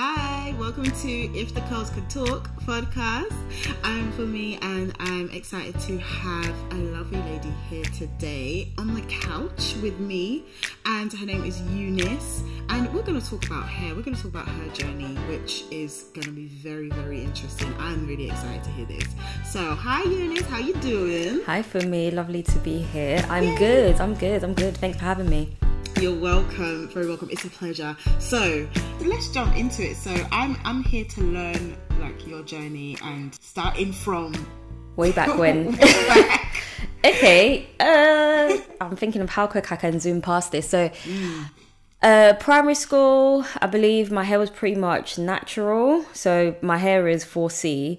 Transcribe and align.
Hi, 0.00 0.54
welcome 0.60 0.84
to 0.84 1.10
If 1.36 1.54
the 1.54 1.60
Curls 1.62 1.90
Could 1.90 2.08
Talk 2.08 2.48
podcast. 2.60 3.34
I'm 3.82 4.12
for 4.12 4.22
me, 4.22 4.56
and 4.62 4.94
I'm 5.00 5.28
excited 5.30 5.76
to 5.80 5.98
have 5.98 6.54
a 6.70 6.76
lovely 6.76 7.18
lady 7.22 7.52
here 7.68 7.84
today 7.86 8.72
on 8.78 8.94
the 8.94 9.00
couch 9.00 9.74
with 9.82 9.98
me. 9.98 10.44
And 10.86 11.12
her 11.12 11.26
name 11.26 11.42
is 11.42 11.60
Eunice, 11.72 12.44
and 12.68 12.94
we're 12.94 13.02
going 13.02 13.20
to 13.20 13.28
talk 13.28 13.44
about 13.46 13.66
hair. 13.68 13.92
We're 13.96 14.02
going 14.02 14.14
to 14.16 14.22
talk 14.22 14.30
about 14.30 14.46
her 14.46 14.68
journey, 14.68 15.16
which 15.28 15.64
is 15.72 16.04
going 16.14 16.26
to 16.26 16.32
be 16.32 16.46
very, 16.46 16.90
very 16.90 17.24
interesting. 17.24 17.74
I'm 17.80 18.06
really 18.06 18.30
excited 18.30 18.62
to 18.62 18.70
hear 18.70 18.86
this. 18.86 19.08
So, 19.44 19.74
hi 19.74 20.04
Eunice, 20.04 20.46
how 20.46 20.58
you 20.58 20.74
doing? 20.74 21.42
Hi 21.46 21.60
for 21.60 21.80
me, 21.80 22.12
lovely 22.12 22.44
to 22.44 22.58
be 22.60 22.78
here. 22.82 23.26
I'm 23.28 23.42
Yay. 23.42 23.58
good. 23.58 24.00
I'm 24.00 24.14
good. 24.14 24.44
I'm 24.44 24.54
good. 24.54 24.76
Thanks 24.76 24.98
for 24.98 25.06
having 25.06 25.28
me. 25.28 25.56
You're 26.00 26.14
welcome, 26.14 26.86
very 26.90 27.08
welcome. 27.08 27.28
It's 27.28 27.44
a 27.44 27.50
pleasure. 27.50 27.96
So 28.20 28.68
let's 29.00 29.30
jump 29.30 29.56
into 29.56 29.82
it. 29.82 29.96
So 29.96 30.14
I'm 30.30 30.56
I'm 30.64 30.84
here 30.84 31.04
to 31.04 31.20
learn 31.22 31.76
like 31.98 32.24
your 32.24 32.44
journey 32.44 32.96
and 33.02 33.34
starting 33.40 33.92
from 33.92 34.32
way 34.94 35.10
back 35.10 35.36
when. 35.38 35.72
way 35.72 36.06
back. 36.06 36.62
okay, 37.04 37.66
uh, 37.80 38.58
I'm 38.80 38.94
thinking 38.94 39.22
of 39.22 39.30
how 39.30 39.48
quick 39.48 39.72
I 39.72 39.76
can 39.76 39.98
zoom 39.98 40.22
past 40.22 40.52
this. 40.52 40.68
So. 40.68 40.88
Mm. 40.88 41.50
Uh, 42.00 42.32
primary 42.34 42.76
school, 42.76 43.44
I 43.60 43.66
believe 43.66 44.12
my 44.12 44.22
hair 44.22 44.38
was 44.38 44.50
pretty 44.50 44.76
much 44.76 45.18
natural. 45.18 46.04
So 46.12 46.54
my 46.62 46.78
hair 46.78 47.08
is 47.08 47.24
4C. 47.24 47.98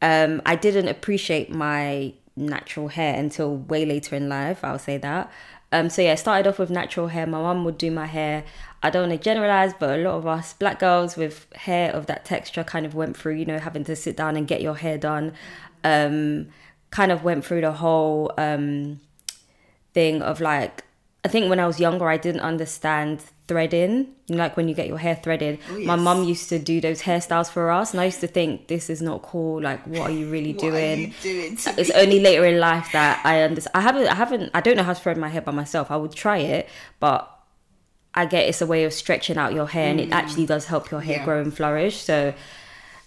Um, 0.00 0.40
I 0.46 0.54
didn't 0.54 0.86
appreciate 0.86 1.50
my 1.50 2.14
natural 2.36 2.86
hair 2.86 3.18
until 3.18 3.56
way 3.56 3.84
later 3.84 4.14
in 4.14 4.28
life, 4.28 4.62
I'll 4.62 4.78
say 4.78 4.98
that. 4.98 5.32
Um, 5.72 5.88
so 5.88 6.02
yeah, 6.02 6.14
started 6.16 6.48
off 6.48 6.58
with 6.58 6.70
natural 6.70 7.08
hair. 7.08 7.26
My 7.26 7.40
mum 7.40 7.64
would 7.64 7.78
do 7.78 7.90
my 7.90 8.06
hair. 8.06 8.44
I 8.82 8.90
don't 8.90 9.08
want 9.08 9.20
to 9.20 9.24
generalize, 9.24 9.72
but 9.78 9.98
a 9.98 10.02
lot 10.02 10.14
of 10.14 10.26
us 10.26 10.52
black 10.54 10.80
girls 10.80 11.16
with 11.16 11.46
hair 11.54 11.92
of 11.92 12.06
that 12.06 12.24
texture 12.24 12.64
kind 12.64 12.86
of 12.86 12.94
went 12.94 13.16
through, 13.16 13.34
you 13.34 13.44
know, 13.44 13.58
having 13.58 13.84
to 13.84 13.94
sit 13.94 14.16
down 14.16 14.36
and 14.36 14.48
get 14.48 14.62
your 14.62 14.76
hair 14.76 14.98
done. 14.98 15.32
Um, 15.84 16.48
kind 16.90 17.12
of 17.12 17.22
went 17.22 17.44
through 17.44 17.60
the 17.60 17.72
whole 17.72 18.32
um, 18.36 19.00
thing 19.94 20.22
of 20.22 20.40
like, 20.40 20.84
I 21.24 21.28
think 21.28 21.48
when 21.48 21.60
I 21.60 21.66
was 21.66 21.78
younger, 21.78 22.08
I 22.08 22.16
didn't 22.16 22.40
understand 22.40 23.22
threading, 23.50 24.06
like 24.28 24.56
when 24.56 24.68
you 24.68 24.76
get 24.76 24.86
your 24.86 24.96
hair 24.96 25.16
threaded. 25.16 25.58
Oh, 25.70 25.76
yes. 25.76 25.84
My 25.84 25.96
mum 25.96 26.22
used 26.22 26.48
to 26.50 26.58
do 26.60 26.80
those 26.80 27.02
hairstyles 27.02 27.50
for 27.50 27.72
us, 27.72 27.90
and 27.90 28.00
I 28.00 28.04
used 28.04 28.20
to 28.20 28.28
think 28.28 28.68
this 28.68 28.88
is 28.88 29.02
not 29.02 29.22
cool. 29.22 29.60
Like, 29.60 29.84
what 29.88 30.08
are 30.08 30.12
you 30.12 30.30
really 30.30 30.52
doing? 30.52 31.00
You 31.00 31.12
doing 31.20 31.58
it's 31.76 31.90
only 31.90 32.20
later 32.20 32.44
in 32.44 32.60
life 32.60 32.92
that 32.92 33.20
I 33.26 33.42
understand. 33.42 33.74
I 33.74 33.80
haven't, 33.80 34.06
I 34.06 34.14
haven't, 34.14 34.50
I 34.54 34.60
don't 34.60 34.76
know 34.76 34.84
how 34.84 34.92
to 34.92 35.00
thread 35.00 35.16
my 35.16 35.28
hair 35.28 35.40
by 35.40 35.50
myself. 35.50 35.90
I 35.90 35.96
would 35.96 36.12
try 36.12 36.38
it, 36.38 36.68
but 37.00 37.28
I 38.14 38.24
get 38.26 38.48
it's 38.48 38.62
a 38.62 38.66
way 38.66 38.84
of 38.84 38.92
stretching 38.92 39.36
out 39.36 39.52
your 39.52 39.66
hair, 39.66 39.88
mm. 39.88 39.90
and 39.90 40.00
it 40.00 40.10
mm. 40.10 40.14
actually 40.14 40.46
does 40.46 40.66
help 40.66 40.92
your 40.92 41.00
hair 41.00 41.16
yeah. 41.16 41.24
grow 41.24 41.40
and 41.40 41.52
flourish. 41.52 41.96
So, 41.96 42.32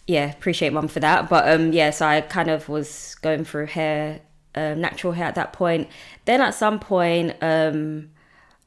yeah, 0.08 0.30
appreciate 0.30 0.74
mum 0.74 0.90
for 0.90 1.00
that. 1.00 1.30
But 1.30 1.48
um, 1.48 1.72
yeah, 1.72 1.92
so 1.92 2.06
I 2.06 2.20
kind 2.20 2.50
of 2.50 2.68
was 2.68 3.16
going 3.22 3.46
through 3.46 3.68
hair, 3.68 4.20
um, 4.56 4.82
natural 4.82 5.14
hair 5.14 5.28
at 5.28 5.36
that 5.36 5.54
point. 5.54 5.88
Then 6.26 6.42
at 6.42 6.54
some 6.54 6.82
point, 6.82 7.38
um, 7.42 8.10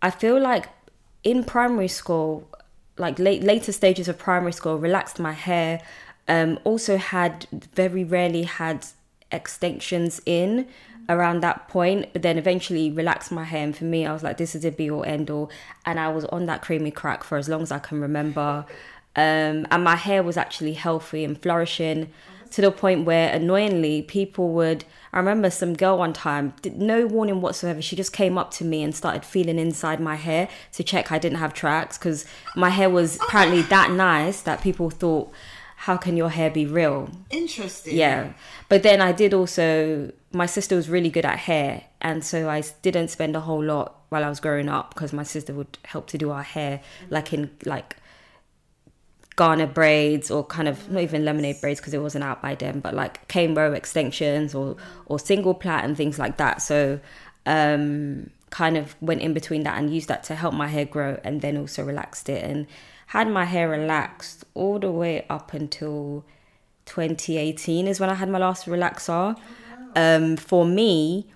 I 0.01 0.09
feel 0.09 0.41
like 0.41 0.71
in 1.27 1.43
primary 1.43 1.89
school, 1.89 2.49
like 2.99 3.19
late 3.19 3.43
later 3.43 3.73
stages 3.73 4.07
of 4.07 4.17
primary 4.17 4.53
school, 4.53 4.79
relaxed 4.79 5.19
my 5.19 5.33
hair. 5.33 5.83
Um, 6.29 6.59
also 6.65 6.97
had 6.97 7.47
very 7.51 8.05
rarely 8.05 8.45
had 8.45 8.87
extensions 9.33 10.21
in 10.25 10.69
around 11.09 11.41
that 11.41 11.69
point, 11.69 12.13
but 12.13 12.23
then 12.23 12.39
eventually 12.39 12.91
relaxed 12.91 13.33
my 13.33 13.43
hair. 13.43 13.65
And 13.65 13.77
for 13.77 13.85
me, 13.85 14.07
I 14.07 14.13
was 14.13 14.23
like, 14.23 14.37
this 14.37 14.55
is 14.55 14.65
a 14.65 14.71
be 14.71 14.89
all 14.89 15.05
end 15.05 15.29
all. 15.29 15.51
And 15.85 15.99
I 15.99 16.09
was 16.09 16.25
on 16.27 16.47
that 16.47 16.63
creamy 16.63 16.93
crack 16.93 17.25
for 17.25 17.39
as 17.39 17.49
long 17.49 17.63
as 17.63 17.73
I 17.73 17.81
can 17.81 18.01
remember. 18.01 18.65
Um, 19.17 19.67
and 19.71 19.83
my 19.83 19.97
hair 19.97 20.23
was 20.23 20.37
actually 20.37 20.75
healthy 20.75 21.25
and 21.25 21.41
flourishing 21.41 22.13
to 22.53 22.61
the 22.61 22.71
point 22.71 23.05
where 23.05 23.33
annoyingly 23.33 24.03
people 24.03 24.51
would 24.51 24.85
I 25.17 25.19
remember 25.19 25.49
some 25.49 25.73
girl 25.73 25.97
one 25.97 26.13
time, 26.13 26.53
no 26.75 27.07
warning 27.07 27.41
whatsoever. 27.41 27.81
She 27.81 27.97
just 27.97 28.13
came 28.13 28.37
up 28.37 28.51
to 28.51 28.67
me 28.67 28.83
and 28.83 28.95
started 28.95 29.25
feeling 29.25 29.59
inside 29.59 29.99
my 29.99 30.15
hair 30.15 30.47
to 30.73 30.85
check 30.85 31.11
I 31.11 31.19
didn't 31.19 31.39
have 31.39 31.55
tracks 31.55 31.97
because 31.97 32.27
my 32.55 32.69
hair 32.69 32.91
was 32.91 33.19
oh. 33.19 33.25
apparently 33.27 33.63
that 33.63 33.91
nice 33.93 34.43
that 34.43 34.61
people 34.61 34.91
thought, 34.91 35.33
how 35.77 35.97
can 35.97 36.19
your 36.19 36.29
hair 36.29 36.51
be 36.51 36.67
real? 36.67 37.09
Interesting. 37.31 37.97
Yeah. 37.97 38.35
But 38.69 38.83
then 38.83 39.01
I 39.01 39.13
did 39.13 39.33
also, 39.33 40.13
my 40.33 40.45
sister 40.45 40.77
was 40.77 40.91
really 40.91 41.09
good 41.09 41.25
at 41.25 41.39
hair. 41.39 41.85
And 42.03 42.23
so 42.23 42.51
I 42.51 42.63
didn't 42.83 43.09
spend 43.09 43.35
a 43.37 43.41
whole 43.41 43.65
lot 43.65 43.99
while 44.11 44.23
I 44.23 44.29
was 44.29 44.39
growing 44.39 44.69
up 44.69 44.93
because 44.93 45.15
my 45.15 45.23
sister 45.23 45.55
would 45.55 45.79
help 45.87 46.09
to 46.09 46.19
do 46.19 46.31
our 46.31 46.43
hair, 46.43 46.83
like 47.09 47.33
in 47.33 47.51
like 47.65 47.97
Ghana 49.37 49.67
braids 49.69 50.31
or 50.31 50.45
kind 50.45 50.67
of 50.67 50.91
not 50.91 51.03
even 51.03 51.25
lemonade 51.25 51.61
braids 51.61 51.79
because 51.81 51.93
it 51.93 52.01
wasn't 52.01 52.25
out 52.25 52.41
by 52.41 52.55
then, 52.55 52.81
but 52.81 52.95
like 52.95 53.29
cane 53.29 53.55
row 53.55 53.73
extensions 53.73 54.55
or 54.55 54.77
or 55.07 55.19
single 55.19 55.55
plait 55.55 55.85
and 55.85 55.97
things 55.97 56.19
like 56.19 56.39
that. 56.39 56.63
So 56.63 57.01
um, 57.45 58.31
kind 58.51 58.77
of 58.77 58.97
went 59.03 59.21
in 59.21 59.35
between 59.35 59.63
that 59.65 59.79
and 59.79 59.93
used 59.95 60.09
that 60.09 60.25
to 60.25 60.35
help 60.35 60.55
my 60.55 60.69
hair 60.69 60.85
grow 60.85 61.21
and 61.23 61.43
then 61.43 61.57
also 61.57 61.85
relaxed 61.85 62.29
it 62.29 62.43
and 62.45 62.67
had 63.09 63.29
my 63.29 63.45
hair 63.45 63.69
relaxed 63.69 64.45
all 64.55 64.79
the 64.79 64.91
way 64.91 65.25
up 65.29 65.53
until 65.53 66.25
2018 66.87 67.87
is 67.87 68.01
when 68.01 68.09
I 68.09 68.15
had 68.15 68.29
my 68.29 68.39
last 68.39 68.67
relaxer. 68.67 69.39
Um, 69.95 70.37
for 70.37 70.65
me, 70.65 71.27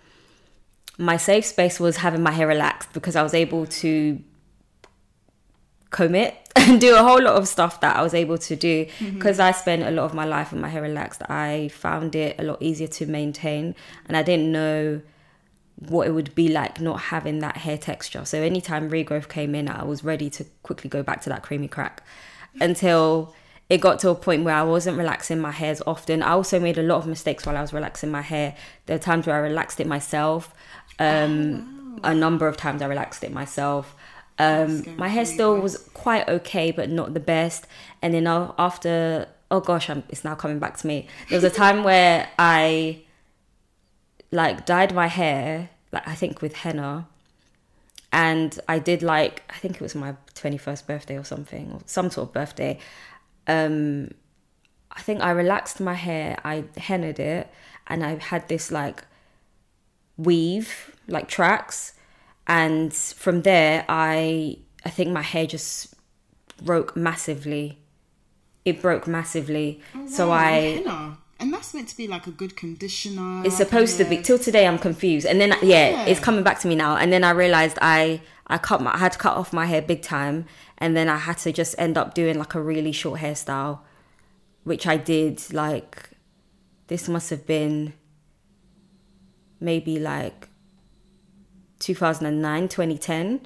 my 0.98 1.16
safe 1.16 1.44
space 1.44 1.78
was 1.78 1.98
having 1.98 2.22
my 2.22 2.32
hair 2.32 2.46
relaxed 2.46 2.92
because 2.92 3.16
I 3.16 3.22
was 3.22 3.34
able 3.34 3.66
to 3.66 4.20
comb 5.90 6.14
it 6.14 6.36
and 6.56 6.80
do 6.80 6.94
a 6.94 7.02
whole 7.02 7.22
lot 7.22 7.36
of 7.36 7.46
stuff 7.46 7.80
that 7.80 7.96
I 7.96 8.02
was 8.02 8.14
able 8.14 8.38
to 8.38 8.56
do 8.56 8.86
because 9.14 9.38
mm-hmm. 9.38 9.48
I 9.48 9.52
spent 9.52 9.82
a 9.82 9.90
lot 9.90 10.04
of 10.04 10.14
my 10.14 10.24
life 10.24 10.52
with 10.52 10.60
my 10.60 10.68
hair 10.68 10.82
relaxed. 10.82 11.22
I 11.28 11.70
found 11.72 12.14
it 12.14 12.36
a 12.38 12.42
lot 12.42 12.62
easier 12.62 12.88
to 12.88 13.06
maintain 13.06 13.74
and 14.06 14.16
I 14.16 14.22
didn't 14.22 14.50
know 14.50 15.00
what 15.88 16.06
it 16.06 16.10
would 16.10 16.34
be 16.34 16.48
like 16.48 16.80
not 16.80 17.00
having 17.00 17.38
that 17.38 17.58
hair 17.58 17.78
texture. 17.78 18.24
So 18.24 18.42
anytime 18.42 18.90
regrowth 18.90 19.28
came 19.28 19.54
in, 19.54 19.68
I 19.68 19.84
was 19.84 20.04
ready 20.04 20.28
to 20.30 20.44
quickly 20.62 20.90
go 20.90 21.02
back 21.02 21.22
to 21.22 21.30
that 21.30 21.42
creamy 21.42 21.68
crack 21.68 22.02
until 22.60 23.34
it 23.70 23.80
got 23.80 24.00
to 24.00 24.10
a 24.10 24.14
point 24.14 24.44
where 24.44 24.54
I 24.54 24.62
wasn't 24.62 24.98
relaxing 24.98 25.40
my 25.40 25.52
hair 25.52 25.70
as 25.70 25.82
often. 25.86 26.22
I 26.22 26.32
also 26.32 26.58
made 26.60 26.76
a 26.76 26.82
lot 26.82 26.98
of 26.98 27.06
mistakes 27.06 27.46
while 27.46 27.56
I 27.56 27.60
was 27.60 27.72
relaxing 27.72 28.10
my 28.10 28.20
hair. 28.20 28.56
There 28.86 28.96
were 28.96 29.02
times 29.02 29.26
where 29.26 29.36
I 29.36 29.38
relaxed 29.38 29.80
it 29.80 29.86
myself. 29.86 30.52
Um, 30.98 31.94
oh, 31.96 32.00
wow. 32.02 32.10
A 32.10 32.14
number 32.14 32.46
of 32.46 32.56
times 32.56 32.82
I 32.82 32.86
relaxed 32.86 33.24
it 33.24 33.32
myself. 33.32 33.96
Um, 34.40 34.96
my 34.96 35.08
hair 35.08 35.26
still 35.26 35.60
was 35.60 35.76
quite 35.92 36.26
okay, 36.26 36.70
but 36.70 36.88
not 36.88 37.12
the 37.12 37.20
best. 37.20 37.66
And 38.00 38.14
then 38.14 38.26
after, 38.26 39.28
oh 39.50 39.60
gosh, 39.60 39.90
I'm, 39.90 40.02
it's 40.08 40.24
now 40.24 40.34
coming 40.34 40.58
back 40.58 40.78
to 40.78 40.86
me. 40.86 41.08
There 41.28 41.36
was 41.36 41.44
a 41.44 41.54
time 41.54 41.84
where 41.90 42.26
I 42.38 43.02
like 44.32 44.64
dyed 44.64 44.94
my 44.94 45.08
hair, 45.08 45.68
like 45.92 46.08
I 46.08 46.14
think 46.14 46.40
with 46.40 46.54
henna, 46.54 47.06
and 48.14 48.58
I 48.66 48.78
did 48.78 49.02
like 49.02 49.42
I 49.50 49.58
think 49.58 49.74
it 49.74 49.82
was 49.82 49.94
my 49.94 50.16
twenty 50.34 50.56
first 50.56 50.86
birthday 50.86 51.18
or 51.18 51.24
something, 51.24 51.72
or 51.72 51.80
some 51.84 52.08
sort 52.08 52.28
of 52.28 52.32
birthday. 52.32 52.78
Um, 53.46 54.12
I 54.90 55.02
think 55.02 55.20
I 55.20 55.32
relaxed 55.32 55.80
my 55.80 55.94
hair, 55.94 56.38
I 56.44 56.64
hennaed 56.78 57.18
it, 57.18 57.52
and 57.88 58.02
I 58.02 58.16
had 58.16 58.48
this 58.48 58.72
like 58.72 59.04
weave, 60.16 60.96
like 61.06 61.28
tracks 61.28 61.92
and 62.50 62.92
from 62.92 63.42
there 63.42 63.84
i 63.88 64.56
i 64.84 64.90
think 64.90 65.10
my 65.10 65.22
hair 65.22 65.46
just 65.46 65.94
broke 66.62 66.94
massively. 66.94 67.78
It 68.66 68.82
broke 68.82 69.06
massively. 69.06 69.80
Oh, 69.94 70.00
wow. 70.00 70.06
so 70.06 70.30
i 70.30 71.06
and 71.38 71.54
that's 71.54 71.72
meant 71.72 71.88
to 71.88 71.96
be 71.96 72.06
like 72.06 72.26
a 72.26 72.30
good 72.30 72.54
conditioner 72.54 73.46
it's 73.46 73.56
supposed 73.56 73.96
to 73.96 74.04
be. 74.04 74.20
till 74.20 74.38
today 74.38 74.66
i'm 74.66 74.78
confused. 74.78 75.26
And 75.26 75.40
then 75.40 75.50
yeah, 75.62 75.90
yeah, 75.90 76.04
it's 76.06 76.20
coming 76.20 76.44
back 76.44 76.58
to 76.60 76.68
me 76.68 76.74
now. 76.74 76.96
And 76.96 77.10
then 77.12 77.24
i 77.24 77.30
realized 77.30 77.78
i 77.80 78.20
i 78.48 78.58
cut 78.58 78.82
my, 78.82 78.92
i 78.94 78.98
had 78.98 79.12
to 79.12 79.18
cut 79.18 79.36
off 79.36 79.52
my 79.52 79.66
hair 79.66 79.80
big 79.80 80.02
time. 80.02 80.44
And 80.76 80.96
then 80.96 81.08
i 81.08 81.16
had 81.16 81.38
to 81.38 81.52
just 81.52 81.74
end 81.78 81.96
up 81.96 82.14
doing 82.14 82.36
like 82.38 82.54
a 82.54 82.60
really 82.60 82.92
short 82.92 83.20
hairstyle 83.20 83.80
which 84.64 84.86
i 84.86 84.96
did 84.98 85.40
like 85.54 86.10
this 86.88 87.08
must 87.08 87.30
have 87.30 87.46
been 87.46 87.94
maybe 89.58 89.98
like 89.98 90.49
2009, 91.80 92.68
2010. 92.68 93.40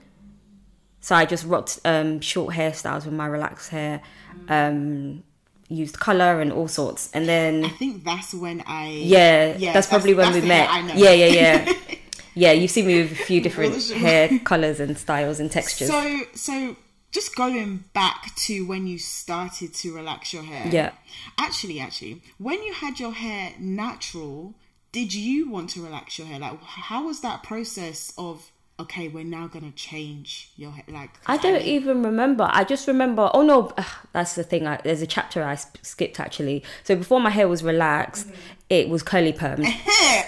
So 1.01 1.15
I 1.15 1.25
just 1.25 1.45
rocked 1.47 1.81
um, 1.85 2.21
short 2.21 2.55
hairstyles 2.55 3.05
with 3.05 3.15
my 3.15 3.27
relaxed 3.27 3.71
hair, 3.71 4.01
um, 4.49 5.23
used 5.69 5.99
color 5.99 6.41
and 6.41 6.53
all 6.53 6.69
sorts. 6.69 7.11
And 7.13 7.29
then 7.29 7.65
I 7.65 7.69
think 7.69 8.05
that's 8.05 8.35
when 8.35 8.63
I 8.67 8.89
yeah, 8.89 9.57
yeah 9.57 9.73
that's, 9.73 9.75
that's 9.75 9.87
probably 9.89 10.15
when 10.15 10.33
that's 10.33 10.43
we 10.43 10.49
met. 10.49 10.97
Yeah, 10.97 11.13
yeah, 11.13 11.27
yeah. 11.27 11.73
yeah, 12.35 12.53
you've 12.53 12.71
seen 12.71 12.87
me 12.87 13.03
with 13.03 13.13
a 13.13 13.17
few 13.17 13.41
different 13.41 13.83
hair 13.91 14.39
colors 14.41 14.81
and 14.81 14.97
styles 14.97 15.41
and 15.41 15.51
textures. 15.51 15.89
So, 15.89 16.21
so 16.35 16.77
just 17.15 17.37
going 17.37 17.85
back 17.93 18.35
to 18.35 18.67
when 18.67 18.87
you 18.87 18.99
started 18.99 19.73
to 19.73 19.95
relax 19.95 20.33
your 20.33 20.43
hair. 20.43 20.67
Yeah. 20.69 20.93
Actually, 21.39 21.81
actually, 21.81 22.23
when 22.39 22.63
you 22.63 22.73
had 22.73 22.99
your 22.99 23.13
hair 23.13 23.53
natural, 23.59 24.55
did 24.95 25.13
you 25.13 25.51
want 25.51 25.71
to 25.71 25.83
relax 25.83 26.21
your 26.21 26.29
hair? 26.29 26.39
Like, 26.39 26.63
how 26.63 27.07
was 27.07 27.21
that 27.23 27.43
process 27.43 28.13
of 28.17 28.53
okay, 28.79 29.09
we're 29.09 29.25
now 29.25 29.49
gonna 29.49 29.73
change 29.73 30.53
your 30.57 30.71
hair? 30.71 30.85
Like 30.89 31.11
I 31.27 31.37
don't 31.37 31.55
mean- 31.55 31.63
even 31.63 32.05
remember. 32.05 32.49
I 32.53 32.63
just 32.63 32.87
remember. 32.87 33.29
Oh 33.35 33.43
no, 33.43 33.73
ugh, 33.77 33.87
that's 34.13 34.37
the 34.37 34.45
thing. 34.45 34.69
I, 34.69 34.81
there's 34.85 35.03
a 35.03 35.07
chapter 35.07 35.43
I 35.43 35.57
sp- 35.59 35.83
skipped 35.83 36.21
actually. 36.21 36.63
So 36.85 36.95
before 36.95 37.21
my 37.21 37.31
hair 37.31 37.49
was 37.49 37.65
relaxed, 37.65 38.29
mm-hmm. 38.29 38.41
it 38.71 38.89
was 38.89 39.03
curly 39.03 39.33
perm. 39.33 39.65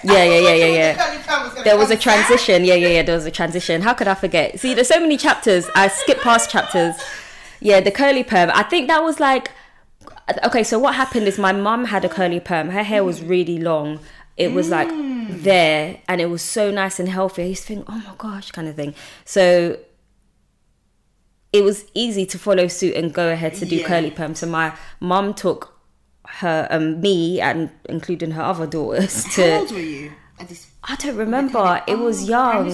Yeah, 0.03 0.23
Yeah, 0.23 0.23
yeah, 0.25 0.39
yeah, 0.39 0.53
yeah, 0.53 0.95
yeah. 0.95 1.63
There 1.63 1.77
was 1.77 1.89
a 1.89 1.97
transition. 1.97 2.65
Yeah, 2.65 2.75
yeah, 2.75 2.89
yeah. 2.89 3.03
There 3.03 3.15
was 3.15 3.25
a 3.25 3.31
transition. 3.31 3.81
How 3.81 3.93
could 3.93 4.07
I 4.07 4.15
forget? 4.15 4.59
See, 4.59 4.73
there's 4.73 4.89
so 4.89 4.99
many 4.99 5.17
chapters. 5.17 5.69
I 5.75 5.87
skipped 5.87 6.21
past 6.21 6.51
chapters. 6.51 6.95
Yeah, 7.61 7.79
the 7.79 7.91
curly 7.91 8.23
perm. 8.23 8.51
I 8.53 8.63
think 8.63 8.89
that 8.89 9.01
was 9.01 9.19
like. 9.21 9.51
Okay, 10.43 10.63
so 10.63 10.77
what 10.77 10.95
happened 10.95 11.25
is 11.25 11.37
my 11.39 11.53
mum 11.53 11.85
had 11.85 12.03
a 12.03 12.09
curly 12.09 12.41
perm. 12.41 12.69
Her 12.69 12.83
hair 12.83 13.03
was 13.03 13.19
mm-hmm. 13.19 13.29
really 13.29 13.59
long. 13.59 13.99
It 14.37 14.53
was 14.53 14.69
like 14.69 14.87
there, 15.29 15.99
and 16.07 16.21
it 16.21 16.27
was 16.27 16.41
so 16.43 16.69
nice 16.71 16.99
and 16.99 17.09
healthy. 17.09 17.41
I 17.43 17.45
used 17.47 17.63
to 17.63 17.67
think, 17.67 17.85
oh 17.89 17.97
my 17.97 18.13
gosh, 18.17 18.51
kind 18.51 18.67
of 18.67 18.75
thing. 18.75 18.93
So 19.25 19.77
it 21.53 21.63
was 21.63 21.85
easy 21.93 22.25
to 22.27 22.37
follow 22.37 22.67
suit 22.67 22.95
and 22.95 23.13
go 23.13 23.29
ahead 23.31 23.55
to 23.55 23.65
do 23.65 23.77
Yeah. 23.77 23.87
curly 23.87 24.11
perm. 24.11 24.35
So 24.35 24.45
my 24.47 24.73
mum 24.99 25.33
took 25.33 25.73
her, 26.27 26.67
um, 26.69 27.01
me, 27.01 27.41
and 27.41 27.71
including 27.85 28.31
her 28.31 28.41
other 28.43 28.67
daughters 28.67 29.23
How 29.25 29.31
to. 29.31 29.55
old 29.59 29.71
were 29.71 29.79
you 29.79 30.11
at 30.39 30.49
this? 30.49 30.67
I 30.83 30.95
don't 30.97 31.15
remember. 31.15 31.81
It 31.87 31.97
was 31.99 32.27
young. 32.29 32.69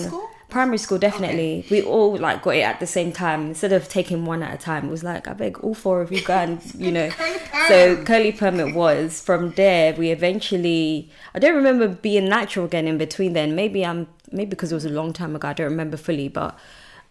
Primary 0.54 0.78
school? 0.78 0.98
Definitely. 0.98 1.66
We 1.70 1.82
all 1.82 2.16
like 2.16 2.44
got 2.44 2.56
it 2.56 2.62
at 2.62 2.80
the 2.80 2.88
same 2.88 3.12
time 3.12 3.48
instead 3.48 3.74
of 3.74 3.90
taking 3.90 4.24
one 4.26 4.42
at 4.44 4.54
a 4.54 4.58
time. 4.58 4.88
It 4.88 4.92
was 4.92 5.04
like 5.04 5.28
I 5.28 5.34
beg 5.34 5.60
all 5.60 5.74
four 5.74 6.02
of 6.02 6.12
you 6.12 6.22
go 6.22 6.36
and 6.36 6.62
you 6.76 6.92
know. 6.92 7.10
So 7.68 8.04
curly 8.04 8.34
perm 8.34 8.60
it 8.60 8.76
was. 8.76 9.22
From 9.22 9.52
there, 9.52 9.94
we 9.94 10.12
eventually. 10.12 11.10
I 11.34 11.40
don't 11.40 11.56
remember 11.56 11.88
being 11.88 12.28
natural 12.28 12.66
again 12.66 12.88
in 12.88 12.98
between. 12.98 13.34
Then 13.34 13.56
maybe 13.56 13.86
I'm 13.86 14.08
maybe 14.32 14.50
because 14.50 14.72
it 14.72 14.76
was 14.76 14.86
a 14.86 14.90
long 14.90 15.14
time 15.14 15.36
ago. 15.36 15.48
I 15.48 15.54
don't 15.54 15.70
remember 15.70 15.98
fully, 15.98 16.28
but 16.28 16.58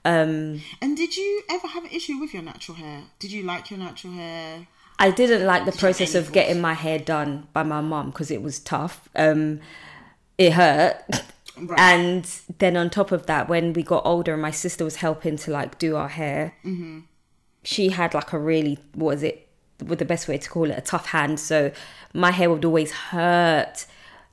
um 0.04 0.60
And 0.80 0.96
did 0.96 1.16
you 1.16 1.42
ever 1.50 1.66
have 1.68 1.84
an 1.84 1.90
issue 1.90 2.18
with 2.18 2.34
your 2.34 2.42
natural 2.42 2.76
hair? 2.76 3.04
Did 3.18 3.32
you 3.32 3.42
like 3.44 3.70
your 3.70 3.78
natural 3.78 4.12
hair? 4.12 4.66
I 4.98 5.10
didn't 5.10 5.46
like 5.46 5.64
the 5.64 5.72
Did 5.72 5.80
process 5.80 6.14
of 6.14 6.32
getting 6.32 6.60
my 6.60 6.74
hair 6.74 6.98
done 6.98 7.48
by 7.52 7.62
my 7.62 7.80
mom 7.80 8.10
because 8.10 8.30
it 8.30 8.42
was 8.42 8.60
tough. 8.60 9.08
Um, 9.16 9.60
it 10.38 10.52
hurt. 10.52 11.02
Right. 11.58 11.78
And 11.78 12.24
then 12.58 12.76
on 12.76 12.90
top 12.90 13.12
of 13.12 13.26
that, 13.26 13.48
when 13.48 13.72
we 13.72 13.82
got 13.82 14.04
older 14.06 14.32
and 14.32 14.42
my 14.42 14.50
sister 14.50 14.84
was 14.84 14.96
helping 14.96 15.36
to 15.38 15.50
like 15.50 15.78
do 15.78 15.96
our 15.96 16.08
hair, 16.08 16.54
Mm-hmm. 16.64 17.00
she 17.62 17.90
had 17.90 18.14
like 18.14 18.32
a 18.32 18.38
really, 18.38 18.78
what 18.94 19.16
is 19.16 19.22
it, 19.22 19.48
with 19.84 19.98
the 19.98 20.04
best 20.04 20.28
way 20.28 20.38
to 20.38 20.48
call 20.48 20.70
it, 20.70 20.78
a 20.78 20.80
tough 20.80 21.06
hand. 21.06 21.38
So 21.40 21.70
my 22.14 22.30
hair 22.30 22.48
would 22.50 22.64
always 22.64 22.92
hurt. 22.92 23.86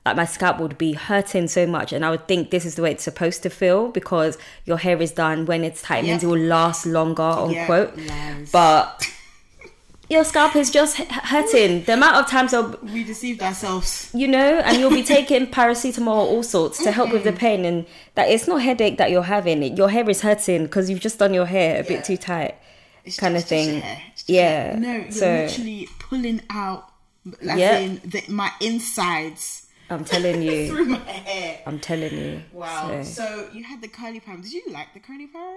Like 0.06 0.16
my 0.16 0.24
scalp 0.24 0.58
would 0.60 0.78
be 0.78 0.94
hurting 0.94 1.46
so 1.48 1.66
much, 1.66 1.92
and 1.92 2.06
I 2.06 2.10
would 2.10 2.26
think 2.26 2.50
this 2.50 2.64
is 2.64 2.74
the 2.76 2.82
way 2.82 2.92
it's 2.92 3.04
supposed 3.04 3.42
to 3.42 3.50
feel 3.50 3.88
because 3.88 4.38
your 4.64 4.78
hair 4.78 5.00
is 5.02 5.12
done 5.12 5.44
when 5.44 5.62
it's 5.62 5.82
tight. 5.82 6.04
It 6.04 6.08
means 6.08 6.24
it 6.24 6.26
will 6.26 6.38
last 6.38 6.86
longer, 6.86 7.22
unquote. 7.22 7.94
lies. 7.98 8.50
But 8.50 9.06
your 10.10 10.24
scalp 10.24 10.56
is 10.56 10.70
just 10.70 10.96
hurting. 10.98 11.84
The 11.84 11.94
amount 11.94 12.16
of 12.16 12.26
times 12.28 12.52
I'll, 12.52 12.76
We 12.82 13.04
deceived 13.04 13.40
ourselves. 13.42 14.10
you 14.12 14.28
know, 14.28 14.58
and 14.58 14.78
you'll 14.78 14.90
be 14.90 15.02
taking 15.16 15.46
paracetamol, 15.46 16.08
all 16.08 16.42
sorts 16.42 16.82
to 16.82 16.90
help 16.92 17.12
with 17.12 17.24
the 17.24 17.32
pain, 17.32 17.64
and 17.64 17.86
that 18.16 18.28
it's 18.28 18.46
not 18.48 18.60
headache 18.62 18.98
that 18.98 19.10
you're 19.10 19.22
having. 19.22 19.62
It, 19.62 19.78
your 19.78 19.88
hair 19.88 20.08
is 20.10 20.20
hurting 20.22 20.64
because 20.64 20.90
you've 20.90 21.00
just 21.00 21.18
done 21.18 21.32
your 21.32 21.46
hair 21.46 21.76
a 21.76 21.82
Yeah. 21.84 21.88
bit 21.88 22.04
too 22.04 22.16
tight, 22.16 22.56
It's 23.04 23.16
kind 23.16 23.36
of 23.36 23.42
just- 23.42 23.50
just 23.50 23.68
thing. 23.70 23.80
hair. 23.80 24.02
It's 24.12 24.22
just 24.22 24.30
Yeah. 24.30 24.76
No, 24.78 24.92
you're 24.96 25.10
so 25.12 25.26
literally 25.46 25.88
pulling 26.00 26.42
out, 26.50 26.90
like 27.42 27.58
Yeah. 27.58 27.78
in 27.78 28.00
the, 28.04 28.22
my 28.28 28.50
insides 28.60 29.66
I'm 29.88 30.04
telling 30.04 30.42
you, 30.48 30.68
through 30.68 30.84
my 30.86 30.98
hair. 30.98 31.60
I'm 31.66 31.78
telling 31.80 32.12
you. 32.16 32.42
Wow. 32.52 33.02
So- 33.02 33.12
So 33.22 33.48
you 33.52 33.62
had 33.64 33.80
the 33.80 33.88
curly 33.88 34.20
perm. 34.20 34.40
Did 34.42 34.52
you 34.52 34.62
like 34.70 34.92
the 34.94 35.00
curly 35.00 35.26
perm? 35.28 35.56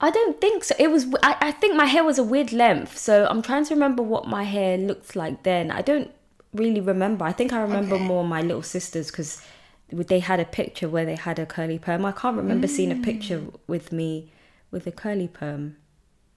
I 0.00 0.10
don't 0.10 0.40
think 0.40 0.64
so. 0.64 0.74
It 0.78 0.90
was. 0.90 1.06
I, 1.22 1.36
I 1.40 1.52
think 1.52 1.74
my 1.76 1.84
hair 1.84 2.02
was 2.04 2.18
a 2.18 2.22
weird 2.22 2.52
length, 2.52 2.96
so 2.96 3.26
I'm 3.26 3.42
trying 3.42 3.64
to 3.66 3.74
remember 3.74 4.02
what 4.02 4.26
my 4.26 4.44
hair 4.44 4.78
looked 4.78 5.14
like 5.14 5.42
then. 5.42 5.70
I 5.70 5.82
don't 5.82 6.10
really 6.54 6.80
remember. 6.80 7.24
I 7.24 7.32
think 7.32 7.52
I 7.52 7.60
remember 7.60 7.96
Okay. 7.96 8.04
more 8.04 8.24
my 8.24 8.40
little 8.40 8.62
sisters 8.62 9.10
because 9.10 9.42
they 9.90 10.20
had 10.20 10.40
a 10.40 10.44
picture 10.44 10.88
where 10.88 11.04
they 11.04 11.16
had 11.16 11.38
a 11.38 11.46
curly 11.46 11.78
perm. 11.78 12.04
I 12.04 12.12
can't 12.12 12.36
remember 12.36 12.66
seeing 12.66 12.92
a 12.92 12.94
mm. 12.94 13.04
picture 13.04 13.42
with 13.66 13.92
me 13.92 14.32
with 14.70 14.86
a 14.86 14.92
curly 14.92 15.28
perm, 15.28 15.76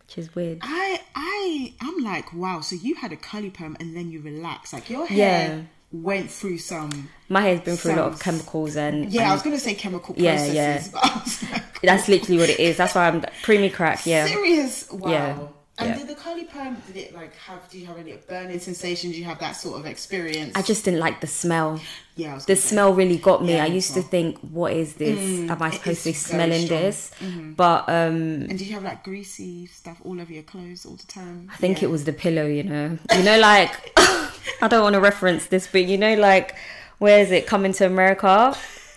which 0.02 0.18
is 0.18 0.36
weird. 0.36 0.60
I 0.62 1.02
I 1.16 1.74
I'm 1.82 2.04
like 2.04 2.34
wow. 2.34 2.62
So 2.62 2.76
you 2.76 2.96
had 2.96 3.12
a 3.14 3.18
curly 3.18 3.50
perm 3.50 3.78
and 3.80 3.96
then 3.96 4.12
you 4.12 4.22
relax. 4.22 4.74
Like 4.74 4.90
your 4.90 5.06
hair 5.08 5.18
Yeah. 5.18 5.62
Went 5.94 6.32
through 6.32 6.58
some. 6.58 7.10
My 7.30 7.42
hair's 7.42 7.62
been 7.62 7.78
through 7.78 7.94
a 7.94 7.98
lot 7.98 8.14
of 8.14 8.20
chemicals 8.20 8.76
and 8.76 9.12
Yeah, 9.12 9.30
I 9.30 9.34
was 9.34 9.44
gonna 9.44 9.60
say 9.60 9.76
chemical 9.76 10.16
Yeah, 10.18 10.38
processes, 10.38 10.92
yeah. 10.92 11.20
was 11.24 11.52
like, 11.52 11.82
that's 11.82 12.08
literally 12.08 12.40
what 12.40 12.50
it 12.50 12.60
is. 12.60 12.78
That's 12.78 12.96
why 12.96 13.08
I'm 13.08 13.24
creamy 13.44 13.70
crack. 13.70 14.06
Yeah. 14.06 14.26
serious. 14.26 14.92
Wow. 14.92 15.12
Yeah, 15.12 15.38
And 15.80 15.90
yeah. 15.90 15.98
did 15.98 16.08
the 16.08 16.14
curly 16.14 16.44
perm? 16.44 16.78
Did 16.86 16.98
it 16.98 17.16
like 17.16 17.36
have? 17.36 17.68
Do 17.68 17.80
you 17.80 17.88
have 17.88 17.98
any 17.98 18.14
burning 18.28 18.60
sensations? 18.60 19.14
Do 19.14 19.20
you 19.20 19.26
have 19.26 19.40
that 19.40 19.54
sort 19.54 19.80
of 19.80 19.88
experience? 19.88 20.56
I 20.56 20.62
just 20.62 20.86
didn't 20.86 21.00
like 21.00 21.20
the 21.20 21.26
smell. 21.26 21.82
yeah. 22.16 22.34
I 22.34 22.36
was 22.36 22.46
the 22.46 22.54
gonna 22.54 22.62
say. 22.62 22.68
smell 22.70 22.94
really 22.94 23.18
got 23.18 23.44
me. 23.44 23.54
Yeah, 23.54 23.64
I 23.64 23.68
used 23.68 23.96
to 23.96 24.04
think, 24.04 24.38
what 24.42 24.74
is 24.74 24.94
this? 24.96 25.50
Am 25.50 25.60
I 25.60 25.72
supposed 25.72 26.04
to 26.04 26.10
be 26.10 26.14
smelling 26.14 26.66
strong. 26.68 26.82
this? 26.82 27.12
But 27.56 27.90
um, 27.90 28.44
And 28.44 28.50
did 28.60 28.62
you 28.62 28.74
have 28.76 28.84
like 28.84 29.04
greasy 29.04 29.66
stuff 29.66 30.00
all 30.04 30.22
over 30.22 30.32
your 30.32 30.44
clothes 30.44 30.86
all 30.86 30.96
the 30.96 31.08
time? 31.08 31.50
I 31.52 31.56
think 31.58 31.82
it 31.82 31.88
was 31.90 32.04
the 32.04 32.14
pillow, 32.14 32.46
you 32.46 32.64
know. 32.64 33.00
You 33.16 33.24
know, 33.24 33.40
like 33.40 33.72
I 33.98 34.68
don't 34.70 34.84
want 34.84 34.94
to 34.94 35.00
reference 35.02 35.48
this, 35.48 35.66
but 35.66 35.86
you 35.86 35.98
know, 35.98 36.14
like 36.14 36.56
where 37.00 37.20
is 37.20 37.32
it 37.32 37.48
coming 37.48 37.74
to 37.74 37.88
America? 37.88 38.56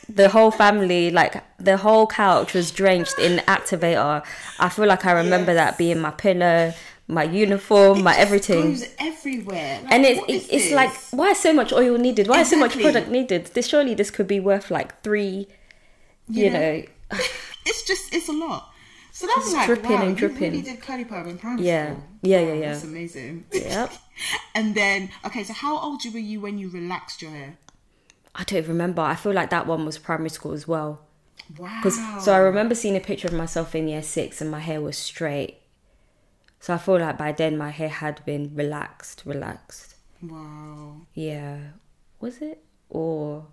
The 0.09 0.29
whole 0.29 0.51
family, 0.51 1.11
like 1.11 1.43
the 1.59 1.77
whole 1.79 2.07
couch 2.07 2.55
was 2.55 2.71
drenched 2.71 3.19
in 3.19 3.39
activator. 3.41 4.25
I 4.61 4.69
feel 4.69 4.87
like 4.87 5.05
I 5.05 5.13
remember 5.13 5.53
Yes. 5.53 5.71
that 5.71 5.79
being 5.79 5.99
my 6.01 6.11
pillow, 6.13 6.73
my 7.09 7.25
uniform, 7.25 8.03
my 8.03 8.13
It 8.13 8.15
just 8.17 8.27
everything. 8.27 8.63
goes 8.73 8.89
everywhere. 8.99 9.81
Like, 9.83 9.93
and 9.93 10.05
it's 10.05 10.21
is 10.29 10.49
it's, 10.51 10.73
like 10.73 10.93
why 11.11 11.33
so 11.33 11.53
much 11.53 11.73
oil 11.73 11.99
needed? 11.99 12.29
Why 12.29 12.41
is 12.43 12.51
so 12.51 12.57
much 12.57 12.79
product 12.81 13.09
needed? 13.09 13.47
This 13.47 13.67
surely 13.69 13.95
this 13.95 14.11
could 14.11 14.29
be 14.29 14.39
worth 14.41 14.71
like 14.71 15.03
three, 15.03 15.49
you, 16.29 16.45
You 16.45 16.51
know. 16.51 16.59
know? 16.79 16.83
it's 17.67 17.83
just 17.85 18.15
it's 18.15 18.29
a 18.29 18.33
lot. 18.33 18.71
So 19.13 19.27
that's 19.27 19.53
like 19.53 19.67
dripping 19.67 19.91
wow, 19.93 20.03
and 20.03 20.11
you 20.11 20.29
dripping. 20.29 20.53
really 20.53 20.63
did 20.63 20.81
curly 20.83 21.05
perm 21.05 21.27
in 21.29 21.39
primary 21.39 21.67
Yeah. 21.67 21.87
school. 21.95 22.05
Yeah, 22.23 22.41
Wow, 22.43 22.47
yeah, 22.49 22.55
yeah. 22.55 22.73
That's 22.73 22.85
amazing. 22.85 23.45
Yep. 23.53 23.93
and 24.55 24.75
then 24.75 25.11
okay, 25.25 25.43
so 25.43 25.53
how 25.53 25.79
old 25.79 26.03
were 26.13 26.19
you 26.21 26.41
when 26.41 26.59
you 26.59 26.69
relaxed 26.71 27.23
your 27.23 27.31
hair? 27.33 27.57
I 28.37 28.45
don't 28.45 28.59
even 28.59 28.73
remember. 28.73 29.01
I 29.03 29.15
feel 29.15 29.33
like 29.33 29.51
that 29.51 29.67
one 29.67 29.85
was 29.87 29.99
primary 29.99 30.29
school 30.29 30.53
as 30.53 30.69
well. 30.69 31.01
Wow. 31.59 31.81
Cause, 31.83 31.99
so 32.23 32.33
I 32.33 32.39
remember 32.39 32.75
seeing 32.75 32.97
a 32.97 33.01
picture 33.01 33.29
of 33.29 33.35
myself 33.35 33.75
in 33.75 33.89
year 33.89 34.03
six 34.03 34.41
and 34.41 34.51
my 34.51 34.61
hair 34.61 34.81
was 34.81 34.99
straight. 34.99 35.59
So 36.61 36.75
I 36.75 36.79
feel 36.79 36.99
like 36.99 37.17
by 37.17 37.33
then 37.33 37.57
my 37.57 37.71
hair 37.71 37.89
had 37.89 38.25
been 38.27 38.51
relaxed, 38.55 39.23
relaxed. 39.25 39.95
Wow. 40.23 41.03
Yeah. 41.15 41.59
Was 42.21 42.43
it? 42.43 42.63
Or. 42.91 43.47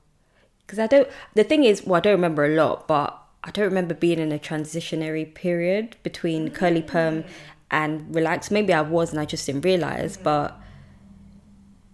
Because 0.66 0.80
I 0.80 0.88
don't. 0.88 1.08
The 1.34 1.44
thing 1.44 1.64
is, 1.64 1.86
well, 1.86 1.98
I 1.98 2.00
don't 2.02 2.14
remember 2.14 2.46
a 2.46 2.56
lot, 2.56 2.88
but 2.88 3.22
I 3.44 3.52
don't 3.52 3.66
remember 3.66 3.94
being 3.94 4.20
in 4.20 4.32
a 4.32 4.40
transitionary 4.40 5.34
period 5.34 5.96
between 6.04 6.50
curly 6.50 6.82
perm 6.82 7.24
mm. 7.24 7.28
and 7.72 8.14
relaxed. 8.14 8.52
Maybe 8.52 8.74
I 8.74 8.82
was 8.82 9.12
and 9.12 9.20
I 9.20 9.26
just 9.26 9.46
didn't 9.46 9.64
realize, 9.64 10.18
but. 10.18 10.60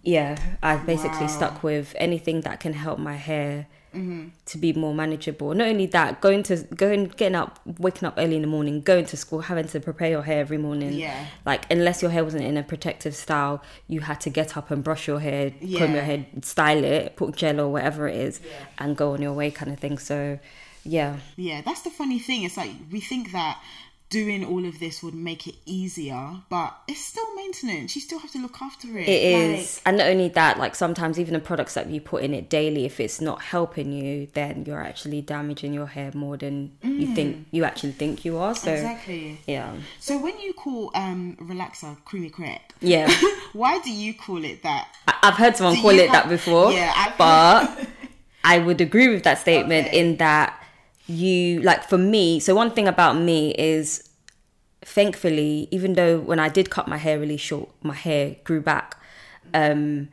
Yeah, 0.02 0.36
I've 0.62 0.86
basically 0.86 1.26
Wow. 1.26 1.26
stuck 1.38 1.62
with 1.62 1.94
anything 1.98 2.40
that 2.42 2.60
can 2.60 2.72
help 2.72 2.98
my 2.98 3.16
hair 3.16 3.66
Mm-hmm. 3.92 4.28
to 4.46 4.56
be 4.58 4.72
more 4.72 4.94
manageable. 4.94 5.52
Not 5.52 5.66
only 5.66 5.86
that, 5.86 6.20
going 6.20 6.44
to 6.44 6.58
going 6.76 7.06
getting 7.16 7.34
up, 7.34 7.58
waking 7.80 8.06
up 8.06 8.14
early 8.18 8.36
in 8.36 8.42
the 8.42 8.46
morning, 8.46 8.82
going 8.82 9.04
to 9.06 9.16
school, 9.16 9.40
having 9.40 9.66
to 9.66 9.80
prepare 9.80 10.08
your 10.10 10.22
hair 10.22 10.38
every 10.40 10.58
morning. 10.58 10.92
Yeah. 10.92 11.26
Like 11.44 11.68
unless 11.72 12.00
your 12.00 12.12
hair 12.12 12.22
wasn't 12.22 12.44
in 12.44 12.56
a 12.56 12.62
protective 12.62 13.16
style, 13.16 13.64
you 13.88 13.98
had 14.02 14.20
to 14.20 14.30
get 14.30 14.56
up 14.56 14.70
and 14.70 14.84
brush 14.84 15.08
your 15.08 15.18
hair, 15.18 15.50
comb 15.50 15.92
your 15.94 16.02
hair, 16.04 16.24
style 16.42 16.84
it, 16.84 17.16
put 17.16 17.34
gel 17.34 17.58
or 17.58 17.68
whatever 17.72 18.06
it 18.06 18.14
is, 18.14 18.40
Yeah. 18.44 18.52
and 18.78 18.96
go 18.96 19.12
on 19.14 19.22
your 19.22 19.32
way, 19.32 19.50
kind 19.50 19.72
of 19.72 19.80
thing. 19.80 19.98
So, 19.98 20.38
yeah, 20.84 21.16
Yeah, 21.36 21.60
that's 21.62 21.82
the 21.82 21.90
funny 21.90 22.20
thing. 22.20 22.44
It's 22.44 22.56
like 22.56 22.70
we 22.92 23.00
think 23.00 23.32
that 23.32 23.58
doing 24.10 24.44
all 24.44 24.66
of 24.66 24.80
this 24.80 25.02
would 25.04 25.14
make 25.14 25.46
it 25.46 25.54
easier, 25.66 26.32
but 26.48 26.76
it's 26.88 26.98
still 27.04 27.32
maintenance. 27.36 27.94
You 27.94 28.02
still 28.02 28.18
have 28.18 28.30
to 28.32 28.38
look 28.42 28.60
after 28.60 28.88
it. 28.98 29.08
it 29.08 29.50
Like, 29.52 29.60
is. 29.60 29.80
And 29.86 29.98
not 29.98 30.08
only 30.08 30.28
that, 30.30 30.58
like 30.58 30.74
sometimes 30.74 31.18
even 31.20 31.32
the 31.34 31.38
products 31.40 31.74
that 31.74 31.88
you 31.88 32.00
put 32.00 32.24
in 32.24 32.34
it 32.34 32.50
daily, 32.50 32.84
if 32.86 32.98
it's 32.98 33.20
not 33.20 33.40
helping 33.40 33.92
you, 33.92 34.26
then 34.34 34.64
you're 34.66 34.82
actually 34.82 35.22
damaging 35.22 35.72
your 35.72 35.86
hair 35.86 36.10
more 36.12 36.36
than 36.36 36.72
you 36.82 37.14
think 37.14 37.46
you 37.52 37.62
actually 37.64 37.92
think 37.92 38.24
you 38.24 38.36
are. 38.38 38.54
So, 38.54 38.70
Mm. 38.70 38.74
Exactly. 38.74 39.38
yeah, 39.46 39.72
So 40.00 40.18
when 40.18 40.38
you 40.40 40.52
call 40.54 40.90
um 40.94 41.36
relaxer 41.40 41.96
creamy 42.04 42.30
crack, 42.30 42.74
yeah. 42.80 43.08
why 43.52 43.78
do 43.78 43.92
you 43.92 44.12
call 44.14 44.44
it 44.44 44.62
that? 44.64 44.88
I- 45.06 45.18
I've 45.22 45.34
heard 45.34 45.56
someone 45.56 45.76
Do 45.76 45.82
call 45.82 45.98
it 45.98 46.10
that 46.10 46.28
before, 46.28 46.72
Yeah, 46.72 46.92
I've 46.96 47.16
but 47.16 47.86
I 48.42 48.58
would 48.58 48.80
agree 48.80 49.08
with 49.08 49.22
that 49.22 49.38
statement 49.38 49.86
Okay. 49.88 50.00
in 50.00 50.16
that 50.16 50.59
you 51.10 51.60
like 51.62 51.88
for 51.88 51.98
me. 51.98 52.40
So 52.40 52.54
one 52.54 52.70
thing 52.70 52.88
about 52.88 53.16
me 53.16 53.50
is, 53.52 54.08
thankfully, 54.82 55.68
even 55.70 55.94
though 55.94 56.18
when 56.20 56.38
I 56.38 56.48
did 56.48 56.70
cut 56.70 56.88
my 56.88 56.96
hair 56.96 57.18
really 57.18 57.36
short, 57.36 57.70
my 57.82 57.94
hair 57.94 58.36
grew 58.44 58.60
back. 58.60 58.96
Um, 59.52 60.08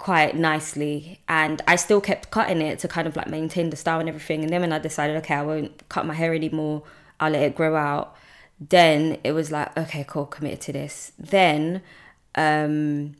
quite 0.00 0.34
nicely 0.34 1.20
and 1.28 1.60
I 1.68 1.76
still 1.76 2.00
kept 2.00 2.30
cutting 2.30 2.62
it 2.62 2.78
to 2.78 2.88
kind 2.88 3.06
of 3.06 3.16
like 3.16 3.28
maintain 3.28 3.68
the 3.68 3.76
style 3.76 4.00
and 4.00 4.08
everything 4.08 4.42
and 4.42 4.50
then 4.50 4.62
when 4.62 4.72
I 4.72 4.78
decided 4.78 5.14
okay 5.18 5.34
I 5.34 5.42
won't 5.42 5.86
cut 5.90 6.06
my 6.06 6.14
hair 6.14 6.32
anymore 6.32 6.84
I'll 7.20 7.32
let 7.32 7.42
it 7.42 7.54
grow 7.54 7.76
out 7.76 8.16
then 8.58 9.18
it 9.24 9.32
was 9.32 9.52
like 9.52 9.76
okay 9.76 10.06
cool 10.08 10.24
committed 10.24 10.62
to 10.62 10.72
this 10.72 11.12
then 11.18 11.82
um 12.34 13.14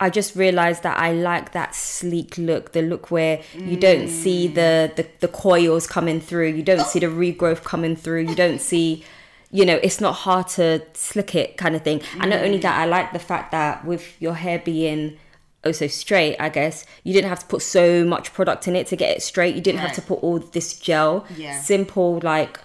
I 0.00 0.10
just 0.10 0.34
realized 0.34 0.82
that 0.82 0.98
I 0.98 1.12
like 1.12 1.52
that 1.52 1.74
sleek 1.74 2.38
look, 2.38 2.72
the 2.72 2.82
look 2.82 3.10
where 3.10 3.42
you 3.54 3.76
don't 3.76 4.08
see 4.08 4.48
the, 4.48 4.90
the 4.96 5.06
the 5.20 5.28
coils 5.28 5.86
coming 5.86 6.20
through, 6.20 6.48
you 6.48 6.62
don't 6.62 6.86
see 6.86 6.98
the 6.98 7.06
regrowth 7.06 7.62
coming 7.64 7.96
through, 7.96 8.22
you 8.22 8.34
don't 8.34 8.60
see 8.60 9.04
you 9.52 9.66
know, 9.66 9.80
it's 9.82 10.00
not 10.00 10.12
hard 10.12 10.46
to 10.46 10.80
slick 10.94 11.34
it 11.34 11.56
kind 11.56 11.74
of 11.74 11.82
thing. 11.82 12.00
And 12.20 12.30
not 12.30 12.40
only 12.40 12.58
that, 12.58 12.78
I 12.78 12.86
like 12.86 13.12
the 13.12 13.18
fact 13.18 13.50
that 13.50 13.84
with 13.84 14.20
your 14.22 14.34
hair 14.34 14.60
being 14.60 15.18
also 15.64 15.86
straight, 15.88 16.36
I 16.38 16.48
guess, 16.48 16.86
you 17.02 17.12
didn't 17.12 17.28
have 17.28 17.40
to 17.40 17.46
put 17.46 17.62
so 17.62 18.04
much 18.04 18.32
product 18.32 18.68
in 18.68 18.76
it 18.76 18.86
to 18.88 18.96
get 18.96 19.16
it 19.16 19.22
straight. 19.22 19.54
You 19.54 19.60
didn't 19.60 19.80
have 19.80 19.92
to 19.94 20.02
put 20.02 20.20
all 20.22 20.38
this 20.38 20.78
gel. 20.78 21.26
Yeah. 21.36 21.60
Simple 21.60 22.20
like 22.22 22.60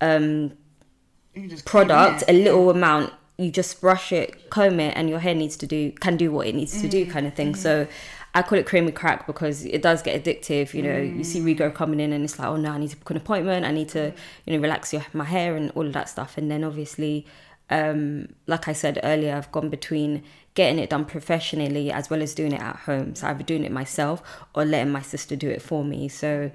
um 0.00 0.52
product, 1.64 2.22
a 2.22 2.30
it. 2.30 2.44
little 2.44 2.70
amount. 2.70 3.12
You 3.40 3.50
just 3.52 3.80
brush 3.80 4.10
it, 4.12 4.50
comb 4.50 4.80
it, 4.80 4.94
and 4.96 5.08
your 5.08 5.20
hair 5.20 5.34
needs 5.34 5.56
to 5.58 5.66
do 5.66 5.92
can 5.92 6.16
do 6.16 6.32
what 6.32 6.46
it 6.48 6.54
needs 6.54 6.80
to 6.80 6.88
do, 6.88 7.02
Mm-hmm. 7.02 7.12
kind 7.12 7.26
of 7.26 7.34
thing. 7.34 7.54
So, 7.54 7.86
I 8.34 8.42
call 8.42 8.58
it 8.58 8.66
creamy 8.66 8.92
crack 8.92 9.26
because 9.26 9.64
it 9.64 9.80
does 9.80 10.02
get 10.02 10.22
addictive. 10.22 10.74
You 10.74 10.82
know, 10.82 10.98
you 10.98 11.22
Mm. 11.22 11.24
see 11.24 11.40
regrowth 11.40 11.74
coming 11.74 12.00
in, 12.00 12.12
and 12.12 12.24
it's 12.24 12.38
like, 12.38 12.48
oh 12.48 12.56
no, 12.56 12.70
I 12.72 12.78
need 12.78 12.90
to 12.90 12.96
book 12.96 13.10
an 13.10 13.16
appointment. 13.16 13.64
I 13.64 13.70
need 13.72 13.88
to, 13.90 14.12
you 14.44 14.52
know, 14.56 14.60
relax 14.60 14.92
your, 14.92 15.04
my 15.12 15.24
hair 15.24 15.56
and 15.56 15.70
all 15.76 15.86
of 15.86 15.92
that 15.92 16.08
stuff. 16.08 16.36
And 16.36 16.50
then 16.50 16.62
obviously, 16.64 17.26
um, 17.70 18.28
like 18.46 18.66
I 18.68 18.72
said 18.72 18.98
earlier, 19.02 19.34
I've 19.36 19.50
gone 19.52 19.68
between 19.70 20.24
getting 20.54 20.78
it 20.80 20.90
done 20.90 21.04
professionally 21.04 21.92
as 21.92 22.10
well 22.10 22.20
as 22.22 22.34
doing 22.34 22.52
it 22.52 22.60
at 22.60 22.76
home. 22.76 23.14
So 23.14 23.28
either 23.28 23.44
doing 23.44 23.62
it 23.64 23.70
myself 23.70 24.20
or 24.54 24.64
letting 24.64 24.92
my 24.92 25.02
sister 25.02 25.36
do 25.36 25.48
it 25.48 25.62
for 25.62 25.84
me. 25.84 26.08
So 26.08 26.50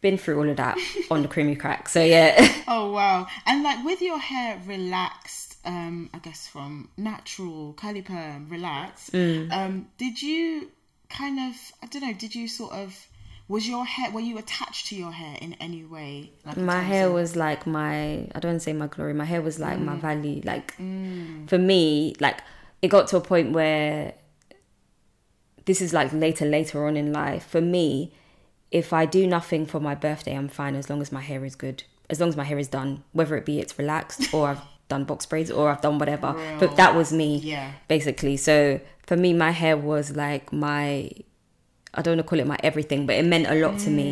been 0.00 0.16
through 0.16 0.38
all 0.38 0.48
of 0.48 0.56
that 0.56 0.78
on 1.10 1.20
the 1.22 1.28
creamy 1.28 1.54
crack. 1.54 1.88
So 1.88 2.02
yeah. 2.02 2.34
Oh 2.66 2.90
wow! 2.92 3.26
And 3.46 3.62
like 3.62 3.84
with 3.84 4.00
your 4.00 4.18
hair 4.18 4.60
relaxed, 4.66 5.51
um, 5.64 6.10
I 6.14 6.18
guess 6.18 6.46
from 6.46 6.88
natural 6.96 7.72
curly 7.74 8.02
perm, 8.02 8.48
relaxed. 8.48 9.12
Mm. 9.12 9.52
Um, 9.52 9.88
did 9.98 10.20
you 10.22 10.70
kind 11.08 11.38
of 11.38 11.54
I 11.82 11.86
don't 11.86 12.02
know? 12.02 12.12
Did 12.14 12.34
you 12.34 12.48
sort 12.48 12.72
of 12.72 13.06
was 13.48 13.68
your 13.68 13.84
hair 13.84 14.10
were 14.10 14.20
you 14.20 14.38
attached 14.38 14.86
to 14.86 14.96
your 14.96 15.12
hair 15.12 15.36
in 15.40 15.54
any 15.54 15.84
way? 15.84 16.30
Like 16.46 16.56
my 16.56 16.80
hair 16.80 17.08
of- 17.08 17.12
was 17.14 17.36
like 17.36 17.66
my 17.66 18.26
i 18.34 18.38
don't 18.40 18.52
want 18.52 18.60
to 18.60 18.60
say 18.60 18.72
my 18.72 18.86
glory 18.86 19.12
my 19.12 19.24
hair 19.26 19.42
was 19.42 19.58
like 19.58 19.78
Mm. 19.78 19.84
my 19.84 19.96
value 19.96 20.40
like 20.44 20.74
for 21.48 21.58
me 21.58 22.14
like 22.20 22.38
it 22.80 22.88
got 22.88 23.08
to 23.08 23.16
a 23.16 23.20
point 23.20 23.52
where 23.52 24.14
this 25.66 25.80
is 25.80 25.92
like 25.92 26.12
later 26.12 26.44
later 26.46 26.86
on 26.86 26.96
in 26.96 27.12
life 27.12 27.46
for 27.46 27.60
me 27.60 28.12
if 28.70 28.92
i 28.92 29.04
do 29.04 29.26
nothing 29.26 29.66
for 29.66 29.80
my 29.80 29.94
birthday 29.94 30.34
i'm 30.34 30.48
fine 30.48 30.74
as 30.74 30.88
long 30.90 31.00
as 31.00 31.12
my 31.12 31.20
hair 31.20 31.44
is 31.44 31.54
good 31.54 31.82
as 32.10 32.20
long 32.20 32.28
as 32.28 32.36
my 32.36 32.44
hair 32.44 32.58
is 32.58 32.68
done 32.68 33.02
whether 33.12 33.36
it 33.36 33.44
be 33.44 33.60
it's 33.60 33.78
relaxed 33.78 34.32
or 34.34 34.48
i've 34.48 34.60
done 34.92 35.04
box 35.10 35.20
braids 35.30 35.50
or 35.56 35.64
i've 35.70 35.80
done 35.88 35.98
whatever 36.02 36.30
but 36.60 36.70
that 36.80 36.92
was 36.98 37.08
me 37.22 37.30
Yeah. 37.52 37.66
basically 37.94 38.36
so 38.48 38.54
for 39.08 39.16
me 39.24 39.30
my 39.46 39.52
hair 39.62 39.76
was 39.92 40.06
like 40.24 40.44
my 40.66 41.10
I 41.94 42.00
don't 42.02 42.12
want 42.16 42.26
to 42.26 42.30
call 42.30 42.40
it 42.40 42.46
my 42.46 42.58
everything, 42.62 43.00
but 43.06 43.16
it 43.16 43.26
meant 43.26 43.46
a 43.54 43.54
lot 43.64 43.74
to 43.80 43.90
me. 43.90 44.08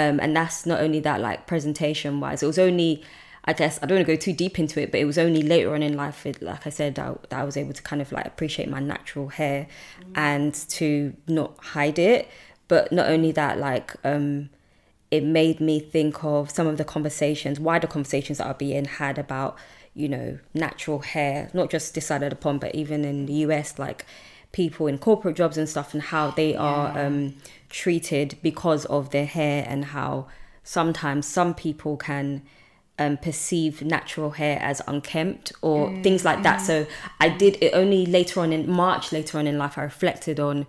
Um, 0.00 0.18
and 0.24 0.34
that's 0.34 0.64
not 0.64 0.80
only 0.80 1.00
that, 1.00 1.20
like 1.20 1.46
presentation 1.46 2.20
wise, 2.20 2.42
it 2.42 2.46
was 2.46 2.58
only, 2.58 3.02
I 3.44 3.52
guess, 3.52 3.78
I 3.82 3.86
don't 3.86 3.96
want 3.98 4.06
to 4.06 4.12
go 4.14 4.18
too 4.18 4.32
deep 4.32 4.58
into 4.58 4.80
it, 4.80 4.90
but 4.92 4.98
it 5.00 5.04
was 5.04 5.18
only 5.18 5.42
later 5.42 5.74
on 5.74 5.82
in 5.82 5.94
life, 5.94 6.24
it, 6.24 6.40
like 6.40 6.66
I 6.66 6.70
said, 6.70 6.94
that, 6.94 7.28
that 7.28 7.38
I 7.38 7.44
was 7.44 7.56
able 7.58 7.74
to 7.74 7.82
kind 7.82 8.00
of 8.00 8.12
like 8.12 8.24
appreciate 8.32 8.70
my 8.70 8.80
natural 8.80 9.28
hair 9.28 9.66
and 10.14 10.54
to 10.78 11.14
not 11.26 11.50
hide 11.76 11.98
it. 11.98 12.28
But 12.66 12.92
not 12.92 13.06
only 13.14 13.32
that, 13.32 13.58
like, 13.58 13.94
um, 14.04 14.48
it 15.10 15.22
made 15.22 15.60
me 15.60 15.80
think 15.80 16.24
of 16.24 16.50
some 16.50 16.66
of 16.66 16.78
the 16.78 16.84
conversations, 16.84 17.60
wider 17.60 17.86
conversations 17.86 18.38
that 18.38 18.46
are 18.46 18.54
being 18.54 18.86
had 18.86 19.18
about, 19.18 19.58
you 19.98 20.08
know, 20.08 20.38
natural 20.54 21.00
hair, 21.00 21.50
not 21.52 21.70
just 21.70 21.92
decided 21.92 22.20
side 22.20 22.32
of 22.32 22.38
the 22.38 22.42
pond, 22.42 22.60
but 22.60 22.74
even 22.74 23.04
in 23.04 23.26
the 23.26 23.32
US, 23.44 23.78
like 23.78 24.06
people 24.52 24.86
in 24.86 24.96
corporate 24.96 25.36
jobs 25.36 25.58
and 25.58 25.68
stuff, 25.68 25.92
and 25.92 26.02
how 26.02 26.30
they 26.30 26.54
are 26.54 26.96
um, 26.98 27.34
treated 27.68 28.38
because 28.42 28.84
of 28.86 29.10
their 29.10 29.26
hair, 29.26 29.66
and 29.68 29.86
how 29.86 30.28
sometimes 30.62 31.26
some 31.26 31.52
people 31.52 31.96
can 31.96 32.42
um, 32.98 33.16
perceive 33.16 33.82
natural 33.82 34.30
hair 34.30 34.58
as 34.62 34.80
unkempt 34.86 35.52
or 35.62 35.90
things 36.02 36.24
like 36.24 36.42
that. 36.44 36.58
So 36.58 36.86
I 37.20 37.28
did 37.28 37.58
it 37.60 37.72
only 37.74 38.06
later 38.06 38.40
on 38.40 38.52
in 38.52 38.70
March, 38.70 39.12
later 39.12 39.38
on 39.38 39.46
in 39.46 39.58
life, 39.58 39.76
I 39.76 39.82
reflected 39.82 40.38
on 40.38 40.66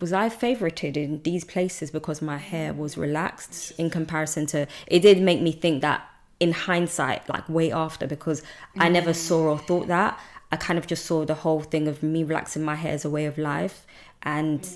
was 0.00 0.12
I 0.14 0.30
favorited 0.30 0.96
in 0.96 1.22
these 1.24 1.44
places 1.44 1.90
because 1.90 2.22
my 2.22 2.38
hair 2.38 2.72
was 2.72 2.96
relaxed 2.96 3.72
in 3.72 3.90
comparison 3.90 4.46
to 4.46 4.66
it 4.86 5.00
did 5.00 5.20
make 5.20 5.42
me 5.42 5.52
think 5.52 5.82
that 5.82 6.09
in 6.40 6.52
hindsight 6.52 7.28
like 7.28 7.46
way 7.48 7.70
after 7.70 8.06
because 8.06 8.42
I 8.78 8.88
never 8.88 9.12
saw 9.12 9.50
or 9.50 9.58
thought 9.58 9.86
that 9.88 10.18
I 10.50 10.56
kind 10.56 10.78
of 10.78 10.86
just 10.86 11.04
saw 11.06 11.24
the 11.24 11.34
whole 11.34 11.60
thing 11.60 11.86
of 11.86 12.02
me 12.02 12.24
relaxing 12.24 12.62
my 12.64 12.74
hair 12.74 12.92
as 12.94 13.04
a 13.04 13.10
way 13.10 13.26
of 13.26 13.38
life 13.38 13.86
and 14.22 14.66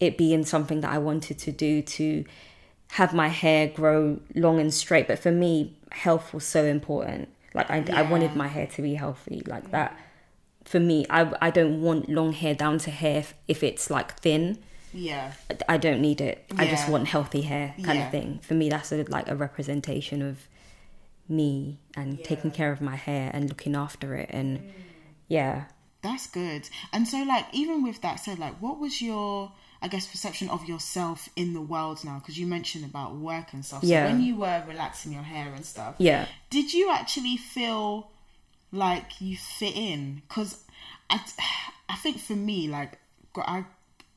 it 0.00 0.16
being 0.16 0.44
something 0.44 0.80
that 0.80 0.90
I 0.90 0.98
wanted 0.98 1.38
to 1.40 1.52
do 1.52 1.82
to 1.82 2.24
have 2.92 3.12
my 3.14 3.28
hair 3.28 3.68
grow 3.68 4.18
long 4.34 4.58
and 4.58 4.72
straight 4.74 5.06
but 5.06 5.18
for 5.18 5.30
me 5.30 5.76
health 5.92 6.32
was 6.34 6.44
so 6.44 6.64
important 6.64 7.28
like 7.54 7.70
I, 7.70 7.84
I 7.92 8.02
wanted 8.02 8.34
my 8.34 8.48
hair 8.48 8.66
to 8.68 8.82
be 8.82 8.94
healthy 8.94 9.42
like 9.46 9.70
that 9.72 9.96
for 10.64 10.80
me 10.80 11.04
I, 11.10 11.32
I 11.40 11.50
don't 11.50 11.82
want 11.82 12.08
long 12.08 12.32
hair 12.32 12.54
down 12.54 12.78
to 12.78 12.90
hair 12.90 13.24
if, 13.46 13.62
it's 13.62 13.90
like 13.90 14.18
thin 14.20 14.58
yeah. 14.92 15.34
I 15.68 15.76
don't 15.76 16.00
need 16.00 16.20
it. 16.20 16.44
I 16.58 16.66
just 16.66 16.88
want 16.88 17.06
healthy 17.06 17.42
hair 17.42 17.74
kind 17.84 18.00
Yeah. 18.00 18.06
of 18.06 18.10
thing. 18.10 18.40
For 18.42 18.54
me, 18.54 18.68
that's 18.68 18.90
a, 18.90 19.04
like 19.04 19.28
a 19.28 19.36
representation 19.36 20.20
of 20.20 20.48
me 21.30 21.78
and 21.96 22.22
taking 22.24 22.50
care 22.50 22.72
of 22.72 22.80
my 22.80 22.96
hair 22.96 23.30
and 23.32 23.48
looking 23.48 23.74
after 23.76 24.14
it. 24.14 24.28
And 24.32 24.58
mm. 24.58 24.70
yeah, 25.28 25.64
That's 26.02 26.26
good. 26.28 26.68
And 26.92 27.06
so, 27.06 27.18
like, 27.22 27.46
even 27.52 27.82
with 27.82 28.00
that 28.00 28.16
said, 28.20 28.38
like, 28.38 28.54
what 28.60 28.78
was 28.80 29.02
your, 29.02 29.52
I 29.82 29.88
guess, 29.88 30.06
perception 30.06 30.48
of 30.48 30.66
yourself 30.66 31.28
in 31.36 31.52
the 31.52 31.60
world 31.60 32.02
now? 32.04 32.18
Because 32.18 32.38
you 32.38 32.46
mentioned 32.46 32.84
about 32.86 33.14
work 33.16 33.52
and 33.52 33.64
stuff. 33.64 33.82
So 33.82 33.86
Yeah. 33.88 34.06
when 34.06 34.22
you 34.22 34.36
were 34.36 34.64
relaxing 34.66 35.12
your 35.12 35.22
hair 35.22 35.52
and 35.54 35.64
stuff, 35.64 35.96
yeah, 35.98 36.26
did 36.48 36.72
you 36.72 36.90
actually 36.90 37.36
feel 37.36 38.10
like 38.72 39.20
you 39.20 39.36
fit 39.36 39.76
in? 39.76 40.22
Because 40.26 40.56
I, 41.10 41.20
I 41.88 41.96
think 41.96 42.18
for 42.18 42.34
me, 42.36 42.68
like, 42.68 42.98
I, 43.36 43.64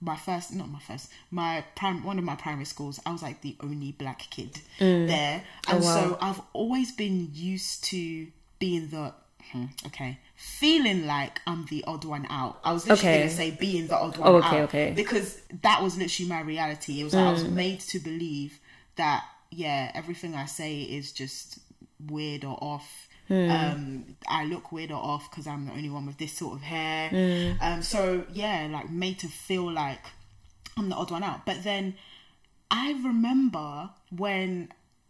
my 0.03 0.15
first, 0.17 0.53
not 0.53 0.69
my 0.69 0.79
first, 0.79 1.09
my 1.31 1.63
prim, 1.75 2.03
one 2.03 2.17
of 2.19 2.25
my 2.25 2.35
primary 2.35 2.65
schools, 2.65 2.99
I 3.05 3.11
was 3.11 3.21
like 3.23 3.41
the 3.41 3.55
only 3.61 3.91
black 3.93 4.19
kid 4.29 4.59
there, 5.07 5.43
and 5.69 5.83
so 5.83 6.17
I've 6.21 6.41
always 6.53 6.91
been 6.91 7.29
used 7.33 7.83
to 7.85 8.27
being 8.59 8.89
the, 8.89 9.13
hmm, 9.51 9.65
okay, 9.87 10.19
feeling 10.35 11.05
like 11.05 11.39
I'm 11.47 11.65
the 11.67 11.83
odd 11.85 12.05
one 12.05 12.25
out. 12.29 12.59
I 12.63 12.73
was 12.73 12.87
literally 12.87 13.09
Okay. 13.15 13.23
gonna 13.23 13.35
say 13.35 13.51
being 13.51 13.87
the 13.87 13.95
odd 13.97 14.17
one 14.17 14.29
Oh, 14.29 14.35
okay, 14.37 14.57
out 14.59 14.63
okay. 14.69 14.93
because 14.95 15.39
that 15.61 15.81
was 15.81 15.97
literally 15.97 16.29
my 16.29 16.41
reality. 16.41 16.99
It 16.99 17.03
was 17.05 17.13
like 17.13 17.25
I 17.27 17.31
was 17.31 17.45
made 17.45 17.79
to 17.81 17.99
believe 17.99 18.59
that 18.97 19.23
yeah, 19.51 19.91
everything 19.93 20.33
I 20.35 20.45
say 20.45 20.81
is 20.81 21.11
just 21.11 21.59
weird 22.07 22.43
or 22.43 22.57
off. 22.61 23.07
Um, 23.51 24.15
I 24.27 24.45
look 24.45 24.71
weird 24.71 24.91
or 24.91 24.95
off 25.03 25.29
because 25.29 25.47
I'm 25.47 25.65
the 25.65 25.71
only 25.73 25.89
one 25.89 26.05
with 26.05 26.17
this 26.17 26.33
sort 26.33 26.53
of 26.55 26.61
hair. 26.61 27.09
Um, 27.61 27.81
so 27.81 28.25
yeah, 28.33 28.67
like 28.71 28.89
made 28.89 29.19
to 29.19 29.27
feel 29.27 29.69
like 29.71 30.01
I'm 30.77 30.89
the 30.89 30.95
odd 30.95 31.11
one 31.11 31.23
out. 31.23 31.45
But 31.45 31.63
then 31.63 31.95
I 32.71 32.91
remember 33.03 33.89
when 34.15 34.69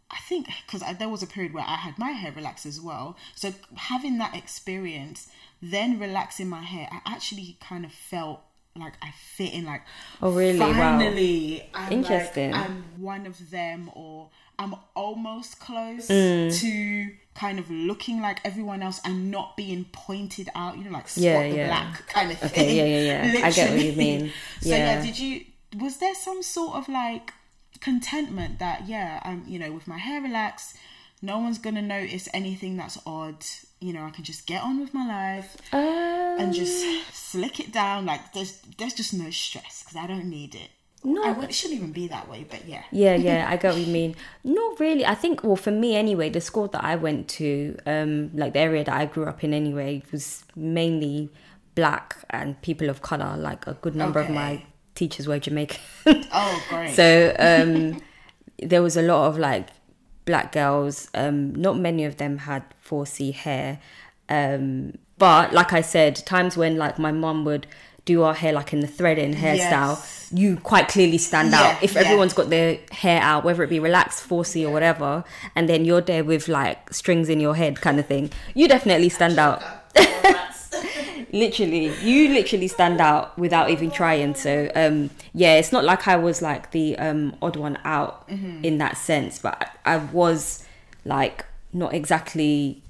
I 0.09 0.17
think 0.27 0.47
because 0.65 0.83
there 0.99 1.09
was 1.09 1.23
a 1.23 1.27
period 1.27 1.53
where 1.53 1.63
I 1.65 1.75
had 1.75 1.97
my 1.97 2.11
hair 2.11 2.31
relaxed 2.31 2.65
as 2.65 2.79
well. 2.79 3.17
So 3.35 3.51
having 3.75 4.17
that 4.19 4.35
experience, 4.35 5.29
then 5.61 5.99
relaxing 5.99 6.49
my 6.49 6.61
hair, 6.61 6.87
I 6.91 6.99
actually 7.13 7.57
kind 7.59 7.85
of 7.85 7.91
felt 7.91 8.41
like 8.75 8.93
I 9.01 9.11
fit 9.11 9.53
in. 9.53 9.65
Like, 9.65 9.81
Oh, 10.21 10.31
really? 10.31 10.59
Wow. 10.59 10.73
Finally, 10.73 11.63
I'm 11.73 11.93
Interesting. 11.93 12.51
Like, 12.51 12.69
I'm 12.69 12.83
one 12.97 13.25
of 13.25 13.49
them, 13.51 13.89
or 13.93 14.29
I'm 14.63 14.75
almost 14.95 15.59
close 15.59 16.07
Mm. 16.07 16.59
to 16.61 17.11
kind 17.35 17.57
of 17.59 17.69
looking 17.69 18.21
like 18.21 18.39
everyone 18.45 18.81
else 18.83 18.99
and 19.05 19.29
not 19.31 19.57
being 19.57 19.85
pointed 19.91 20.49
out. 20.55 20.77
You 20.77 20.83
know, 20.85 20.91
like 20.91 21.07
spot 21.09 21.23
Yeah, 21.23 21.49
the 21.49 21.55
yeah. 21.55 21.67
black 21.67 22.07
kind 22.07 22.31
of 22.31 22.37
thing. 22.39 22.49
Okay, 22.51 22.75
yeah, 22.77 22.85
yeah, 22.85 23.39
yeah. 23.39 23.45
I 23.47 23.51
get 23.51 23.69
what 23.71 23.79
you 23.79 23.91
Literally. 23.91 23.95
mean. 24.19 24.31
So 24.61 24.69
yeah, 24.69 24.77
Yeah. 24.77 25.01
did 25.05 25.19
you? 25.19 25.45
Was 25.79 25.97
there 25.97 26.15
some 26.15 26.41
sort 26.43 26.75
of 26.75 26.87
like 26.87 27.33
contentment 27.81 28.59
that 28.59 28.87
yeah, 28.87 29.19
I'm 29.23 29.43
you 29.47 29.59
know 29.59 29.71
with 29.71 29.87
my 29.87 29.97
hair 29.97 30.21
relaxed, 30.21 30.75
no 31.21 31.39
one's 31.39 31.57
gonna 31.57 31.81
notice 31.81 32.29
anything 32.33 32.77
that's 32.77 32.97
odd. 33.05 33.43
You 33.79 33.91
know, 33.93 34.05
I 34.05 34.11
can 34.11 34.23
just 34.23 34.45
get 34.47 34.61
on 34.63 34.79
with 34.79 34.93
my 34.93 35.05
life 35.05 35.57
um, 35.73 35.81
and 36.39 36.53
just 36.53 36.85
slick 37.13 37.59
it 37.59 37.73
down. 37.73 38.05
Like 38.05 38.31
there's 38.33 38.59
there's 38.77 38.93
just 38.93 39.13
no 39.13 39.29
stress 39.31 39.83
because 39.83 39.97
I 39.97 40.07
don't 40.07 40.29
need 40.29 40.55
it. 40.55 40.69
No. 41.03 41.23
I 41.23 41.43
it 41.43 41.53
shouldn't 41.53 41.79
even 41.79 41.91
be 41.91 42.07
that 42.07 42.29
way, 42.29 42.45
but 42.49 42.65
yeah. 42.65 42.83
yeah, 42.91 43.15
yeah, 43.15 43.47
I 43.51 43.57
get 43.57 43.73
what 43.73 43.81
you 43.81 43.91
mean. 43.91 44.15
Not 44.43 44.79
really. 44.79 45.05
I 45.05 45.15
think, 45.15 45.43
well, 45.43 45.55
for 45.57 45.71
me 45.71 45.95
anyway, 45.95 46.29
the 46.29 46.39
school 46.41 46.67
that 46.69 46.83
I 46.83 46.95
went 46.95 47.27
to, 47.29 47.77
um, 47.85 48.31
like 48.33 48.53
the 48.53 48.59
area 48.59 48.83
that 48.85 48.95
I 48.95 49.05
grew 49.05 49.25
up 49.25 49.43
in 49.43 49.53
anyway, 49.53 50.01
was 50.11 50.43
mainly 50.55 51.29
black 51.75 52.17
and 52.29 52.59
people 52.61 52.89
of 52.89 53.01
color. 53.01 53.35
Like 53.37 53.67
a 53.67 53.73
good 53.73 53.95
number 53.95 54.19
Okay. 54.21 54.29
of 54.29 54.35
my 54.35 54.63
teachers 54.95 55.27
were 55.27 55.39
Jamaican. 55.39 55.79
Oh, 56.31 56.63
great. 56.69 56.95
so 56.95 57.35
um, 57.39 58.01
there 58.59 58.81
was 58.81 58.95
a 58.95 59.01
lot 59.01 59.27
of 59.27 59.37
like 59.37 59.67
black 60.25 60.51
girls. 60.53 61.09
Um, 61.13 61.53
not 61.55 61.77
many 61.77 62.05
of 62.05 62.17
them 62.17 62.37
had 62.39 62.63
4C 62.87 63.33
hair. 63.33 63.79
Um, 64.29 64.97
but 65.17 65.53
like 65.53 65.73
I 65.73 65.81
said, 65.81 66.15
times 66.15 66.55
when 66.55 66.77
like 66.77 66.97
my 66.97 67.11
mum 67.11 67.43
would 67.45 67.67
do 68.05 68.23
our 68.23 68.33
hair 68.33 68.51
like 68.53 68.73
in 68.73 68.79
the 68.81 68.87
threading 68.87 69.33
hairstyle, 69.33 69.95
Yes. 69.97 70.29
you 70.33 70.57
quite 70.57 70.87
clearly 70.89 71.17
stand 71.17 71.51
Yeah, 71.51 71.61
out. 71.75 71.83
If 71.83 71.93
yeah. 71.93 72.01
everyone's 72.01 72.33
got 72.33 72.49
their 72.49 72.77
hair 72.91 73.21
out, 73.21 73.43
whether 73.45 73.63
it 73.63 73.69
be 73.69 73.79
relaxed, 73.79 74.27
4C 74.27 74.65
or 74.67 74.71
whatever, 74.71 75.23
and 75.55 75.69
then 75.69 75.85
you're 75.85 76.01
there 76.01 76.23
with 76.23 76.47
like 76.47 76.93
strings 76.93 77.29
in 77.29 77.39
your 77.39 77.55
head 77.55 77.79
kind 77.81 77.99
of 77.99 78.05
thing, 78.05 78.29
you 78.53 78.67
definitely 78.67 79.09
stand 79.09 79.39
out. 79.39 79.61
literally 81.31 81.91
you 82.01 82.29
literally 82.33 82.67
stand 82.67 82.99
out 83.01 83.37
without 83.39 83.69
even 83.69 83.89
trying 83.89 84.35
so 84.35 84.69
um 84.75 85.09
yeah 85.33 85.55
it's 85.55 85.71
not 85.71 85.83
like 85.83 86.07
i 86.07 86.15
was 86.15 86.41
like 86.41 86.71
the 86.71 86.97
um 86.97 87.35
odd 87.41 87.55
one 87.55 87.77
out 87.85 88.27
in 88.29 88.77
that 88.77 88.97
sense 88.97 89.39
but 89.39 89.69
i 89.85 89.97
was 89.97 90.63
like 91.05 91.45
not 91.71 91.93
exactly 91.93 92.81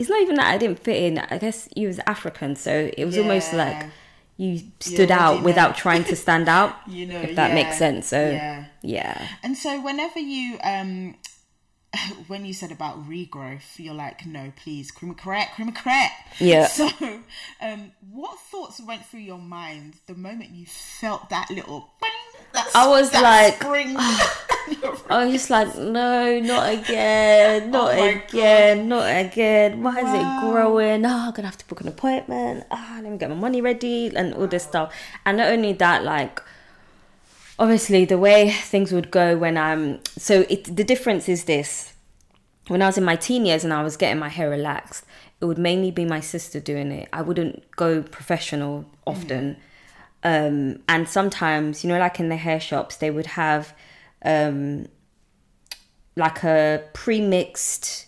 it's 0.00 0.08
not 0.08 0.20
even 0.20 0.34
that 0.34 0.48
i 0.52 0.58
didn't 0.58 0.80
fit 0.80 0.96
in 0.96 1.18
i 1.18 1.38
guess 1.38 1.68
you 1.76 1.86
was 1.86 2.00
african 2.06 2.56
so 2.56 2.90
it 2.96 3.04
was 3.04 3.16
almost 3.16 3.52
like 3.52 3.86
you 4.36 4.58
stood 4.80 5.10
out 5.10 5.42
without 5.42 5.76
trying 5.76 6.02
to 6.02 6.16
stand 6.16 6.48
out 6.48 6.74
You 6.88 7.06
know, 7.06 7.20
if 7.20 7.36
that 7.36 7.50
yeah, 7.50 7.54
makes 7.54 7.76
sense 7.78 8.08
so 8.08 8.30
yeah. 8.30 8.64
yeah 8.82 9.28
And 9.42 9.56
so 9.56 9.80
whenever 9.80 10.18
you 10.18 10.58
um 10.64 11.14
when 12.28 12.44
you 12.44 12.52
said 12.54 12.70
about 12.70 13.08
regrowth, 13.08 13.78
you're 13.78 13.94
like, 13.94 14.24
no, 14.24 14.52
please, 14.54 14.92
cream 14.92 15.12
correct, 15.14 15.56
cream 15.56 15.72
correct. 15.72 16.12
Yeah. 16.38 16.68
So 16.78 16.88
um 17.60 17.92
what 18.10 18.38
thoughts 18.38 18.80
went 18.80 19.04
through 19.06 19.20
your 19.20 19.38
mind 19.38 19.94
the 20.06 20.14
moment 20.14 20.50
you 20.50 20.66
felt 20.66 21.28
that 21.30 21.50
little 21.50 21.90
bang, 22.00 22.42
that, 22.54 22.70
I 22.74 22.88
was 22.88 23.10
that 23.10 23.22
like, 23.22 23.60
I 25.08 25.24
was 25.24 25.32
just 25.32 25.50
like, 25.50 25.76
no, 25.76 26.38
not 26.40 26.72
again, 26.72 27.70
not 27.72 27.94
Oh 27.94 28.08
again, 28.08 28.88
not 28.88 29.04
again. 29.04 29.82
Why 29.82 29.98
is 29.98 30.14
it 30.14 30.50
growing? 30.50 31.04
Oh, 31.04 31.26
I'm 31.28 31.32
gonna 31.32 31.48
have 31.48 31.58
to 31.58 31.66
book 31.66 31.80
an 31.80 31.88
appointment. 31.88 32.64
Ah, 32.70 33.00
let 33.02 33.10
me 33.10 33.18
get 33.18 33.28
my 33.28 33.36
money 33.36 33.60
ready 33.60 34.14
and 34.14 34.34
all 34.34 34.46
this 34.46 34.64
stuff. 34.64 34.94
And 35.26 35.38
not 35.38 35.48
only 35.48 35.72
that, 35.74 36.04
like, 36.04 36.40
obviously 37.58 38.04
the 38.04 38.18
way 38.18 38.50
things 38.50 38.90
would 38.92 39.10
go 39.10 39.36
when 39.36 39.56
I'm 39.58 40.00
so 40.16 40.46
it 40.48 40.64
the 40.76 40.84
difference 40.84 41.28
is 41.28 41.44
this. 41.44 41.92
When 42.68 42.82
I 42.82 42.86
was 42.86 42.96
in 42.96 43.04
my 43.04 43.16
teen 43.16 43.46
years 43.46 43.64
and 43.64 43.72
I 43.72 43.82
was 43.82 43.96
getting 43.96 44.20
my 44.20 44.28
hair 44.28 44.48
relaxed, 44.48 45.04
it 45.40 45.46
would 45.46 45.58
mainly 45.58 45.90
be 45.90 46.04
my 46.04 46.20
sister 46.20 46.60
doing 46.60 46.92
it. 46.92 47.08
I 47.12 47.22
wouldn't 47.22 47.68
go 47.72 48.02
professional 48.02 48.84
often. 49.06 49.56
Um, 50.22 50.80
and 50.88 51.08
sometimes, 51.08 51.82
you 51.82 51.88
know, 51.88 51.98
like 51.98 52.20
in 52.20 52.28
the 52.28 52.36
hair 52.36 52.60
shops, 52.60 52.96
they 52.96 53.10
would 53.10 53.26
have 53.26 53.74
um, 54.24 54.86
like 56.16 56.42
a 56.44 56.82
pre-mixed 56.92 58.06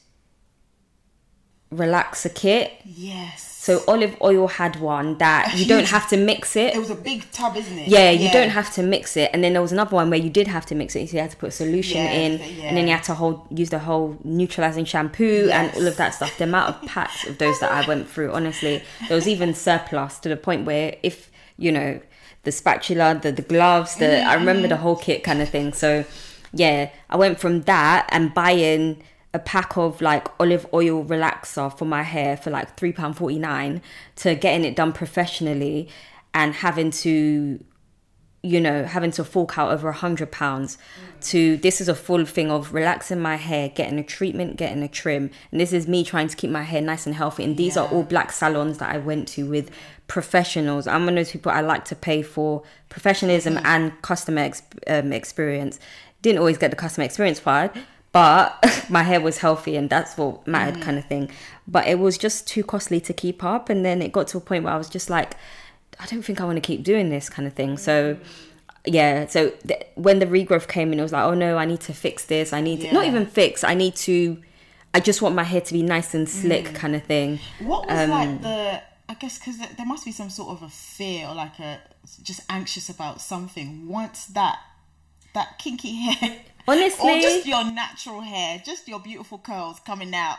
relaxer 1.72 2.34
kit. 2.34 2.72
Yes. 2.84 3.48
So 3.48 3.80
olive 3.86 4.16
oil 4.20 4.48
had 4.48 4.80
one 4.80 5.18
that 5.18 5.54
you 5.56 5.66
don't 5.66 5.86
have 5.86 6.08
to 6.08 6.16
mix 6.16 6.56
it. 6.56 6.74
it 6.74 6.78
was 6.78 6.90
a 6.90 6.96
big 6.96 7.30
tub, 7.30 7.56
isn't 7.56 7.78
it? 7.78 7.86
Yeah, 7.86 8.10
you 8.10 8.28
don't 8.32 8.50
have 8.50 8.74
to 8.74 8.82
mix 8.82 9.16
it. 9.16 9.30
And 9.32 9.44
then 9.44 9.52
there 9.52 9.62
was 9.62 9.70
another 9.70 9.94
one 9.94 10.10
where 10.10 10.18
you 10.18 10.30
did 10.30 10.48
have 10.48 10.66
to 10.66 10.74
mix 10.74 10.96
it. 10.96 11.08
So 11.08 11.14
you 11.14 11.20
had 11.22 11.30
to 11.30 11.36
put 11.36 11.50
a 11.50 11.52
solution 11.52 11.98
Yeah, 11.98 12.10
in, 12.12 12.32
yeah. 12.40 12.64
and 12.64 12.76
then 12.76 12.88
you 12.88 12.92
had 12.92 13.04
to 13.04 13.14
hold 13.14 13.46
use 13.56 13.70
the 13.70 13.78
whole 13.78 14.18
neutralizing 14.24 14.84
shampoo 14.84 15.48
and 15.52 15.72
all 15.76 15.86
of 15.86 15.96
that 15.96 16.10
stuff. 16.14 16.36
The 16.38 16.44
amount 16.44 16.74
of 16.74 16.88
packs 16.88 17.24
of 17.26 17.38
those 17.38 17.60
that 17.60 17.70
I 17.70 17.86
went 17.86 18.08
through, 18.10 18.32
honestly, 18.32 18.82
there 19.06 19.14
was 19.14 19.28
even 19.28 19.54
surplus 19.54 20.18
to 20.20 20.28
the 20.28 20.36
point 20.36 20.66
where 20.66 20.96
if 21.04 21.30
you 21.56 21.70
know 21.70 22.00
the 22.44 22.52
spatula, 22.52 23.18
the 23.22 23.32
the 23.32 23.42
gloves, 23.42 23.96
the 23.96 24.22
I 24.22 24.34
remember 24.34 24.68
the 24.68 24.74
mm. 24.74 24.78
whole 24.78 24.96
kit 24.96 25.22
kind 25.22 25.40
of 25.40 25.48
thing. 25.48 25.72
So 25.72 26.04
yeah, 26.52 26.90
I 27.08 27.16
went 27.16 27.40
from 27.40 27.62
that 27.62 28.08
and 28.10 28.34
buying 28.34 29.02
a 29.34 29.38
pack 29.38 29.76
of 29.76 30.00
like 30.00 30.28
olive 30.38 30.66
oil 30.74 31.04
relaxer 31.04 31.76
for 31.76 31.84
my 31.86 32.02
hair 32.02 32.36
for 32.36 32.50
like 32.50 32.76
three 32.76 32.92
pound 32.92 33.16
forty 33.16 33.38
nine 33.38 33.80
to 34.16 34.34
getting 34.34 34.64
it 34.64 34.76
done 34.76 34.92
professionally 34.92 35.88
and 36.34 36.54
having 36.54 36.90
to 36.90 37.62
you 38.42 38.60
know 38.60 38.84
having 38.84 39.12
to 39.12 39.22
fork 39.22 39.56
out 39.56 39.70
over 39.70 39.88
a 39.88 39.92
hundred 39.92 40.32
pounds 40.32 40.76
to 41.20 41.56
this 41.58 41.80
is 41.80 41.88
a 41.88 41.94
full 41.94 42.24
thing 42.24 42.50
of 42.50 42.74
relaxing 42.74 43.20
my 43.20 43.36
hair 43.36 43.68
getting 43.68 43.98
a 43.98 44.02
treatment 44.02 44.56
getting 44.56 44.82
a 44.82 44.88
trim. 44.88 45.30
And 45.50 45.60
this 45.60 45.72
is 45.72 45.86
me 45.86 46.02
trying 46.02 46.28
to 46.28 46.36
keep 46.36 46.50
my 46.50 46.62
hair 46.62 46.80
nice 46.80 47.06
and 47.06 47.14
healthy. 47.14 47.44
And 47.44 47.56
these 47.56 47.76
are 47.76 47.86
all 47.88 48.02
black 48.02 48.32
salons 48.32 48.78
that 48.78 48.90
i 48.92 48.98
went 48.98 49.28
to 49.28 49.48
with 49.48 49.70
professionals. 50.08 50.86
I'm 50.86 51.04
one 51.04 51.16
of 51.16 51.24
those 51.24 51.32
people 51.32 51.52
i 51.52 51.60
like 51.60 51.84
to 51.86 51.96
pay 51.96 52.22
for 52.22 52.62
professionalism 52.88 53.58
and 53.64 54.00
customer 54.02 54.42
ex- 54.42 54.62
um, 54.88 55.12
experience. 55.12 55.78
Didn't 56.20 56.38
always 56.38 56.58
get 56.58 56.70
the 56.70 56.76
customer 56.76 57.04
experience 57.04 57.38
part 57.38 57.76
but 58.10 58.62
my 58.90 59.04
hair 59.04 59.20
was 59.20 59.38
healthy 59.38 59.76
and 59.76 59.88
that's 59.88 60.16
what 60.16 60.46
mattered 60.46 60.82
kind 60.82 60.98
of 60.98 61.04
thing. 61.06 61.30
But 61.66 61.86
it 61.86 61.98
was 61.98 62.18
just 62.18 62.46
too 62.46 62.62
costly 62.62 63.00
to 63.00 63.12
keep 63.12 63.42
up. 63.42 63.70
And 63.70 63.84
then 63.84 64.02
it 64.02 64.12
got 64.12 64.26
to 64.28 64.38
a 64.38 64.40
point 64.40 64.64
where 64.64 64.74
i 64.74 64.76
was 64.76 64.90
just 64.90 65.08
like 65.08 65.34
i 66.00 66.06
don't 66.06 66.22
think 66.22 66.40
i 66.40 66.44
want 66.44 66.56
to 66.56 66.60
keep 66.60 66.82
doing 66.82 67.08
this 67.10 67.28
kind 67.28 67.46
of 67.46 67.54
thing 67.54 67.76
so 67.76 68.16
yeah 68.84 69.26
so 69.26 69.50
th- 69.66 69.82
when 69.94 70.18
the 70.18 70.26
regrowth 70.26 70.66
came 70.68 70.92
in 70.92 70.98
it 70.98 71.02
was 71.02 71.12
like 71.12 71.24
oh 71.24 71.34
no 71.34 71.56
i 71.56 71.64
need 71.64 71.80
to 71.80 71.92
fix 71.92 72.24
this 72.26 72.52
i 72.52 72.60
need 72.60 72.80
to 72.80 72.92
not 72.92 73.06
even 73.06 73.24
fix 73.26 73.62
i 73.64 73.74
need 73.74 73.94
to 73.94 74.42
i 74.94 75.00
just 75.00 75.22
want 75.22 75.34
my 75.34 75.44
hair 75.44 75.60
to 75.60 75.72
be 75.72 75.82
nice 75.82 76.14
and 76.14 76.28
slick 76.28 76.74
kind 76.74 76.94
of 76.96 77.02
thing 77.04 77.38
What 77.60 77.86
was 77.88 77.98
Um, 77.98 78.10
like 78.10 78.42
the? 78.42 78.82
I 79.08 79.14
guess 79.14 79.38
because 79.38 79.58
there 79.58 79.84
must 79.86 80.04
be 80.06 80.12
some 80.12 80.30
sort 80.30 80.50
of 80.56 80.62
a 80.62 80.68
fear 80.70 81.26
or 81.28 81.34
like 81.34 81.58
a 81.58 81.80
just 82.22 82.40
anxious 82.48 82.88
about 82.88 83.20
something 83.20 83.86
once 83.86 84.26
that 84.28 84.58
that 85.34 85.58
kinky 85.58 85.94
hair. 85.96 86.36
Honestly- 86.68 87.10
or 87.10 87.20
just 87.20 87.44
your 87.46 87.64
natural 87.64 88.20
hair, 88.22 88.62
just 88.64 88.88
your 88.88 89.00
beautiful 89.00 89.36
curls 89.38 89.80
coming 89.80 90.14
out, 90.14 90.38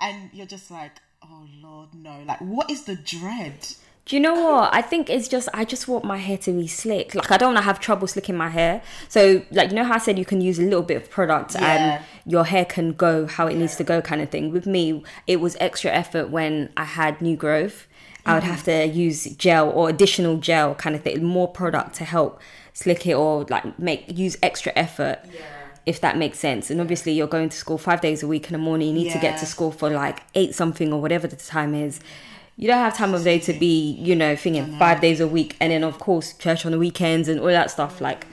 and 0.00 0.30
you're 0.32 0.46
just 0.46 0.70
like, 0.70 0.92
oh 1.22 1.46
lord, 1.62 1.88
no! 1.94 2.22
Like, 2.26 2.40
what 2.40 2.70
is 2.70 2.84
the 2.84 2.96
dread? 2.96 3.66
Do 4.06 4.14
you 4.14 4.22
know 4.22 4.34
what? 4.34 4.72
I 4.72 4.82
think 4.82 5.10
it's 5.10 5.26
just 5.26 5.48
I 5.52 5.64
just 5.64 5.88
want 5.88 6.04
my 6.04 6.18
hair 6.18 6.38
to 6.38 6.52
be 6.52 6.68
slick. 6.68 7.16
Like 7.16 7.32
I 7.32 7.36
don't 7.36 7.54
want 7.54 7.58
to 7.58 7.62
have 7.62 7.80
trouble 7.80 8.06
slicking 8.06 8.36
my 8.36 8.48
hair. 8.48 8.80
So 9.08 9.42
like 9.50 9.70
you 9.70 9.76
know 9.76 9.82
how 9.82 9.94
I 9.94 9.98
said 9.98 10.16
you 10.16 10.24
can 10.24 10.40
use 10.40 10.60
a 10.60 10.62
little 10.62 10.82
bit 10.82 10.96
of 10.96 11.10
product 11.10 11.54
Yeah. 11.54 11.96
and 11.96 12.04
your 12.24 12.44
hair 12.44 12.64
can 12.64 12.92
go 12.92 13.26
how 13.26 13.48
it 13.48 13.56
needs 13.56 13.74
to 13.76 13.84
go 13.84 14.00
kind 14.00 14.22
of 14.22 14.30
thing. 14.30 14.52
With 14.52 14.64
me, 14.64 15.02
it 15.26 15.40
was 15.40 15.56
extra 15.58 15.90
effort 15.90 16.30
when 16.30 16.70
I 16.76 16.84
had 16.84 17.20
new 17.20 17.36
growth. 17.36 17.88
I 18.24 18.34
would 18.34 18.44
have 18.44 18.62
to 18.64 18.70
mm-hmm. 18.70 18.96
use 18.96 19.24
gel 19.36 19.70
or 19.70 19.88
additional 19.88 20.36
gel 20.38 20.76
kind 20.76 20.94
of 20.94 21.02
thing, 21.02 21.22
more 21.24 21.48
product 21.48 21.94
to 21.96 22.04
help 22.04 22.40
slick 22.74 23.06
it 23.06 23.14
or 23.14 23.44
like 23.50 23.76
make 23.78 24.16
use 24.16 24.36
extra 24.40 24.72
effort. 24.76 25.18
If 25.84 26.00
that 26.00 26.16
makes 26.16 26.38
sense. 26.38 26.70
And 26.70 26.80
obviously 26.80 27.12
you're 27.12 27.28
going 27.28 27.48
to 27.48 27.56
school 27.56 27.78
five 27.78 28.00
days 28.00 28.22
a 28.22 28.26
week 28.28 28.46
in 28.46 28.52
the 28.52 28.58
morning, 28.58 28.88
you 28.88 28.94
need 29.04 29.12
to 29.12 29.18
get 29.18 29.38
to 29.38 29.46
school 29.46 29.70
for 29.72 29.90
like 29.90 30.22
eight 30.34 30.54
something 30.54 30.92
or 30.92 31.00
whatever 31.00 31.26
the 31.26 31.36
time 31.36 31.74
is 31.74 32.00
you 32.56 32.66
don't 32.68 32.78
have 32.78 32.96
time 32.96 33.12
of 33.14 33.22
day 33.24 33.38
to 33.40 33.52
be, 33.52 33.92
you 34.00 34.14
know, 34.16 34.34
thinking 34.36 34.78
five 34.78 35.00
days 35.00 35.20
a 35.20 35.28
week 35.28 35.56
and 35.60 35.70
then 35.72 35.84
of 35.84 35.98
course 35.98 36.32
church 36.34 36.64
on 36.64 36.72
the 36.72 36.78
weekends 36.78 37.28
and 37.28 37.38
all 37.40 37.46
that 37.46 37.70
stuff. 37.70 38.00
Like 38.00 38.26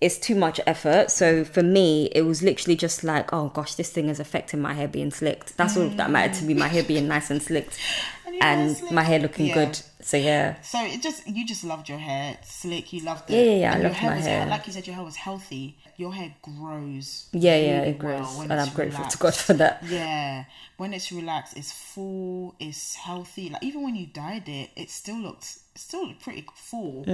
it's 0.00 0.18
too 0.18 0.34
much 0.34 0.60
effort. 0.66 1.10
So 1.10 1.44
for 1.44 1.62
me, 1.62 2.06
it 2.14 2.22
was 2.22 2.42
literally 2.42 2.76
just 2.76 3.02
like, 3.04 3.32
oh 3.32 3.48
gosh, 3.48 3.74
this 3.74 3.90
thing 3.90 4.08
is 4.08 4.20
affecting 4.20 4.60
my 4.60 4.74
hair 4.74 4.86
being 4.88 5.10
slicked. 5.10 5.56
That's 5.56 5.76
all 5.76 5.88
that 5.88 6.10
mattered 6.10 6.34
to 6.40 6.44
me, 6.44 6.54
my 6.54 6.68
hair 6.68 6.82
being 6.84 7.08
nice 7.08 7.30
and 7.30 7.42
slicked 7.42 7.78
And 8.26 8.42
and 8.42 8.76
slick. 8.76 8.90
my 8.92 9.02
hair 9.02 9.18
looking 9.20 9.46
Yeah. 9.46 9.54
good. 9.66 9.80
So 10.04 10.18
yeah. 10.18 10.60
So 10.60 10.84
it 10.84 11.00
just 11.00 11.26
you 11.26 11.46
just 11.46 11.64
loved 11.64 11.88
your 11.88 11.96
hair 11.96 12.36
It's 12.38 12.52
slick. 12.52 12.92
You 12.92 13.00
loved 13.04 13.30
it. 13.30 13.32
Yeah, 13.32 13.42
yeah, 13.42 13.56
yeah, 13.56 13.72
I 13.72 13.76
your 13.76 13.84
loved 13.84 13.96
hair 13.96 14.10
my 14.10 14.16
was, 14.16 14.26
hair. 14.26 14.46
Like 14.46 14.66
you 14.66 14.72
said, 14.74 14.86
your 14.86 14.96
hair 14.96 15.04
was 15.04 15.16
healthy. 15.16 15.78
Your 15.96 16.12
hair 16.12 16.34
grows. 16.42 17.26
Yeah, 17.32 17.56
yeah, 17.56 17.78
really 17.78 17.90
it 17.92 17.98
grows. 17.98 18.20
well 18.20 18.42
and 18.42 18.52
I'm 18.52 18.68
grateful 18.74 18.98
relaxed. 18.98 19.16
to 19.16 19.22
God 19.22 19.34
for 19.34 19.54
that. 19.54 19.82
Yeah, 19.82 20.44
when 20.76 20.92
it's 20.92 21.10
relaxed, 21.10 21.56
it's 21.56 21.72
full, 21.72 22.54
it's 22.60 22.96
healthy. 22.96 23.48
Like 23.48 23.64
even 23.64 23.82
when 23.82 23.96
you 23.96 24.06
dyed 24.06 24.46
it, 24.46 24.70
it 24.76 24.90
still 24.90 25.16
looked 25.16 25.58
still 25.74 26.12
pretty 26.22 26.44
full. 26.54 27.04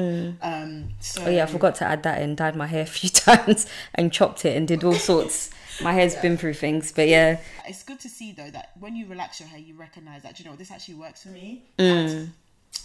Um, 0.43 0.89
so 0.99 1.23
Oh 1.27 1.31
yeah, 1.31 1.45
I 1.45 1.47
forgot 1.47 1.77
to 1.77 1.85
add 1.85 2.03
that 2.03 2.21
in. 2.21 2.35
Dyed 2.35 2.57
my 2.57 2.67
hair 2.67 2.83
a 2.83 2.87
few 2.87 3.11
times 3.11 3.69
and 3.95 4.13
chopped 4.13 4.45
it 4.45 4.57
and 4.57 4.67
did 4.67 4.83
all 4.83 4.95
sorts. 4.95 5.51
My 5.81 5.93
hair's 5.93 6.17
been 6.17 6.37
through 6.37 6.55
things, 6.55 6.91
but 6.91 7.07
yeah. 7.07 7.39
it's 7.69 7.85
good 7.85 8.01
to 8.01 8.09
see 8.09 8.33
though 8.33 8.51
that 8.51 8.73
when 8.81 8.97
you 8.97 9.07
relax 9.07 9.39
your 9.39 9.49
hair, 9.49 9.61
you 9.61 9.77
recognize 9.77 10.25
that 10.25 10.41
you 10.41 10.45
know 10.45 10.57
this 10.57 10.73
actually 10.73 10.97
works 10.97 11.23
for 11.23 11.29
me. 11.29 11.63
Mm. 11.79 12.31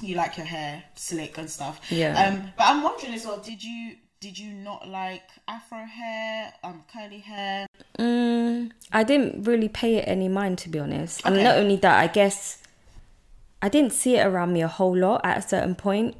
You 0.01 0.15
like 0.15 0.37
your 0.37 0.45
hair 0.45 0.83
slick 0.95 1.37
and 1.37 1.49
stuff. 1.49 1.79
Yeah. 1.89 2.27
Um, 2.27 2.51
but 2.57 2.65
I'm 2.65 2.83
wondering 2.83 3.13
as 3.13 3.25
well, 3.25 3.37
did 3.37 3.63
you 3.63 3.95
did 4.19 4.39
you 4.39 4.53
not 4.53 4.87
like 4.87 5.23
afro 5.47 5.85
hair, 5.85 6.53
um, 6.63 6.83
curly 6.91 7.19
hair? 7.19 7.67
Mm, 7.99 8.71
I 8.91 9.03
didn't 9.03 9.43
really 9.43 9.69
pay 9.69 9.97
it 9.97 10.05
any 10.07 10.27
mind 10.27 10.57
to 10.59 10.69
be 10.69 10.79
honest. 10.79 11.21
And 11.25 11.35
not 11.43 11.57
only 11.57 11.75
that, 11.77 11.99
I 11.99 12.07
guess 12.07 12.61
I 13.61 13.69
didn't 13.69 13.93
see 13.93 14.15
it 14.15 14.25
around 14.25 14.53
me 14.53 14.61
a 14.61 14.67
whole 14.67 14.97
lot 14.97 15.21
at 15.23 15.37
a 15.37 15.41
certain 15.41 15.75
point. 15.75 16.15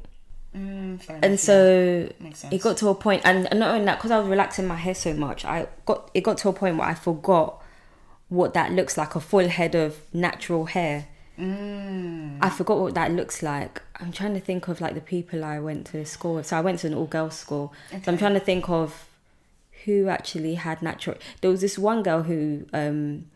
Mm, 0.54 1.00
and 1.08 1.24
enough, 1.24 1.40
so 1.40 2.08
sense. 2.32 2.46
it 2.50 2.62
got 2.62 2.78
to 2.78 2.88
a 2.88 2.94
point 2.94 3.20
and 3.26 3.46
and 3.50 3.60
not 3.60 3.74
only 3.74 3.84
that 3.84 3.98
because 3.98 4.10
i 4.10 4.18
was 4.18 4.26
relaxing 4.26 4.66
my 4.66 4.76
hair 4.76 4.94
so 4.94 5.12
much 5.12 5.44
i 5.44 5.66
got 5.84 6.10
it 6.14 6.22
got 6.22 6.38
to 6.38 6.48
a 6.48 6.52
point 6.54 6.78
where 6.78 6.88
i 6.88 6.94
forgot 6.94 7.62
what 8.28 8.54
that 8.54 8.72
looks 8.72 8.96
like 8.96 9.14
a 9.14 9.20
full 9.20 9.48
head 9.48 9.74
of 9.74 9.98
natural 10.14 10.64
hair 10.64 11.08
Mm. 11.38 12.38
I 12.40 12.48
forgot 12.50 12.78
what 12.78 12.94
that 12.94 13.12
looks 13.12 13.42
like. 13.42 13.82
I'm 14.00 14.12
trying 14.12 14.34
to 14.34 14.40
think 14.40 14.68
of 14.68 14.80
like 14.80 14.94
the 14.94 15.00
people 15.00 15.44
I 15.44 15.58
went 15.58 15.86
to 15.88 16.04
school 16.04 16.36
with. 16.36 16.46
So 16.46 16.56
I 16.56 16.60
went 16.60 16.80
to 16.80 16.86
an 16.86 16.94
all 16.94 17.06
girls 17.06 17.36
school. 17.36 17.72
So 17.90 18.12
I'm 18.12 18.18
trying 18.18 18.34
to 18.34 18.40
think 18.40 18.68
of 18.68 19.08
who 19.84 20.08
actually 20.08 20.54
had 20.54 20.82
natural. 20.82 21.16
There 21.40 21.50
was 21.50 21.60
this 21.60 21.78
one 21.78 22.02
girl 22.02 22.22
who, 22.22 22.66
um, 22.72 23.26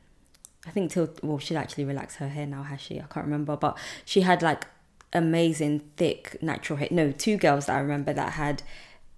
I 0.66 0.70
think 0.70 0.90
till 0.90 1.10
well, 1.22 1.38
she'd 1.38 1.56
actually 1.56 1.84
relaxed 1.84 2.16
her 2.18 2.28
hair 2.28 2.46
now, 2.46 2.62
has 2.64 2.80
she? 2.80 2.98
I 2.98 3.04
can't 3.04 3.26
remember, 3.26 3.56
but 3.56 3.78
she 4.04 4.22
had 4.22 4.42
like 4.42 4.66
amazing 5.12 5.80
thick 5.96 6.36
natural 6.42 6.78
hair. 6.78 6.88
No, 6.90 7.12
two 7.12 7.36
girls 7.36 7.66
that 7.66 7.76
I 7.76 7.80
remember 7.80 8.12
that 8.12 8.32
had 8.32 8.62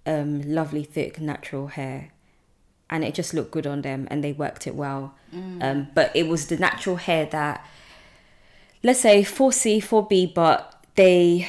um, 0.05 0.41
lovely 0.41 0.83
thick 0.83 1.19
natural 1.19 1.67
hair, 1.67 2.11
and 2.89 3.03
it 3.03 3.13
just 3.13 3.33
looked 3.33 3.51
good 3.51 3.65
on 3.65 3.81
them, 3.81 4.07
and 4.11 4.23
they 4.23 4.33
worked 4.33 4.67
it 4.67 4.75
well. 4.75 5.15
Um, 5.61 5.87
but 5.95 6.11
it 6.15 6.27
was 6.27 6.47
the 6.47 6.57
natural 6.57 6.97
hair 6.97 7.25
that 7.27 7.65
let's 8.83 8.99
say 8.99 9.23
4C, 9.23 9.77
4B, 9.79 10.33
but 10.33 10.83
they 10.95 11.47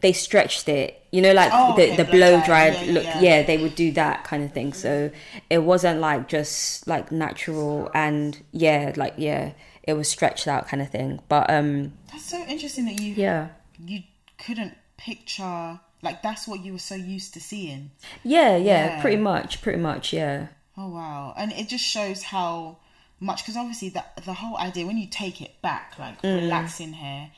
they 0.00 0.12
stretched 0.12 0.68
it. 0.68 1.00
You 1.10 1.22
know, 1.22 1.32
like 1.32 1.50
Oh, 1.54 1.74
the 1.76 1.84
okay, 1.84 1.96
the 1.96 2.04
blow 2.04 2.40
dry. 2.44 2.68
yeah, 2.68 2.92
look. 2.92 3.04
yeah. 3.04 3.20
Yeah, 3.20 3.42
they 3.42 3.56
would 3.58 3.74
do 3.74 3.92
that 3.92 4.24
kind 4.24 4.42
of 4.42 4.52
thing. 4.52 4.72
So 4.72 5.10
it 5.48 5.58
wasn't 5.58 6.00
like 6.00 6.28
just 6.28 6.86
like 6.88 7.10
natural 7.12 7.90
and 7.94 8.42
yeah, 8.52 8.92
like 8.96 9.14
yeah, 9.16 9.52
it 9.84 9.94
was 9.94 10.08
stretched 10.08 10.46
out 10.48 10.68
kind 10.68 10.82
of 10.82 10.90
thing. 10.90 11.20
But 11.28 11.48
um, 11.50 11.92
That's 12.10 12.24
so 12.26 12.44
interesting 12.46 12.84
that 12.86 13.00
you 13.00 13.14
yeah, 13.14 13.48
you 13.78 14.02
couldn't 14.44 14.74
picture 14.96 15.78
like 16.02 16.20
that's 16.22 16.46
what 16.46 16.64
you 16.64 16.72
were 16.72 16.78
so 16.78 16.96
used 16.96 17.32
to 17.34 17.40
seeing. 17.40 17.90
yeah, 18.24 18.56
yeah, 18.56 18.96
Yeah. 18.96 19.00
pretty 19.00 19.16
much, 19.16 19.62
pretty 19.62 19.78
much, 19.80 20.12
yeah, 20.12 20.48
Oh 20.76 20.88
wow! 20.88 21.32
And 21.36 21.52
it 21.52 21.68
just 21.68 21.84
shows 21.84 22.24
how 22.24 22.78
much 23.24 23.38
because 23.42 23.56
obviously 23.56 23.88
the 23.88 24.04
the 24.24 24.34
whole 24.34 24.56
idea 24.68 24.86
when 24.86 24.98
you 24.98 25.08
take 25.22 25.40
it 25.46 25.60
back, 25.62 25.86
like 25.98 26.20
Mm. 26.22 26.36
relaxing 26.42 26.92
hair, 27.04 27.30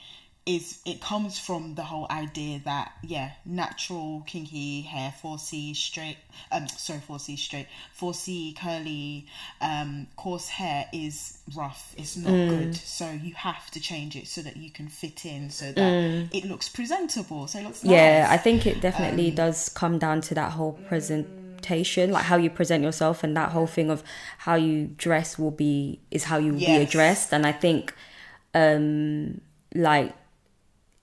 is 0.57 0.79
it 0.85 1.01
comes 1.01 1.39
from 1.47 1.75
the 1.75 1.83
whole 1.91 2.07
idea 2.25 2.61
that 2.65 2.93
yeah, 3.03 3.31
natural 3.45 4.23
kinky 4.27 4.83
hair, 4.83 5.13
four 5.21 5.39
C 5.39 5.75
straight, 5.75 6.19
um, 6.53 6.69
sorry, 6.69 7.01
four 7.01 7.19
C 7.19 7.37
straight, 7.37 7.67
four 7.93 8.15
C 8.15 8.55
curly, 8.63 9.27
um, 9.61 10.07
coarse 10.17 10.49
hair 10.49 10.87
is 10.93 11.39
rough. 11.57 11.95
It's 11.99 12.17
not 12.17 12.33
Mm. 12.33 12.49
good. 12.49 12.75
So 12.77 13.11
you 13.11 13.35
have 13.35 13.71
to 13.73 13.81
change 13.81 14.15
it 14.21 14.27
so 14.29 14.41
that 14.43 14.57
you 14.57 14.71
can 14.71 14.89
fit 14.89 15.25
in, 15.25 15.51
so 15.51 15.67
that 15.73 15.93
it 16.39 16.45
looks 16.45 16.69
presentable. 16.69 17.49
So 17.49 17.59
it 17.59 17.65
looks 17.65 17.83
Mm. 17.83 17.91
yeah. 17.91 18.21
nice. 18.23 18.31
I 18.31 18.37
think 18.47 18.67
it 18.67 18.81
definitely 18.81 19.31
Um, 19.31 19.35
does 19.35 19.69
come 19.69 19.99
down 19.99 20.21
to 20.29 20.35
that 20.35 20.53
whole 20.53 20.75
presentation, 21.67 22.11
like 22.13 22.25
how 22.25 22.37
you 22.37 22.51
present 22.51 22.83
yourself, 22.85 23.25
and 23.25 23.37
that 23.37 23.53
whole 23.53 23.67
thing 23.67 23.91
of 23.91 24.03
how 24.39 24.55
you 24.55 24.87
dress 24.97 25.39
will 25.39 25.51
be 25.51 26.01
is 26.11 26.25
how 26.25 26.39
you 26.39 26.53
will 26.53 26.61
be 26.61 26.77
addressed. 26.77 27.33
And 27.33 27.47
I 27.47 27.53
think, 27.53 27.95
um, 28.55 29.41
like 29.75 30.15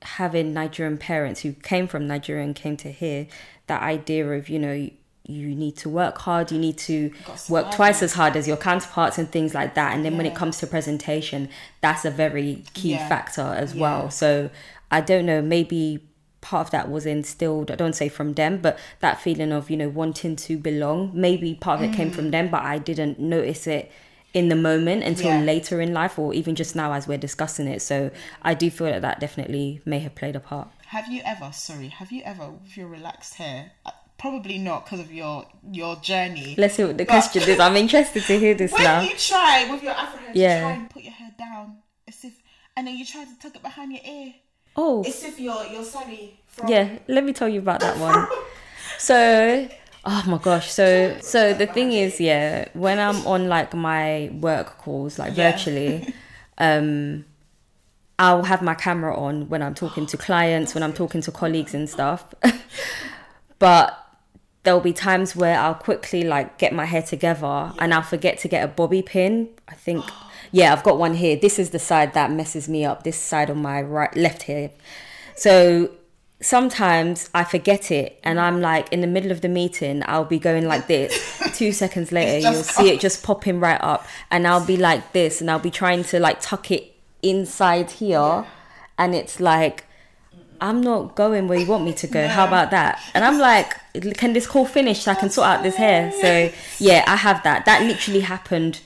having 0.01 0.53
Nigerian 0.53 0.97
parents 0.97 1.41
who 1.41 1.53
came 1.53 1.87
from 1.87 2.07
Nigeria 2.07 2.43
and 2.43 2.55
came 2.55 2.77
to 2.77 2.91
here, 2.91 3.27
that 3.67 3.81
idea 3.81 4.27
of 4.31 4.49
you 4.49 4.59
know 4.59 4.89
you 5.25 5.55
need 5.55 5.77
to 5.77 5.89
work 5.89 6.17
hard, 6.19 6.51
you 6.51 6.59
need 6.59 6.77
to 6.77 7.09
work 7.47 7.71
twice 7.71 8.03
as 8.03 8.13
hard 8.13 8.35
as 8.35 8.45
your 8.45 8.57
counterparts 8.57 9.17
and 9.17 9.31
things 9.31 9.53
like 9.53 9.73
that. 9.73 9.95
And 9.95 10.03
then 10.03 10.17
when 10.17 10.25
it 10.25 10.35
comes 10.35 10.57
to 10.59 10.67
presentation, 10.67 11.47
that's 11.79 12.03
a 12.03 12.11
very 12.11 12.65
key 12.73 12.91
Yeah. 12.91 13.07
factor 13.07 13.41
as 13.41 13.73
Yeah. 13.73 13.81
well. 13.81 14.09
So 14.11 14.49
I 14.91 14.99
don't 14.99 15.25
know, 15.25 15.41
maybe 15.41 16.03
part 16.43 16.67
of 16.67 16.71
that 16.71 16.91
was 16.91 17.05
instilled, 17.05 17.71
I 17.71 17.75
don't 17.75 17.93
say 17.95 18.09
from 18.09 18.33
them, 18.33 18.59
but 18.61 18.77
that 18.99 19.21
feeling 19.21 19.51
of, 19.51 19.69
you 19.71 19.77
know, 19.77 19.89
wanting 19.89 20.35
to 20.47 20.57
belong, 20.57 21.11
maybe 21.13 21.55
part 21.55 21.79
of 21.81 21.89
it 21.89 21.95
came 21.95 22.11
Mm. 22.11 22.15
from 22.15 22.31
them, 22.31 22.49
but 22.49 22.61
I 22.63 22.77
didn't 22.77 23.17
notice 23.17 23.65
it 23.65 23.89
in 24.33 24.49
the 24.49 24.55
moment 24.55 25.03
until 25.03 25.27
Yeah. 25.31 25.41
later 25.41 25.79
in 25.79 25.93
life 25.93 26.19
or 26.19 26.33
even 26.33 26.53
just 26.55 26.75
now 26.75 26.91
as 26.93 27.07
we're 27.07 27.17
discussing 27.17 27.67
it. 27.67 27.81
So 27.81 28.11
I 28.41 28.53
do 28.55 28.69
feel 28.69 28.87
that 28.87 29.01
that 29.03 29.19
definitely 29.19 29.81
may 29.85 29.99
have 29.99 30.15
played 30.15 30.35
a 30.35 30.39
part. 30.41 30.67
Have 30.87 31.07
you 31.07 31.21
ever, 31.25 31.51
sorry, 31.53 31.87
have 31.89 32.11
you 32.11 32.21
ever 32.25 32.49
with 32.51 32.75
your 32.77 32.87
relaxed 32.87 33.35
hair? 33.35 33.71
uh, 33.85 33.91
Probably 34.17 34.57
not 34.57 34.85
because 34.85 35.01
of 35.01 35.11
your 35.11 35.45
your 35.71 35.95
journey. 35.97 36.55
Let's 36.57 36.75
see 36.75 36.83
what 36.85 36.97
the 36.97 37.03
But- 37.03 37.11
question 37.11 37.41
is. 37.51 37.59
I'm 37.59 37.75
interested 37.75 38.23
to 38.23 38.39
hear 38.39 38.53
this 38.53 38.71
when 38.77 38.83
now. 38.83 39.01
you 39.01 39.15
try 39.17 39.67
with 39.69 39.83
your 39.83 39.91
afro 39.93 40.19
hair, 40.19 40.31
Yeah. 40.33 40.55
to 40.55 40.61
try 40.61 40.71
and 40.73 40.89
put 40.89 41.03
your 41.03 41.11
hair 41.13 41.31
down 41.37 41.77
as 42.07 42.23
if, 42.23 42.33
and 42.77 42.87
then 42.87 42.95
you 42.95 43.05
try 43.05 43.25
to 43.25 43.35
tuck 43.41 43.55
it 43.55 43.61
behind 43.63 43.91
your 43.91 44.01
ear, 44.05 44.33
Oh, 44.75 45.03
It's 45.03 45.23
if 45.23 45.39
you're 45.39 45.65
you're 45.65 45.83
Sally 45.83 46.39
from. 46.47 46.67
yeah 46.67 46.97
let 47.07 47.23
me 47.23 47.33
tell 47.33 47.49
you 47.49 47.59
about 47.59 47.79
that 47.81 47.97
one 47.99 48.27
so 48.97 49.67
oh 50.05 50.23
my 50.27 50.37
gosh 50.37 50.71
so 50.71 51.17
so 51.21 51.53
the 51.53 51.65
thing 51.67 51.91
is 51.93 52.19
yeah 52.19 52.67
when 52.73 52.99
i'm 52.99 53.25
on 53.27 53.47
like 53.47 53.73
my 53.73 54.29
work 54.41 54.77
calls 54.79 55.17
like 55.19 55.35
Yeah. 55.35 55.51
virtually 55.51 56.13
um 56.57 57.25
i'll 58.19 58.43
have 58.43 58.61
my 58.61 58.73
camera 58.75 59.15
on 59.17 59.47
when 59.49 59.61
i'm 59.61 59.73
talking 59.73 60.05
to 60.07 60.17
clients 60.17 60.73
when 60.75 60.83
i'm 60.83 60.93
talking 60.93 61.21
to 61.21 61.31
colleagues 61.31 61.73
and 61.73 61.89
stuff 61.89 62.25
but 63.59 63.99
there'll 64.63 64.79
be 64.79 64.93
times 64.93 65.35
where 65.35 65.59
I'll 65.59 65.73
quickly 65.75 66.23
like 66.23 66.57
get 66.57 66.71
my 66.73 66.85
hair 66.85 67.01
together 67.01 67.73
and 67.79 67.93
I'll 67.93 68.01
forget 68.01 68.37
to 68.39 68.47
get 68.47 68.63
a 68.63 68.67
bobby 68.69 69.01
pin. 69.01 69.49
I 69.73 69.75
think 69.75 70.05
yeah, 70.51 70.71
I've 70.71 70.83
got 70.83 70.99
one 70.99 71.15
here. 71.15 71.35
This 71.35 71.57
is 71.57 71.71
the 71.71 71.79
side 71.79 72.13
that 72.13 72.29
messes 72.29 72.69
me 72.69 72.85
up. 72.85 73.03
This 73.03 73.17
side 73.17 73.49
on 73.49 73.59
my 73.59 73.81
right 73.81 74.15
left 74.15 74.43
here. 74.43 74.69
So 75.35 75.89
sometimes 76.41 77.27
I 77.33 77.43
forget 77.43 77.89
it 77.89 78.19
and 78.23 78.39
I'm 78.39 78.61
like 78.61 78.91
in 78.93 79.01
the 79.01 79.07
middle 79.07 79.31
of 79.31 79.41
the 79.41 79.49
meeting, 79.49 80.03
I'll 80.05 80.25
be 80.25 80.37
going 80.37 80.67
like 80.67 80.85
this. 80.85 81.41
Two 81.57 81.71
seconds 81.71 82.11
later, 82.11 82.47
you'll 82.47 82.63
see 82.63 82.89
it 82.91 82.99
just 82.99 83.23
popping 83.23 83.59
right 83.59 83.81
up 83.81 84.05
and 84.29 84.45
I'll 84.45 84.65
be 84.65 84.77
like 84.77 85.11
this 85.11 85.41
and 85.41 85.49
I'll 85.49 85.57
be 85.57 85.71
trying 85.71 86.03
to 86.05 86.19
like 86.19 86.39
tuck 86.39 86.69
it 86.69 86.93
inside 87.23 87.89
here 87.89 88.45
and 88.99 89.15
it's 89.15 89.39
like 89.39 89.85
I'm 90.61 90.81
not 90.81 91.15
going 91.15 91.47
where 91.47 91.57
you 91.57 91.65
want 91.65 91.83
me 91.83 91.93
to 91.93 92.07
go. 92.07 92.27
How 92.27 92.45
about 92.45 92.71
that? 92.71 93.01
And 93.15 93.25
I'm 93.25 93.39
like, 93.39 93.73
can 94.17 94.33
this 94.33 94.45
call 94.45 94.65
finish 94.65 95.01
so 95.01 95.11
I 95.11 95.15
can 95.15 95.31
sort 95.31 95.47
out 95.47 95.63
this 95.63 95.75
hair? 95.75 96.11
So 96.21 96.51
yeah, 96.79 97.03
I 97.07 97.15
have 97.15 97.41
that. 97.43 97.65
That 97.65 97.81
literally 97.81 98.21
happened. 98.21 98.79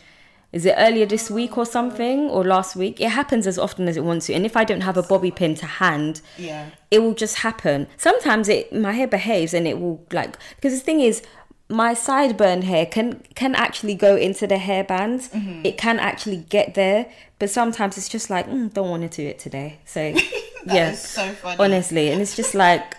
Is 0.53 0.65
it 0.65 0.75
earlier 0.77 1.05
this 1.05 1.29
week 1.29 1.57
or 1.57 1.65
something 1.65 2.29
or 2.29 2.43
last 2.43 2.75
week? 2.75 3.01
It 3.01 3.09
happens 3.09 3.45
as 3.47 3.57
often 3.59 3.87
as 3.87 3.97
it 3.97 4.03
wants 4.03 4.27
to. 4.27 4.33
And 4.33 4.45
if 4.45 4.55
I 4.55 4.63
don't 4.63 4.81
have 4.81 4.97
a 4.97 5.03
bobby 5.03 5.29
pin 5.31 5.55
to 5.55 5.65
hand, 5.65 6.21
Yeah. 6.37 6.67
it 6.89 6.99
will 6.99 7.13
just 7.13 7.39
happen. 7.39 7.87
Sometimes 7.97 8.47
it 8.49 8.73
my 8.73 8.93
hair 8.93 9.07
behaves 9.07 9.53
and 9.53 9.67
it 9.67 9.79
will 9.79 10.05
like 10.11 10.37
because 10.55 10.73
the 10.73 10.79
thing 10.83 11.01
is 11.01 11.21
my 11.69 11.93
sideburn 11.93 12.63
hair 12.63 12.85
can 12.85 13.21
can 13.35 13.53
actually 13.55 13.93
go 13.95 14.15
into 14.15 14.47
the 14.47 14.55
hairbands. 14.55 15.29
Mm-hmm. 15.31 15.65
It 15.65 15.77
can 15.77 15.99
actually 15.99 16.37
get 16.49 16.73
there, 16.75 17.07
but 17.39 17.49
sometimes 17.49 17.97
it's 17.97 18.09
just 18.09 18.29
like 18.29 18.47
mm, 18.49 18.73
don't 18.73 18.89
want 18.89 19.03
to 19.11 19.21
do 19.23 19.27
it 19.27 19.39
today. 19.39 19.79
So 19.85 20.13
yeah, 20.65 20.93
so 20.93 21.33
funny. 21.33 21.57
honestly, 21.59 22.09
and 22.09 22.21
it's 22.21 22.35
just 22.37 22.55
like 22.55 22.95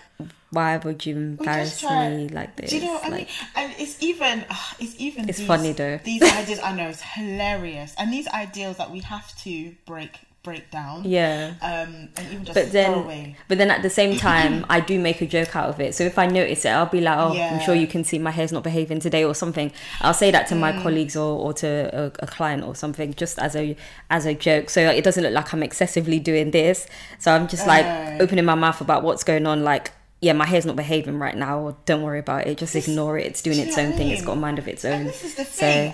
why 0.51 0.77
would 0.77 1.05
you 1.05 1.15
embarrass 1.15 1.83
me 1.83 2.27
like 2.29 2.55
this? 2.55 2.69
Do 2.71 2.77
you 2.77 2.85
know 2.85 2.93
what 2.93 3.05
I 3.05 3.09
mean? 3.09 3.27
And 3.55 3.73
it's 3.77 4.01
even, 4.01 4.45
ah, 4.49 4.75
it's 4.79 4.95
even. 4.99 5.29
It's 5.29 5.37
these, 5.39 5.47
funny 5.47 5.71
though. 5.73 5.99
These 6.03 6.23
ideas, 6.41 6.59
I 6.63 6.73
know, 6.75 6.89
it's 6.89 7.01
hilarious, 7.01 7.93
and 7.97 8.11
these 8.11 8.27
ideals 8.27 8.77
that 8.77 8.91
we 8.91 8.99
have 9.01 9.35
to 9.43 9.75
break 9.85 10.11
break 10.41 10.71
down. 10.71 11.03
yeah. 11.03 11.51
Um, 11.61 12.07
and 12.15 12.27
even 12.31 12.45
just 12.45 12.55
But 12.55 12.63
throw 12.67 12.71
then, 12.71 12.93
away. 12.93 13.35
but 13.49 13.57
then 13.57 13.69
at 13.69 13.81
the 13.81 13.89
same 13.89 14.15
time, 14.29 14.65
I 14.69 14.79
do 14.79 14.97
make 14.97 15.19
a 15.21 15.25
joke 15.27 15.53
out 15.53 15.67
of 15.67 15.81
it. 15.81 15.93
So 15.93 16.05
if 16.05 16.17
I 16.17 16.27
notice 16.27 16.63
it, 16.63 16.69
I'll 16.69 16.85
be 16.85 17.01
like, 17.01 17.17
"Oh, 17.17 17.33
I'm 17.37 17.59
sure 17.59 17.75
you 17.75 17.87
can 17.87 18.05
see 18.05 18.17
my 18.19 18.31
hair's 18.31 18.53
not 18.53 18.63
behaving 18.63 19.01
today," 19.01 19.25
or 19.25 19.35
something. 19.35 19.71
I'll 19.99 20.13
say 20.13 20.31
that 20.31 20.47
to 20.47 20.55
my 20.55 20.71
Mm. 20.71 20.81
colleagues 20.81 21.15
or, 21.17 21.37
or 21.39 21.53
to 21.55 21.67
a, 21.93 22.05
a 22.23 22.27
client 22.27 22.63
or 22.63 22.73
something, 22.73 23.13
just 23.15 23.37
as 23.37 23.53
a 23.55 23.75
as 24.09 24.25
a 24.25 24.33
joke. 24.33 24.69
So 24.69 24.79
it 24.89 25.03
doesn't 25.03 25.21
look 25.23 25.33
like 25.33 25.53
I'm 25.53 25.61
excessively 25.61 26.19
doing 26.19 26.51
this. 26.51 26.87
So 27.19 27.33
I'm 27.35 27.47
just 27.49 27.67
like 27.67 27.85
Oh. 27.85 28.17
opening 28.21 28.45
my 28.45 28.55
mouth 28.55 28.79
about 28.79 29.03
what's 29.03 29.25
going 29.25 29.45
on. 29.45 29.63
Like, 29.65 29.91
yeah, 30.21 30.33
my 30.33 30.45
hair's 30.45 30.65
not 30.65 30.75
behaving 30.75 31.17
right 31.19 31.35
now. 31.35 31.59
Or 31.59 31.77
don't 31.85 32.01
worry 32.03 32.19
about 32.19 32.47
it. 32.47 32.57
Just 32.57 32.75
ignore 32.75 33.17
it. 33.17 33.25
It's 33.27 33.41
doing 33.41 33.57
Do 33.57 33.63
its 33.63 33.77
own 33.77 33.87
what 33.91 33.95
I 33.95 33.97
thing. 33.97 34.09
It's 34.11 34.21
got 34.21 34.33
a 34.33 34.35
mind 34.35 34.59
of 34.59 34.67
its 34.67 34.83
own. 34.85 34.93
And 35.01 35.07
this 35.09 35.23
is 35.23 35.35
the 35.35 35.45
So- 35.45 35.51
thing. 35.61 35.93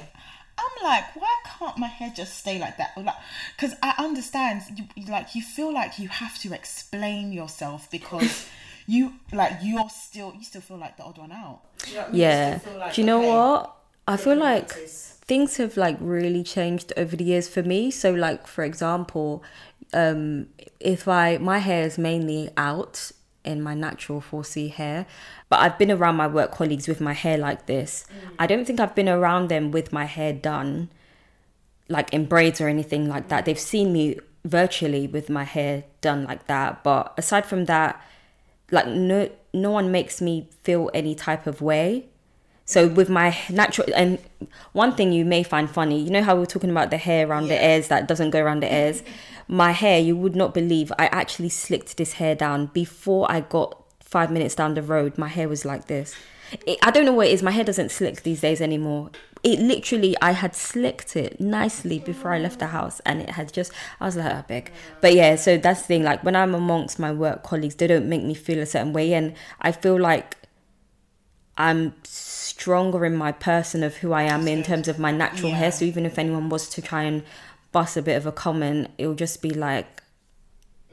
I'm 0.57 0.83
like, 0.85 1.13
why 1.17 1.35
can't 1.59 1.77
my 1.77 1.87
hair 1.87 2.13
just 2.15 2.37
stay 2.39 2.57
like 2.59 2.77
that? 2.77 2.91
Like, 2.95 3.13
because 3.57 3.75
I 3.83 3.93
understand, 3.97 4.61
you, 4.75 4.85
you- 4.95 5.11
like, 5.11 5.35
you 5.35 5.41
feel 5.41 5.73
like 5.73 5.99
you 5.99 6.07
have 6.07 6.39
to 6.39 6.53
explain 6.53 7.33
yourself 7.33 7.91
because 7.91 8.47
you, 8.87 9.13
like, 9.33 9.51
you're 9.61 9.89
still, 9.89 10.33
you 10.37 10.45
still 10.45 10.61
feel 10.61 10.77
like 10.77 10.95
the 10.95 11.03
odd 11.03 11.17
one 11.17 11.33
out. 11.33 11.59
Do 11.79 11.89
you 11.91 11.95
know 11.95 12.01
what 12.03 12.07
I 12.07 12.11
mean? 12.13 12.21
You 12.21 12.27
Yeah. 12.27 12.59
like, 12.77 12.93
Do 12.93 13.01
you 13.01 13.05
know 13.07 13.19
okay, 13.19 13.29
what? 13.31 13.75
I 14.07 14.17
feel 14.17 14.37
like 14.37 14.69
notice. 14.69 15.17
things 15.25 15.57
have 15.57 15.75
like 15.77 15.97
really 15.99 16.43
changed 16.43 16.93
over 16.95 17.15
the 17.17 17.23
years 17.25 17.49
for 17.49 17.63
me. 17.63 17.89
So 17.91 18.11
like 18.13 18.45
for 18.47 18.63
example, 18.63 19.43
um 19.93 20.47
if 20.79 21.07
I 21.07 21.37
my 21.39 21.57
hair 21.57 21.83
is 21.85 21.97
mainly 21.97 22.49
out 22.55 23.11
in 23.45 23.61
my 23.61 23.73
natural 23.73 24.21
4C 24.21 24.71
hair, 24.71 25.05
but 25.49 25.59
I've 25.59 25.77
been 25.77 25.91
around 25.91 26.15
my 26.15 26.27
work 26.27 26.51
colleagues 26.51 26.87
with 26.87 26.99
my 26.99 27.13
hair 27.13 27.37
like 27.37 27.65
this. 27.65 28.05
Mm. 28.09 28.35
I 28.39 28.47
don't 28.47 28.65
think 28.65 28.79
I've 28.79 28.95
been 28.95 29.09
around 29.09 29.49
them 29.49 29.71
with 29.71 29.93
my 29.93 30.05
hair 30.05 30.33
done 30.33 30.89
like 31.87 32.11
in 32.13 32.25
braids 32.25 32.59
or 32.59 32.67
anything 32.67 33.07
like 33.07 33.27
that. 33.29 33.45
They've 33.45 33.59
seen 33.59 33.93
me 33.93 34.19
virtually 34.43 35.07
with 35.07 35.29
my 35.29 35.43
hair 35.43 35.83
done 36.01 36.23
like 36.23 36.47
that, 36.47 36.83
but 36.83 37.13
aside 37.17 37.45
from 37.45 37.65
that, 37.65 38.01
like 38.71 38.87
no 38.87 39.29
no 39.53 39.71
one 39.71 39.91
makes 39.91 40.21
me 40.21 40.49
feel 40.63 40.89
any 40.93 41.15
type 41.15 41.47
of 41.47 41.61
way. 41.61 42.07
So 42.65 42.87
with 42.87 43.09
my 43.09 43.37
natural 43.49 43.87
and 43.95 44.17
one 44.73 44.95
thing 44.95 45.13
you 45.13 45.23
may 45.23 45.43
find 45.43 45.69
funny, 45.69 46.01
you 46.01 46.09
know 46.09 46.23
how 46.23 46.33
we 46.33 46.41
we're 46.41 46.47
talking 46.47 46.71
about 46.71 46.89
the 46.89 46.97
hair 46.97 47.27
around 47.27 47.47
the 47.47 47.63
ears 47.63 47.87
that 47.89 48.07
doesn't 48.07 48.31
go 48.31 48.41
around 48.41 48.61
the 48.61 48.67
mm-hmm. 48.67 48.75
ears. 48.75 49.03
my 49.47 49.71
hair, 49.71 49.99
you 49.99 50.17
would 50.17 50.35
not 50.35 50.53
believe, 50.53 50.91
I 50.97 51.05
actually 51.07 51.49
slicked 51.49 51.97
this 51.97 52.13
hair 52.13 52.33
down 52.33 52.67
before 52.67 53.31
I 53.31 53.41
got 53.41 53.83
five 53.99 54.31
minutes 54.31 54.55
down 54.55 54.73
the 54.73 54.81
road. 54.81 55.17
My 55.17 55.27
hair 55.27 55.47
was 55.47 55.63
like 55.63 55.85
this. 55.85 56.15
It, 56.65 56.79
I 56.81 56.89
don't 56.89 57.05
know 57.05 57.13
what 57.13 57.27
it 57.27 57.33
is. 57.33 57.43
My 57.43 57.51
hair 57.51 57.63
doesn't 57.63 57.91
slick 57.91 58.23
these 58.23 58.41
days 58.41 58.61
anymore. 58.61 59.11
It 59.43 59.59
literally, 59.59 60.15
I 60.21 60.31
had 60.31 60.55
slicked 60.55 61.15
it 61.15 61.39
nicely 61.39 61.99
before 61.99 62.33
I 62.33 62.39
left 62.39 62.57
the 62.57 62.67
house, 62.67 62.99
and 63.05 63.21
it 63.21 63.31
had 63.31 63.53
just. 63.53 63.71
I 63.99 64.05
was 64.05 64.15
like, 64.15 64.33
oh, 64.33 64.37
I 64.37 64.41
beg. 64.41 64.71
But 65.01 65.13
yeah, 65.13 65.35
so 65.35 65.57
that's 65.57 65.81
the 65.81 65.87
thing. 65.87 66.03
Like 66.03 66.23
when 66.23 66.35
I'm 66.35 66.55
amongst 66.55 66.97
my 66.97 67.11
work 67.11 67.43
colleagues, 67.43 67.75
they 67.75 67.85
don't 67.85 68.09
make 68.09 68.23
me 68.23 68.33
feel 68.33 68.59
a 68.59 68.65
certain 68.65 68.93
way, 68.93 69.13
and 69.13 69.35
I 69.61 69.71
feel 69.71 69.99
like 69.99 70.37
I'm 71.57 71.93
stronger 72.03 73.05
in 73.05 73.15
my 73.15 73.31
person 73.31 73.83
of 73.83 73.95
who 73.97 74.13
I 74.13 74.23
am 74.23 74.47
in 74.47 74.63
terms 74.63 74.87
of 74.87 74.99
my 74.99 75.11
natural 75.11 75.49
yeah. 75.49 75.57
hair. 75.57 75.71
So 75.71 75.85
even 75.85 76.05
if 76.05 76.19
anyone 76.19 76.49
was 76.49 76.69
to 76.69 76.81
try 76.81 77.03
and 77.03 77.23
bust 77.71 77.97
a 77.97 78.01
bit 78.01 78.15
of 78.17 78.25
a 78.25 78.31
comment, 78.31 78.89
it 78.97 79.07
will 79.07 79.15
just 79.15 79.41
be 79.41 79.51
like, 79.51 80.03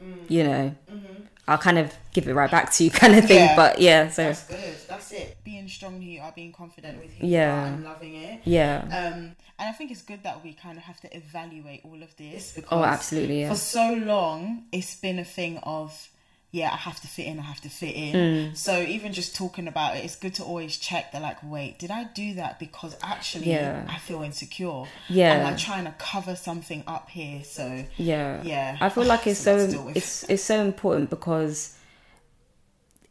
mm. 0.02 0.18
you 0.28 0.44
know, 0.44 0.74
mm-hmm. 0.90 1.22
I'll 1.48 1.58
kind 1.58 1.78
of 1.78 1.92
give 2.12 2.28
it 2.28 2.34
right 2.34 2.50
back 2.50 2.72
to 2.72 2.84
you, 2.84 2.90
kind 3.02 3.14
of 3.14 3.26
thing. 3.26 3.38
Yeah. 3.38 3.56
But 3.56 3.80
yeah, 3.80 4.08
so 4.08 4.24
that's 4.24 4.46
good. 4.46 4.74
That's 4.88 5.12
it. 5.12 5.38
Being 5.44 5.68
strong 5.68 6.00
who 6.00 6.08
you 6.08 6.20
are, 6.20 6.32
being 6.32 6.52
confident 6.52 7.02
with 7.02 7.12
who 7.14 7.26
yeah. 7.26 7.54
you 7.54 7.60
are, 7.60 7.74
and 7.74 7.84
loving 7.84 8.14
it. 8.14 8.40
Yeah. 8.44 8.82
Um, 8.84 9.36
and 9.58 9.68
I 9.68 9.72
think 9.72 9.90
it's 9.90 10.02
good 10.02 10.22
that 10.22 10.42
we 10.42 10.54
kind 10.54 10.78
of 10.78 10.84
have 10.84 11.00
to 11.00 11.16
evaluate 11.16 11.82
all 11.84 12.02
of 12.02 12.16
this 12.16 12.52
oh, 12.52 12.60
because 12.60 12.78
oh, 12.78 12.84
absolutely. 12.84 13.40
Yeah. 13.42 13.50
For 13.50 13.56
so 13.56 13.94
long, 13.94 14.64
it's 14.72 14.94
been 14.96 15.18
a 15.18 15.24
thing 15.24 15.58
of 15.58 16.08
yeah, 16.54 16.70
I 16.70 16.76
have 16.76 17.00
to 17.00 17.08
fit 17.08 17.26
in, 17.26 17.38
I 17.38 17.44
have 17.44 17.62
to 17.62 17.70
fit 17.70 17.94
in. 17.96 18.14
Mm. 18.14 18.56
So 18.56 18.78
even 18.78 19.14
just 19.14 19.34
talking 19.34 19.66
about 19.66 19.96
it, 19.96 20.04
it's 20.04 20.16
good 20.16 20.34
to 20.34 20.44
always 20.44 20.76
check 20.76 21.10
that 21.12 21.22
like, 21.22 21.38
wait, 21.42 21.78
did 21.78 21.90
I 21.90 22.04
do 22.04 22.34
that 22.34 22.58
because 22.58 22.94
actually 23.02 23.52
yeah. 23.52 23.86
I 23.88 23.96
feel 23.96 24.22
insecure? 24.22 24.84
Yeah. 25.08 25.32
And 25.32 25.46
I'm 25.46 25.56
trying 25.56 25.84
to 25.86 25.94
cover 25.98 26.36
something 26.36 26.84
up 26.86 27.08
here. 27.08 27.42
So 27.42 27.84
Yeah. 27.96 28.42
Yeah. 28.42 28.76
I 28.82 28.90
feel 28.90 29.04
like 29.04 29.26
it's 29.26 29.40
so 29.40 29.56
it's 29.94 30.28
it's 30.28 30.42
so 30.42 30.60
important 30.60 31.08
because 31.08 31.78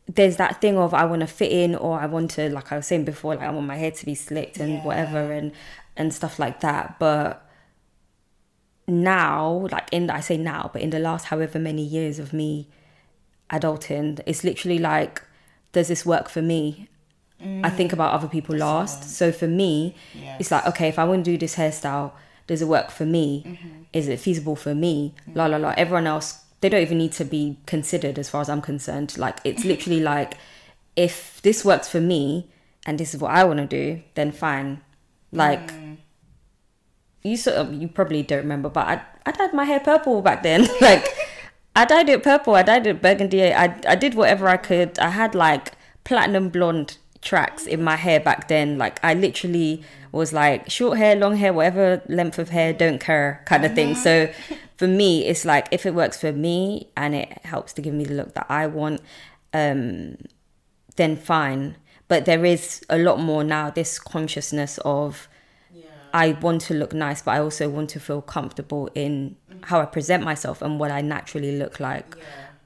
there's 0.08 0.38
that 0.38 0.62
thing 0.62 0.78
of 0.78 0.94
I 0.94 1.06
want 1.06 1.22
to 1.22 1.28
fit 1.28 1.52
in 1.52 1.74
or 1.74 2.00
I 2.00 2.06
want 2.06 2.30
to 2.32 2.48
like 2.52 2.72
I 2.72 2.76
was 2.76 2.86
saying 2.86 3.06
before, 3.06 3.34
like 3.34 3.48
I 3.48 3.50
want 3.50 3.66
my 3.66 3.76
hair 3.76 3.90
to 3.90 4.06
be 4.06 4.14
slicked 4.14 4.60
and 4.60 4.74
yeah. 4.74 4.84
whatever 4.86 5.32
and 5.32 5.52
and 5.98 6.14
stuff 6.14 6.38
like 6.38 6.60
that. 6.60 7.00
But 7.00 7.44
now, 8.88 9.68
like 9.72 9.90
in 9.92 10.12
I 10.12 10.20
say 10.20 10.38
now, 10.38 10.70
but 10.72 10.84
in 10.84 10.92
the 10.92 11.00
last 11.00 11.26
however 11.26 11.58
many 11.58 11.84
years 11.84 12.20
of 12.20 12.34
me 12.34 12.68
adulting. 13.52 14.20
It's 14.26 14.44
literally 14.44 14.80
like, 14.80 15.22
does 15.72 15.88
this 15.88 16.06
work 16.06 16.30
for 16.30 16.42
me? 16.42 16.88
Mm. 17.44 17.66
I 17.66 17.70
think 17.70 17.94
about 17.94 18.14
other 18.14 18.28
people 18.28 18.54
That's 18.54 18.62
last. 18.62 19.04
So 19.16 19.32
for 19.32 19.48
me, 19.48 19.96
yes. 20.14 20.38
it's 20.40 20.52
like, 20.52 20.66
okay, 20.68 20.88
if 20.88 21.00
I 21.00 21.04
want 21.04 21.26
to 21.26 21.32
do 21.32 21.38
this 21.38 21.56
hairstyle, 21.56 22.12
does 22.48 22.62
it 22.62 22.68
work 22.68 22.92
for 22.92 23.06
me? 23.06 23.44
Mm-hmm. 23.46 23.84
Is 23.94 24.08
it 24.08 24.20
feasible 24.20 24.56
for 24.56 24.76
me? 24.76 25.14
Mm-hmm. 25.22 25.38
La 25.38 25.46
la 25.48 25.58
la. 25.58 25.74
Everyone 25.78 26.08
else, 26.08 26.44
they 26.62 26.70
don't 26.70 26.82
even 26.82 26.98
need 26.98 27.14
to 27.14 27.26
be 27.26 27.58
considered 27.66 28.20
as 28.20 28.30
far 28.30 28.42
as 28.42 28.50
I'm 28.50 28.62
concerned. 28.62 29.18
Like 29.18 29.38
it's 29.44 29.66
literally 29.66 30.00
like, 30.14 30.36
if 30.96 31.42
this 31.42 31.66
works 31.66 31.88
for 31.88 32.02
me 32.02 32.50
and 32.86 33.00
this 33.00 33.14
is 33.14 33.22
what 33.22 33.32
I 33.32 33.44
want 33.44 33.60
to 33.60 33.68
do, 33.68 34.02
then 34.16 34.32
fine. 34.32 34.82
Like. 35.32 35.72
Mm. 35.72 35.98
You 37.24 37.38
sort 37.38 37.58
of 37.58 37.72
you 37.72 37.88
probably 37.88 38.24
don't 38.24 38.40
remember, 38.40 38.68
but 38.68 38.88
I, 38.88 39.02
I 39.28 39.38
had 39.38 39.54
my 39.54 39.64
hair 39.64 39.80
purple 39.80 40.24
back 40.24 40.42
then. 40.42 40.68
like 40.82 41.06
I 41.76 41.86
dyed 41.86 42.10
it 42.10 42.24
purple. 42.24 42.56
I 42.56 42.64
dyed 42.64 42.88
it 42.88 43.02
burgundy. 43.02 43.54
I 43.54 43.80
I 43.88 43.96
did 43.96 44.14
whatever 44.16 44.48
I 44.48 44.58
could. 44.58 45.00
I 45.00 45.10
had 45.10 45.36
like 45.36 45.74
platinum 46.04 46.50
blonde 46.50 46.98
tracks 47.22 47.66
in 47.68 47.84
my 47.84 47.96
hair 47.96 48.20
back 48.20 48.48
then. 48.48 48.78
Like 48.78 49.00
I 49.04 49.14
literally 49.14 49.84
was 50.12 50.34
like 50.34 50.70
short 50.70 50.98
hair, 50.98 51.16
long 51.16 51.38
hair, 51.38 51.54
whatever 51.54 52.02
length 52.08 52.40
of 52.40 52.50
hair, 52.50 52.74
don't 52.74 53.00
care 53.00 53.42
kind 53.46 53.64
of 53.64 53.74
thing. 53.74 53.96
So 53.96 54.30
for 54.78 54.88
me, 54.88 55.26
it's 55.26 55.46
like 55.46 55.68
if 55.72 55.86
it 55.86 55.94
works 55.94 56.20
for 56.20 56.34
me 56.34 56.90
and 56.98 57.16
it 57.16 57.46
helps 57.46 57.74
to 57.74 57.82
give 57.82 57.94
me 57.94 58.04
the 58.04 58.16
look 58.16 58.34
that 58.34 58.48
I 58.50 58.68
want, 58.68 59.02
um, 59.54 60.18
then 60.98 61.16
fine. 61.16 61.78
But 62.08 62.26
there 62.26 62.44
is 62.44 62.84
a 62.90 62.98
lot 62.98 63.20
more 63.20 63.44
now. 63.44 63.70
This 63.70 63.98
consciousness 64.00 64.78
of 64.84 65.30
I 66.14 66.34
want 66.34 66.62
to 66.64 66.74
look 66.74 66.94
nice, 66.94 67.22
but 67.22 67.32
I 67.32 67.40
also 67.40 67.70
want 67.70 67.90
to 67.92 68.00
feel 68.00 68.22
comfortable 68.22 68.90
in 68.96 69.36
how 69.64 69.80
I 69.80 69.86
present 69.86 70.24
myself 70.24 70.62
and 70.62 70.80
what 70.80 70.92
I 70.92 71.02
naturally 71.02 71.58
look 71.58 71.80
like. 71.80 72.18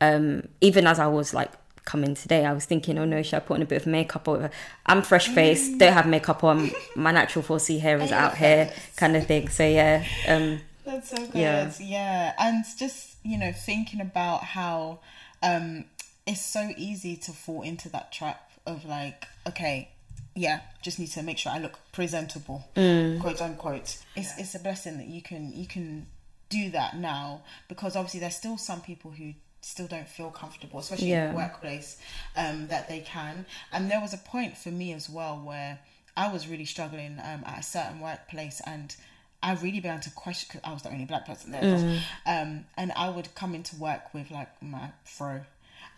Yeah. 0.02 0.16
Um, 0.16 0.48
even 0.62 0.88
as 0.88 1.00
I 1.00 1.08
was 1.08 1.34
like 1.34 1.52
coming 1.86 2.16
today, 2.16 2.46
I 2.46 2.54
was 2.54 2.66
thinking, 2.66 2.98
oh 2.98 3.06
no, 3.06 3.22
should 3.22 3.36
I 3.36 3.40
put 3.40 3.56
on 3.56 3.62
a 3.62 3.66
bit 3.66 3.82
of 3.82 3.88
makeup 3.88 4.28
or 4.28 4.50
I'm 4.86 5.02
fresh 5.02 5.28
faced, 5.28 5.78
don't 5.78 5.94
have 5.94 6.08
makeup 6.08 6.44
on, 6.44 6.72
my 6.96 7.12
natural 7.12 7.44
4C 7.44 7.80
hair 7.80 7.98
is 8.00 8.12
out 8.12 8.38
here, 8.38 8.72
kind 8.98 9.16
of 9.16 9.26
thing. 9.28 9.50
So 9.50 9.66
yeah. 9.66 10.04
Um, 10.28 10.62
That's 10.86 11.10
so 11.10 11.18
good. 11.18 11.36
Yeah. 11.36 11.72
yeah. 11.80 12.34
And 12.40 12.66
just, 12.78 13.16
you 13.24 13.38
know, 13.38 13.52
thinking 13.52 14.02
about 14.02 14.44
how 14.44 15.00
um, 15.42 15.86
it's 16.26 16.42
so 16.42 16.72
easy 16.78 17.16
to 17.18 17.32
fall 17.32 17.62
into 17.62 17.90
that 17.90 18.12
trap 18.12 18.52
of 18.66 18.86
like, 18.86 19.28
okay, 19.48 19.90
yeah, 20.36 20.60
just 20.82 21.00
need 21.00 21.08
to 21.08 21.24
make 21.24 21.38
sure 21.38 21.52
I 21.52 21.60
look 21.60 21.80
presentable, 21.94 22.68
mm. 22.76 23.20
quote 23.22 23.42
unquote. 23.42 23.98
It's 24.16 24.38
it's 24.38 24.54
a 24.54 24.60
blessing 24.60 24.98
that 24.98 25.08
you 25.08 25.22
can 25.22 25.54
you 25.54 25.66
can 25.66 26.08
do 26.50 26.70
that 26.72 26.98
now 26.98 27.42
because 27.68 27.96
obviously 27.96 28.20
there's 28.20 28.36
still 28.36 28.58
some 28.58 28.82
people 28.82 29.12
who 29.12 29.34
still 29.62 29.88
don't 29.88 30.08
feel 30.08 30.30
comfortable, 30.30 30.80
especially 30.80 31.10
yeah. 31.10 31.28
in 31.28 31.32
the 31.32 31.38
workplace, 31.38 31.98
um, 32.38 32.68
that 32.68 32.88
they 32.88 33.00
can. 33.00 33.46
And 33.72 33.90
there 33.90 34.00
was 34.00 34.14
a 34.14 34.18
point 34.18 34.58
for 34.58 34.70
me 34.70 34.94
as 34.94 35.10
well 35.10 35.42
where 35.44 35.80
I 36.16 36.32
was 36.32 36.48
really 36.48 36.66
struggling 36.66 37.14
um, 37.14 37.44
at 37.46 37.60
a 37.60 37.64
certain 37.64 38.00
workplace 38.00 38.62
and. 38.66 38.96
I 39.44 39.54
really 39.54 39.74
began 39.74 40.02
to 40.02 40.10
question 40.10 40.48
because 40.50 40.68
I 40.68 40.74
was 40.74 40.82
the 40.82 40.90
only 40.90 41.06
black 41.06 41.28
person 41.28 41.52
there, 41.52 41.62
mm. 41.62 42.00
um, 42.26 42.66
and 42.78 42.92
I 42.96 43.10
would 43.10 43.36
come 43.36 43.54
into 43.54 43.76
work 43.76 44.12
with 44.12 44.32
like 44.32 44.50
my 44.60 44.90
fro, 45.04 45.42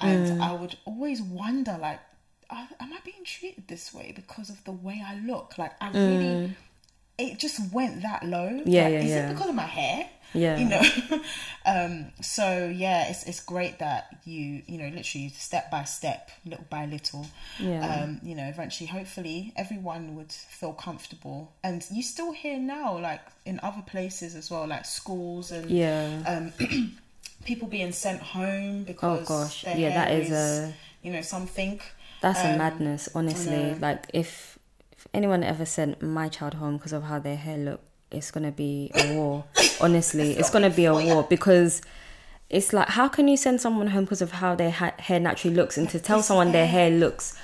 and 0.02 0.40
mm. 0.40 0.42
I 0.42 0.52
would 0.52 0.76
always 0.84 1.22
wonder 1.22 1.78
like 1.80 2.02
am 2.52 2.94
I 2.94 3.00
being 3.04 3.24
treated 3.24 3.68
this 3.68 3.94
way 3.94 4.14
because 4.16 4.50
of 4.50 4.64
the 4.64 4.72
way 4.72 5.04
I 5.06 5.20
look? 5.20 5.58
Like, 5.58 5.74
I 5.82 5.90
really, 5.90 6.26
mm. 6.26 6.56
it 7.18 7.40
just 7.40 7.72
went 7.72 8.02
that 8.02 8.24
low. 8.24 8.62
Yeah, 8.66 8.84
like, 8.84 8.94
yeah, 8.94 9.00
is 9.00 9.10
yeah. 9.10 9.30
it 9.30 9.34
because 9.34 9.50
of 9.50 9.56
my 9.56 9.64
hair? 9.64 10.10
Yeah, 10.34 10.58
you 10.58 10.66
know. 10.66 11.22
um, 11.66 12.12
so 12.22 12.72
yeah, 12.74 13.10
it's 13.10 13.24
it's 13.24 13.40
great 13.40 13.80
that 13.80 14.18
you 14.26 14.62
you 14.68 14.78
know 14.78 14.90
literally 14.94 15.30
step 15.30 15.72
by 15.72 15.86
step, 15.86 16.32
little 16.46 16.66
by 16.70 16.86
little. 16.86 17.26
Yeah. 17.60 18.04
Um, 18.04 18.20
you 18.24 18.36
know, 18.36 18.46
eventually, 18.48 18.88
hopefully, 18.88 19.54
everyone 19.56 20.16
would 20.16 20.32
feel 20.32 20.74
comfortable, 20.74 21.54
and 21.64 21.86
you 21.92 22.04
still 22.04 22.34
hear 22.34 22.60
now, 22.60 23.00
like 23.00 23.22
in 23.46 23.60
other 23.64 23.82
places 23.86 24.36
as 24.36 24.52
well, 24.52 24.68
like 24.68 24.86
schools 24.86 25.52
and 25.52 25.70
yeah. 25.70 26.24
Um, 26.28 26.98
people 27.46 27.68
being 27.70 27.94
sent 27.94 28.22
home 28.22 28.82
oh, 28.82 28.86
because 28.86 29.32
oh 29.32 29.44
gosh, 29.44 29.66
yeah, 29.66 29.90
that 29.94 30.12
is, 30.12 30.28
is 30.28 30.32
a 30.34 30.74
you 31.04 31.14
know 31.14 31.22
something 31.22 31.80
that's 32.22 32.44
um, 32.44 32.56
a 32.56 32.58
madness, 32.58 33.10
honestly. 33.14 33.76
Like 33.76 34.06
if 34.14 34.58
if 34.92 35.08
anyone 35.14 35.44
ever 35.44 35.66
sent 35.66 36.02
my 36.02 36.30
child 36.30 36.56
home 36.56 36.78
because 36.78 36.94
of 36.94 37.04
how 37.04 37.20
their 37.20 37.38
hair 37.38 37.58
look, 37.58 37.82
it's 38.12 38.32
gonna 38.32 38.52
be 38.52 38.92
a 38.96 39.14
war. 39.14 39.46
honestly, 39.82 40.32
it's 40.32 40.50
gonna 40.50 40.70
be 40.70 40.86
a 40.86 40.94
war 40.94 41.24
because 41.24 41.82
it's 42.50 42.74
like 42.74 42.90
how 42.90 43.08
can 43.08 43.28
you 43.28 43.38
send 43.38 43.62
someone 43.62 43.88
home 43.88 44.06
because 44.06 44.22
of 44.22 44.32
how 44.32 44.56
their 44.56 44.72
ha- 44.72 44.96
hair 45.00 45.20
naturally 45.20 45.56
looks, 45.56 45.78
and 45.78 45.90
to 45.90 46.00
tell 46.00 46.22
someone 46.24 46.52
their 46.52 46.68
hair 46.68 46.90
looks 46.90 47.38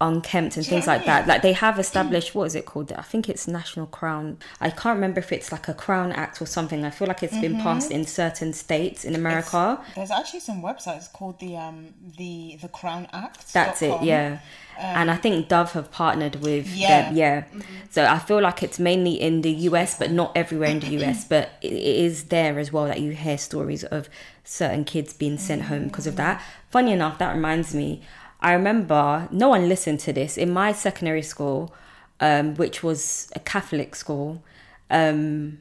unkempt 0.00 0.56
and 0.56 0.64
things 0.64 0.86
like 0.86 1.04
that. 1.06 1.26
Like 1.26 1.42
they 1.42 1.52
have 1.52 1.78
established 1.78 2.34
what 2.34 2.44
is 2.44 2.54
it 2.54 2.66
called? 2.66 2.92
I 2.92 3.02
think 3.02 3.28
it's 3.28 3.48
National 3.48 3.86
Crown. 3.86 4.38
I 4.60 4.70
can't 4.70 4.94
remember 4.94 5.18
if 5.18 5.32
it's 5.32 5.50
like 5.50 5.66
a 5.66 5.74
Crown 5.74 6.12
Act 6.12 6.40
or 6.40 6.46
something. 6.46 6.84
I 6.84 6.90
feel 6.90 7.08
like 7.08 7.22
it's 7.22 7.32
mm-hmm. 7.32 7.42
been 7.42 7.60
passed 7.60 7.90
in 7.90 8.06
certain 8.06 8.52
states 8.52 9.04
in 9.04 9.14
America. 9.16 9.80
It's, 9.86 9.94
there's 9.96 10.10
actually 10.12 10.40
some 10.40 10.62
websites 10.62 11.12
called 11.12 11.40
the 11.40 11.56
um 11.56 11.94
the 12.16 12.58
the 12.62 12.68
Crown 12.68 13.08
Act. 13.12 13.52
That's 13.52 13.82
it, 13.82 14.02
yeah. 14.02 14.38
Um, 14.78 14.84
and 14.84 15.10
I 15.10 15.16
think 15.16 15.48
Dove 15.48 15.72
have 15.72 15.90
partnered 15.90 16.36
with 16.36 16.68
yeah, 16.68 17.02
them, 17.02 17.16
yeah. 17.16 17.40
Mm-hmm. 17.40 17.60
So 17.90 18.04
I 18.04 18.20
feel 18.20 18.40
like 18.40 18.62
it's 18.62 18.78
mainly 18.78 19.20
in 19.20 19.42
the 19.42 19.50
US, 19.50 19.98
but 19.98 20.12
not 20.12 20.30
everywhere 20.36 20.68
in 20.68 20.78
the 20.78 21.04
US. 21.04 21.24
But 21.24 21.50
it 21.60 21.72
is 21.72 22.24
there 22.24 22.60
as 22.60 22.72
well 22.72 22.84
that 22.84 23.00
you 23.00 23.10
hear 23.10 23.36
stories 23.36 23.82
of 23.82 24.08
certain 24.44 24.84
kids 24.84 25.12
being 25.12 25.38
sent 25.38 25.62
home 25.62 25.88
because 25.88 26.06
of 26.06 26.14
that. 26.16 26.40
Funny 26.70 26.92
enough, 26.92 27.18
that 27.18 27.34
reminds 27.34 27.74
me. 27.74 28.02
I 28.40 28.52
remember 28.52 29.28
no 29.30 29.48
one 29.48 29.68
listened 29.68 30.00
to 30.00 30.12
this 30.12 30.36
in 30.36 30.52
my 30.52 30.72
secondary 30.72 31.22
school, 31.22 31.74
um, 32.20 32.54
which 32.54 32.82
was 32.82 33.30
a 33.34 33.40
Catholic 33.40 33.96
school. 33.96 34.42
Um, 34.90 35.58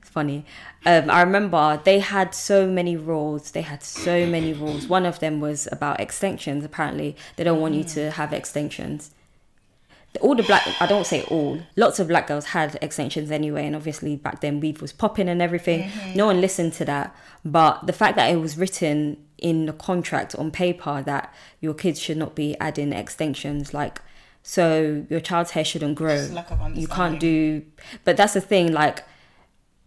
it's 0.00 0.10
funny. 0.10 0.46
Um, 0.86 1.10
I 1.10 1.22
remember 1.22 1.80
they 1.84 2.00
had 2.00 2.34
so 2.34 2.66
many 2.66 2.96
rules. 2.96 3.50
They 3.50 3.62
had 3.62 3.82
so 3.82 4.26
many 4.26 4.52
rules. 4.52 4.86
One 4.86 5.04
of 5.04 5.20
them 5.20 5.40
was 5.40 5.68
about 5.70 6.00
extensions. 6.00 6.64
Apparently, 6.64 7.16
they 7.36 7.44
don't 7.44 7.60
want 7.60 7.74
you 7.74 7.84
to 7.84 8.10
have 8.12 8.32
extensions. 8.32 9.10
All 10.20 10.34
the 10.34 10.42
black, 10.42 10.68
I 10.80 10.86
don't 10.86 11.06
say 11.06 11.24
all, 11.24 11.58
lots 11.74 11.98
of 11.98 12.08
black 12.08 12.26
girls 12.26 12.46
had 12.46 12.78
extensions 12.82 13.30
anyway. 13.30 13.66
And 13.66 13.74
obviously, 13.74 14.16
back 14.16 14.40
then, 14.40 14.60
weave 14.60 14.82
was 14.82 14.92
popping 14.92 15.28
and 15.28 15.40
everything. 15.40 15.84
Mm-hmm. 15.84 16.18
No 16.18 16.26
one 16.26 16.40
listened 16.40 16.74
to 16.74 16.84
that. 16.84 17.14
But 17.44 17.86
the 17.86 17.92
fact 17.92 18.16
that 18.16 18.30
it 18.30 18.36
was 18.36 18.58
written 18.58 19.16
in 19.38 19.66
the 19.66 19.72
contract 19.72 20.34
on 20.36 20.50
paper 20.50 21.02
that 21.02 21.34
your 21.60 21.74
kids 21.74 21.98
should 21.98 22.16
not 22.16 22.34
be 22.34 22.56
adding 22.60 22.92
extensions 22.92 23.74
like 23.74 24.00
so 24.42 25.04
your 25.08 25.20
child's 25.20 25.52
hair 25.52 25.64
shouldn't 25.64 25.94
grow. 25.94 26.16
Just 26.16 26.32
lack 26.32 26.50
of 26.50 26.76
You 26.76 26.88
can't 26.88 27.20
do, 27.20 27.64
but 28.04 28.16
that's 28.16 28.34
the 28.34 28.40
thing. 28.40 28.72
Like, 28.72 29.04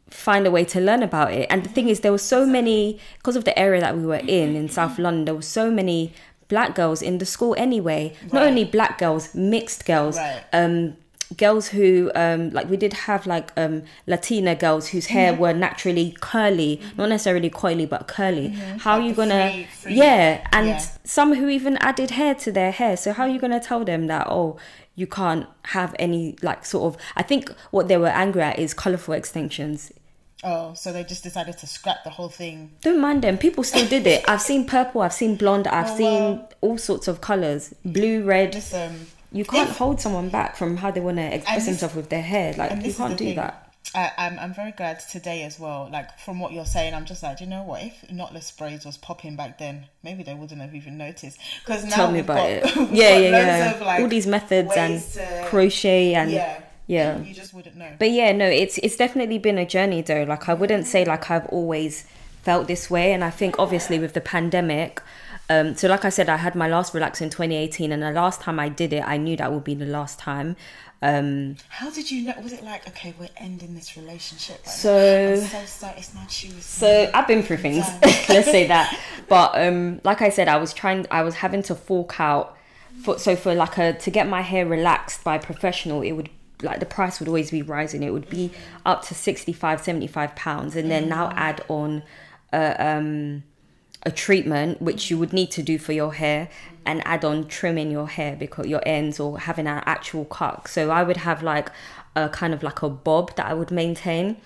find 0.10 0.48
a 0.48 0.52
way 0.52 0.64
to 0.66 0.80
learn 0.80 1.04
about 1.04 1.34
it. 1.34 1.48
And 1.50 1.64
the 1.64 1.70
thing 1.70 1.90
is, 1.90 2.00
there 2.00 2.12
were 2.12 2.18
so 2.18 2.46
many 2.46 3.00
because 3.18 3.36
of 3.36 3.44
the 3.44 3.58
area 3.60 3.82
that 3.82 3.98
we 3.98 4.06
were 4.06 4.16
in 4.16 4.56
in 4.56 4.70
South 4.70 4.98
London. 4.98 5.26
There 5.26 5.36
were 5.36 5.42
so 5.42 5.70
many 5.70 6.14
black 6.48 6.76
girls 6.76 7.02
in 7.02 7.18
the 7.18 7.26
school 7.26 7.56
anyway. 7.58 8.14
Not 8.32 8.44
only 8.44 8.64
black 8.64 8.98
girls, 9.00 9.34
mixed 9.36 9.86
girls. 9.86 10.18
Right. 10.18 10.44
Um, 10.54 10.98
girls 11.38 11.70
who 11.70 12.12
um 12.14 12.52
like 12.52 12.70
we 12.70 12.78
did 12.78 12.94
have 12.94 13.26
like 13.26 13.52
um 13.58 13.82
latina 14.06 14.54
girls 14.54 14.90
whose 14.90 15.08
hair 15.08 15.32
Mm-hmm. 15.34 15.42
were 15.42 15.54
naturally 15.54 16.16
curly 16.22 16.80
not 16.98 17.10
necessarily 17.10 17.50
coily 17.50 17.90
but 17.90 18.08
curly 18.08 18.50
how 18.78 19.00
are 19.00 19.02
you 19.02 19.12
gonna 19.12 19.50
free- 19.52 19.64
free- 19.82 19.94
yeah 19.96 20.48
and 20.54 20.68
yeah. 20.68 20.78
some 21.04 21.34
who 21.34 21.50
even 21.50 21.78
added 21.78 22.12
hair 22.12 22.36
to 22.36 22.52
their 22.52 22.70
hair 22.72 22.96
so 22.96 23.12
how 23.12 23.24
are 23.24 23.30
you 23.30 23.40
gonna 23.40 23.60
tell 23.60 23.84
them 23.84 24.06
that 24.06 24.28
oh 24.30 24.56
you 24.94 25.08
can't 25.08 25.48
have 25.64 25.96
any 25.98 26.36
like 26.44 26.64
sort 26.64 26.94
of 26.94 27.02
i 27.18 27.24
think 27.24 27.50
what 27.72 27.88
they 27.88 27.98
were 27.98 28.08
angry 28.10 28.44
at 28.44 28.60
is 28.60 28.76
colorful 28.76 29.16
extensions 29.16 29.92
Oh, 30.44 30.74
so 30.74 30.92
they 30.92 31.04
just 31.04 31.24
decided 31.24 31.58
to 31.60 31.66
scrap 31.68 32.04
the 32.04 32.10
whole 32.10 32.30
thing. 32.30 32.72
don't 32.82 33.00
mind 33.00 33.24
them 33.24 33.38
people 33.38 33.64
still 33.64 33.88
did 33.88 34.06
it 34.06 34.24
i've 34.28 34.42
seen 34.42 34.66
purple 34.68 35.02
i've 35.02 35.14
seen 35.14 35.36
blonde 35.38 35.66
i've 35.68 35.92
Oh, 35.92 35.98
seen 35.98 36.22
wow. 36.38 36.50
all 36.62 36.78
sorts 36.78 37.08
of 37.08 37.22
colors 37.22 37.74
blue 37.86 38.24
red 38.24 38.54
Listen, 38.54 39.08
you 39.32 39.46
can't 39.46 39.70
If- 39.70 39.78
hold 39.78 40.02
someone 40.02 40.30
back 40.30 40.56
from 40.58 40.78
how 40.78 40.92
they 40.92 41.00
want 41.00 41.18
to 41.18 41.34
express 41.36 41.66
themselves 41.66 41.96
with 41.96 42.10
their 42.10 42.22
hair 42.22 42.54
like 42.54 42.86
you 42.86 42.94
can't 42.94 43.18
do 43.18 43.26
thing. 43.26 43.36
that 43.38 43.62
I, 43.94 44.12
I'm, 44.18 44.38
I'm 44.40 44.54
very 44.54 44.72
glad 44.74 45.00
today 45.00 45.44
as 45.44 45.58
well. 45.58 45.88
Like 45.90 46.20
from 46.20 46.40
what 46.40 46.52
you're 46.52 46.66
saying, 46.66 46.94
I'm 46.94 47.06
just 47.06 47.24
like, 47.24 47.40
you 47.40 47.48
know 47.48 47.64
what? 47.64 47.82
If 47.84 47.94
knotless 48.10 48.58
braids 48.58 48.84
was 48.84 48.98
popping 48.98 49.38
back 49.38 49.58
then, 49.58 49.86
maybe 50.04 50.22
they 50.24 50.34
wouldn't 50.34 50.60
have 50.60 50.76
even 50.76 50.98
noticed. 50.98 51.38
Because 51.64 51.86
now 51.86 51.96
Tell 51.96 52.12
me 52.12 52.20
about 52.20 52.36
got, 52.38 52.50
it. 52.50 52.76
Yeah, 52.92 53.16
yeah, 53.18 53.30
yeah. 53.30 53.72
Of, 53.76 53.82
like, 53.82 54.02
All 54.02 54.10
these 54.10 54.28
methods 54.28 54.72
and 54.76 55.02
to- 55.02 55.44
crochet 55.46 56.14
and 56.16 56.30
yeah, 56.32 56.62
yeah. 56.88 57.20
You 57.20 57.34
just 57.34 57.54
wouldn't 57.54 57.76
know. 57.76 57.94
But 57.98 58.12
yeah, 58.12 58.32
no, 58.32 58.46
it's 58.46 58.78
it's 58.80 58.96
definitely 58.96 59.38
been 59.40 59.58
a 59.58 59.66
journey 59.66 60.02
though. 60.02 60.24
Like 60.24 60.48
I 60.50 60.54
wouldn't 60.54 60.86
say 60.88 61.06
like 61.06 61.30
I've 61.32 61.46
always 61.48 62.06
felt 62.44 62.68
this 62.68 62.90
way, 62.90 63.12
and 63.14 63.24
I 63.24 63.30
think 63.32 63.58
obviously 63.60 64.00
with 64.00 64.14
the 64.14 64.22
pandemic. 64.22 65.02
Um, 65.48 65.76
so 65.76 65.88
like 65.88 66.06
I 66.06 66.10
said, 66.10 66.28
I 66.28 66.38
had 66.38 66.56
my 66.56 66.68
last 66.68 66.94
relax 66.94 67.22
in 67.22 67.30
2018, 67.30 67.92
and 67.92 68.02
the 68.02 68.12
last 68.12 68.42
time 68.42 68.60
I 68.60 68.68
did 68.70 68.94
it, 68.94 69.04
I 69.06 69.18
knew 69.18 69.38
that 69.38 69.52
would 69.54 69.64
be 69.64 69.76
the 69.76 69.86
last 69.86 70.18
time. 70.18 70.56
Um, 71.04 71.58
How 71.70 71.92
did 71.92 72.10
you 72.10 72.24
know? 72.24 72.34
Was 72.42 72.52
it 72.54 72.64
like, 72.64 72.88
okay, 72.88 73.14
we're 73.20 73.30
ending 73.38 73.76
this 73.76 73.96
relationship? 73.96 74.58
Right 74.66 74.74
So- 74.74 75.36
so 75.36 75.66
sorry, 75.66 75.94
it's 75.98 76.16
not 76.16 76.44
you. 76.44 76.50
So. 76.62 77.12
I've 77.14 77.28
been 77.28 77.44
through 77.44 77.58
things. 77.58 77.86
Let's 78.30 78.50
say 78.50 78.68
that. 78.68 78.98
But 79.28 79.52
um, 79.60 80.02
like 80.04 80.22
I 80.22 80.30
said, 80.30 80.48
I 80.48 80.58
was 80.58 80.72
trying. 80.74 81.06
I 81.10 81.24
was 81.24 81.36
having 81.36 81.64
to 81.64 81.76
fork 81.76 82.20
out. 82.20 82.56
For, 83.04 83.20
so 83.20 83.36
for 83.36 83.54
like 83.54 83.78
a 83.78 83.94
to 83.94 84.10
get 84.10 84.28
my 84.28 84.42
hair 84.42 84.66
relaxed 84.66 85.24
by 85.24 85.36
a 85.36 85.40
professional, 85.40 86.02
it 86.02 86.14
would 86.14 86.30
like 86.62 86.80
the 86.80 86.86
price 86.86 87.20
would 87.20 87.28
always 87.28 87.52
be 87.52 87.62
rising. 87.62 88.04
It 88.04 88.14
would 88.14 88.30
be 88.30 88.52
up 88.86 89.04
to 89.06 89.16
65, 89.16 89.82
75 89.82 90.36
pounds, 90.36 90.76
and 90.76 90.90
then 90.90 91.10
now 91.10 91.32
add 91.36 91.64
on 91.68 92.04
a 92.54 92.76
um 92.80 93.44
a 94.06 94.12
treatment 94.12 94.82
which 94.82 95.10
you 95.10 95.18
would 95.18 95.34
need 95.34 95.50
to 95.50 95.64
do 95.64 95.80
for 95.80 95.92
your 95.92 96.14
hair 96.14 96.48
and 96.86 97.02
add 97.08 97.26
on 97.26 97.48
trimming 97.48 97.90
your 97.90 98.08
hair 98.08 98.36
because 98.36 98.68
your 98.68 98.82
ends 98.86 99.20
or 99.20 99.40
having 99.40 99.66
an 99.66 99.82
actual 99.88 100.26
cut. 100.26 100.68
So 100.68 100.92
I 100.92 101.02
would 101.02 101.18
have 101.18 101.42
like 101.42 101.72
a 102.16 102.30
kind 102.30 102.54
of 102.54 102.62
like 102.62 102.84
a 102.84 102.90
bob 102.90 103.36
that 103.36 103.48
I 103.48 103.54
would 103.56 103.72
maintain. 103.72 104.38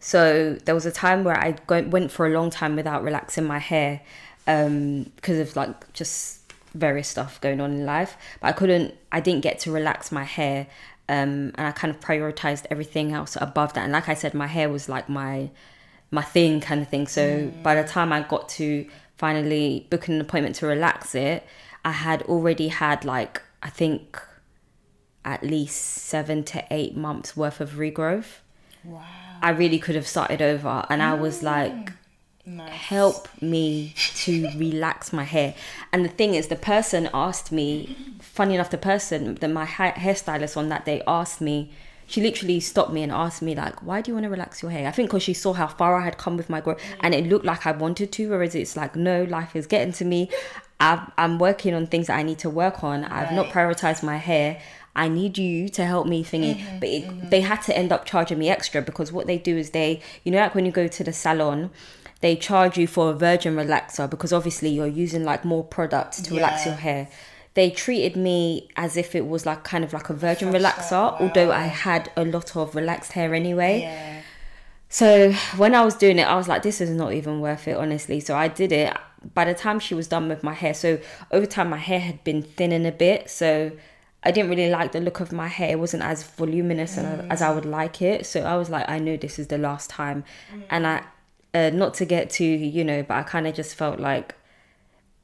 So 0.00 0.54
there 0.64 0.74
was 0.74 0.86
a 0.86 0.90
time 0.90 1.24
where 1.24 1.38
I 1.38 1.56
went 1.68 2.10
for 2.10 2.26
a 2.26 2.30
long 2.30 2.48
time 2.48 2.74
without 2.74 3.04
relaxing 3.04 3.44
my 3.44 3.58
hair 3.58 4.00
um, 4.46 5.04
because 5.16 5.38
of 5.38 5.54
like 5.54 5.92
just 5.92 6.41
various 6.74 7.08
stuff 7.08 7.40
going 7.40 7.60
on 7.60 7.72
in 7.72 7.86
life. 7.86 8.16
But 8.40 8.48
I 8.48 8.52
couldn't, 8.52 8.94
I 9.10 9.20
didn't 9.20 9.42
get 9.42 9.58
to 9.60 9.72
relax 9.72 10.12
my 10.12 10.24
hair, 10.24 10.66
um, 11.08 11.52
and 11.56 11.66
I 11.66 11.72
kind 11.72 11.94
of 11.94 12.00
prioritized 12.00 12.66
everything 12.70 13.12
else 13.12 13.36
above 13.40 13.72
that. 13.74 13.84
And 13.84 13.92
like 13.92 14.08
I 14.08 14.14
said, 14.14 14.34
my 14.34 14.46
hair 14.46 14.68
was 14.68 14.88
like 14.88 15.08
my 15.08 15.50
my 16.10 16.22
thing 16.22 16.60
kind 16.60 16.82
of 16.82 16.88
thing. 16.88 17.06
So 17.06 17.50
by 17.62 17.74
the 17.74 17.88
time 17.88 18.12
I 18.12 18.20
got 18.22 18.48
to 18.50 18.86
finally 19.16 19.86
booking 19.90 20.14
an 20.16 20.20
appointment 20.20 20.56
to 20.56 20.66
relax 20.66 21.14
it, 21.14 21.44
I 21.84 21.92
had 21.92 22.22
already 22.22 22.68
had 22.68 23.04
like 23.04 23.42
I 23.62 23.70
think 23.70 24.20
at 25.24 25.42
least 25.42 25.80
seven 25.80 26.42
to 26.44 26.64
eight 26.70 26.96
months 26.96 27.36
worth 27.36 27.60
of 27.60 27.72
regrowth. 27.72 28.40
wow, 28.84 29.04
I 29.40 29.50
really 29.50 29.78
could 29.78 29.94
have 29.94 30.06
started 30.06 30.42
over. 30.42 30.84
And 30.88 31.02
I 31.02 31.14
was 31.14 31.42
like, 31.42 31.92
nice. 32.46 32.70
help 32.70 33.28
me 33.40 33.94
to 33.96 34.48
relax 34.56 35.12
my 35.12 35.24
hair. 35.24 35.54
And 35.92 36.04
the 36.04 36.08
thing 36.08 36.34
is, 36.34 36.48
the 36.48 36.56
person 36.56 37.08
asked 37.14 37.52
me, 37.52 37.96
funny 38.20 38.54
enough, 38.54 38.70
the 38.70 38.78
person, 38.78 39.34
that 39.36 39.50
my 39.50 39.64
ha- 39.64 39.92
hairstylist 39.92 40.56
on 40.56 40.68
that 40.68 40.84
day 40.84 41.02
asked 41.06 41.40
me, 41.40 41.72
she 42.06 42.20
literally 42.20 42.60
stopped 42.60 42.92
me 42.92 43.02
and 43.02 43.10
asked 43.10 43.42
me, 43.42 43.54
like, 43.54 43.82
why 43.82 44.00
do 44.02 44.10
you 44.10 44.14
want 44.14 44.24
to 44.24 44.30
relax 44.30 44.60
your 44.60 44.70
hair? 44.70 44.86
I 44.86 44.90
think 44.90 45.08
because 45.08 45.22
she 45.22 45.32
saw 45.32 45.52
how 45.52 45.66
far 45.66 45.96
I 45.96 46.04
had 46.04 46.18
come 46.18 46.36
with 46.36 46.50
my 46.50 46.60
growth 46.60 46.80
and 47.00 47.14
it 47.14 47.26
looked 47.26 47.46
like 47.46 47.66
I 47.66 47.72
wanted 47.72 48.12
to, 48.12 48.30
whereas 48.30 48.54
it's 48.54 48.76
like, 48.76 48.96
no, 48.96 49.24
life 49.24 49.56
is 49.56 49.66
getting 49.66 49.92
to 49.94 50.04
me. 50.04 50.28
I've, 50.78 51.10
I'm 51.16 51.38
working 51.38 51.74
on 51.74 51.86
things 51.86 52.08
that 52.08 52.18
I 52.18 52.22
need 52.22 52.40
to 52.40 52.50
work 52.50 52.82
on. 52.84 53.04
I've 53.04 53.32
not 53.32 53.46
prioritized 53.46 54.02
my 54.02 54.16
hair. 54.16 54.60
I 54.94 55.08
need 55.08 55.38
you 55.38 55.70
to 55.70 55.86
help 55.86 56.06
me 56.06 56.22
thingy. 56.22 56.56
Mm-hmm, 56.56 56.78
but 56.80 56.88
it, 56.88 57.04
mm-hmm. 57.04 57.28
they 57.30 57.40
had 57.40 57.62
to 57.62 57.76
end 57.76 57.92
up 57.92 58.04
charging 58.04 58.38
me 58.38 58.50
extra 58.50 58.82
because 58.82 59.10
what 59.10 59.26
they 59.26 59.38
do 59.38 59.56
is 59.56 59.70
they, 59.70 60.02
you 60.24 60.32
know, 60.32 60.38
like 60.38 60.54
when 60.54 60.66
you 60.66 60.72
go 60.72 60.88
to 60.88 61.04
the 61.04 61.12
salon, 61.12 61.70
they 62.22 62.36
charge 62.36 62.78
you 62.78 62.86
for 62.86 63.10
a 63.10 63.12
virgin 63.12 63.56
relaxer 63.56 64.08
because 64.08 64.32
obviously 64.32 64.70
you're 64.70 64.86
using 64.86 65.24
like 65.24 65.44
more 65.44 65.64
products 65.64 66.22
to 66.22 66.34
relax 66.34 66.64
your 66.64 66.76
hair. 66.76 67.08
They 67.54 67.68
treated 67.68 68.16
me 68.16 68.68
as 68.76 68.96
if 68.96 69.14
it 69.14 69.26
was 69.26 69.44
like 69.44 69.64
kind 69.64 69.84
of 69.84 69.92
like 69.92 70.08
a 70.08 70.14
virgin 70.14 70.50
Fresh 70.50 70.62
relaxer, 70.62 70.84
start, 70.84 71.20
although. 71.20 71.50
I 71.50 71.64
had 71.64 72.10
a 72.16 72.24
lot 72.24 72.56
of 72.56 72.74
relaxed 72.74 73.12
hair 73.12 73.34
anyway. 73.34 73.80
Yeah. 73.80 74.22
So 74.88 75.32
when 75.56 75.74
I 75.74 75.84
was 75.84 75.96
doing 75.96 76.18
it, 76.18 76.22
I 76.22 76.36
was 76.36 76.48
like, 76.48 76.62
this 76.62 76.80
is 76.80 76.90
not 76.90 77.12
even 77.12 77.40
worth 77.40 77.66
it, 77.66 77.76
honestly. 77.76 78.20
So 78.20 78.36
I 78.36 78.48
did 78.48 78.72
it. 78.72 78.96
By 79.34 79.44
the 79.44 79.54
time 79.54 79.80
she 79.80 79.94
was 79.94 80.06
done 80.06 80.28
with 80.28 80.42
my 80.42 80.54
hair, 80.54 80.74
so 80.74 80.98
over 81.30 81.46
time 81.46 81.70
my 81.70 81.76
hair 81.76 82.00
had 82.00 82.22
been 82.24 82.42
thinning 82.42 82.86
a 82.86 82.92
bit. 82.92 83.28
So 83.30 83.72
I 84.22 84.30
didn't 84.30 84.50
really 84.50 84.70
like 84.70 84.92
the 84.92 85.00
look 85.00 85.18
of 85.20 85.32
my 85.32 85.48
hair. 85.48 85.70
It 85.70 85.78
wasn't 85.78 86.04
as 86.04 86.22
voluminous 86.22 86.96
and 86.96 87.30
as 87.32 87.42
I 87.42 87.48
mm. 87.48 87.56
would 87.56 87.64
like 87.64 88.00
it. 88.00 88.26
So 88.26 88.42
I 88.42 88.56
was 88.56 88.70
like, 88.70 88.88
I 88.88 88.98
know 88.98 89.16
this 89.16 89.38
is 89.38 89.48
the 89.48 89.58
last 89.58 89.90
time. 89.90 90.24
Mm. 90.54 90.62
And 90.70 90.86
I, 90.86 91.02
uh, 91.54 91.70
not 91.70 91.94
to 91.94 92.04
get 92.04 92.30
too, 92.30 92.44
you 92.44 92.84
know, 92.84 93.02
but 93.02 93.14
I 93.14 93.22
kind 93.22 93.46
of 93.46 93.54
just 93.54 93.74
felt 93.74 94.00
like 94.00 94.34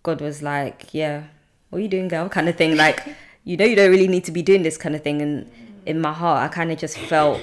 God 0.02 0.20
was 0.20 0.42
like, 0.42 0.92
yeah, 0.92 1.24
what 1.70 1.78
are 1.78 1.82
you 1.82 1.88
doing, 1.88 2.08
girl? 2.08 2.28
Kind 2.38 2.48
of 2.48 2.56
thing. 2.56 2.76
Like, 2.76 3.02
you 3.44 3.56
know, 3.56 3.64
you 3.64 3.76
don't 3.76 3.90
really 3.90 4.08
need 4.08 4.24
to 4.24 4.32
be 4.32 4.42
doing 4.42 4.62
this 4.62 4.76
kind 4.76 4.94
of 4.94 5.02
thing. 5.02 5.22
And 5.22 5.50
in 5.86 6.00
my 6.00 6.12
heart, 6.12 6.42
I 6.42 6.52
kind 6.52 6.70
of 6.70 6.78
just 6.78 6.98
felt, 6.98 7.40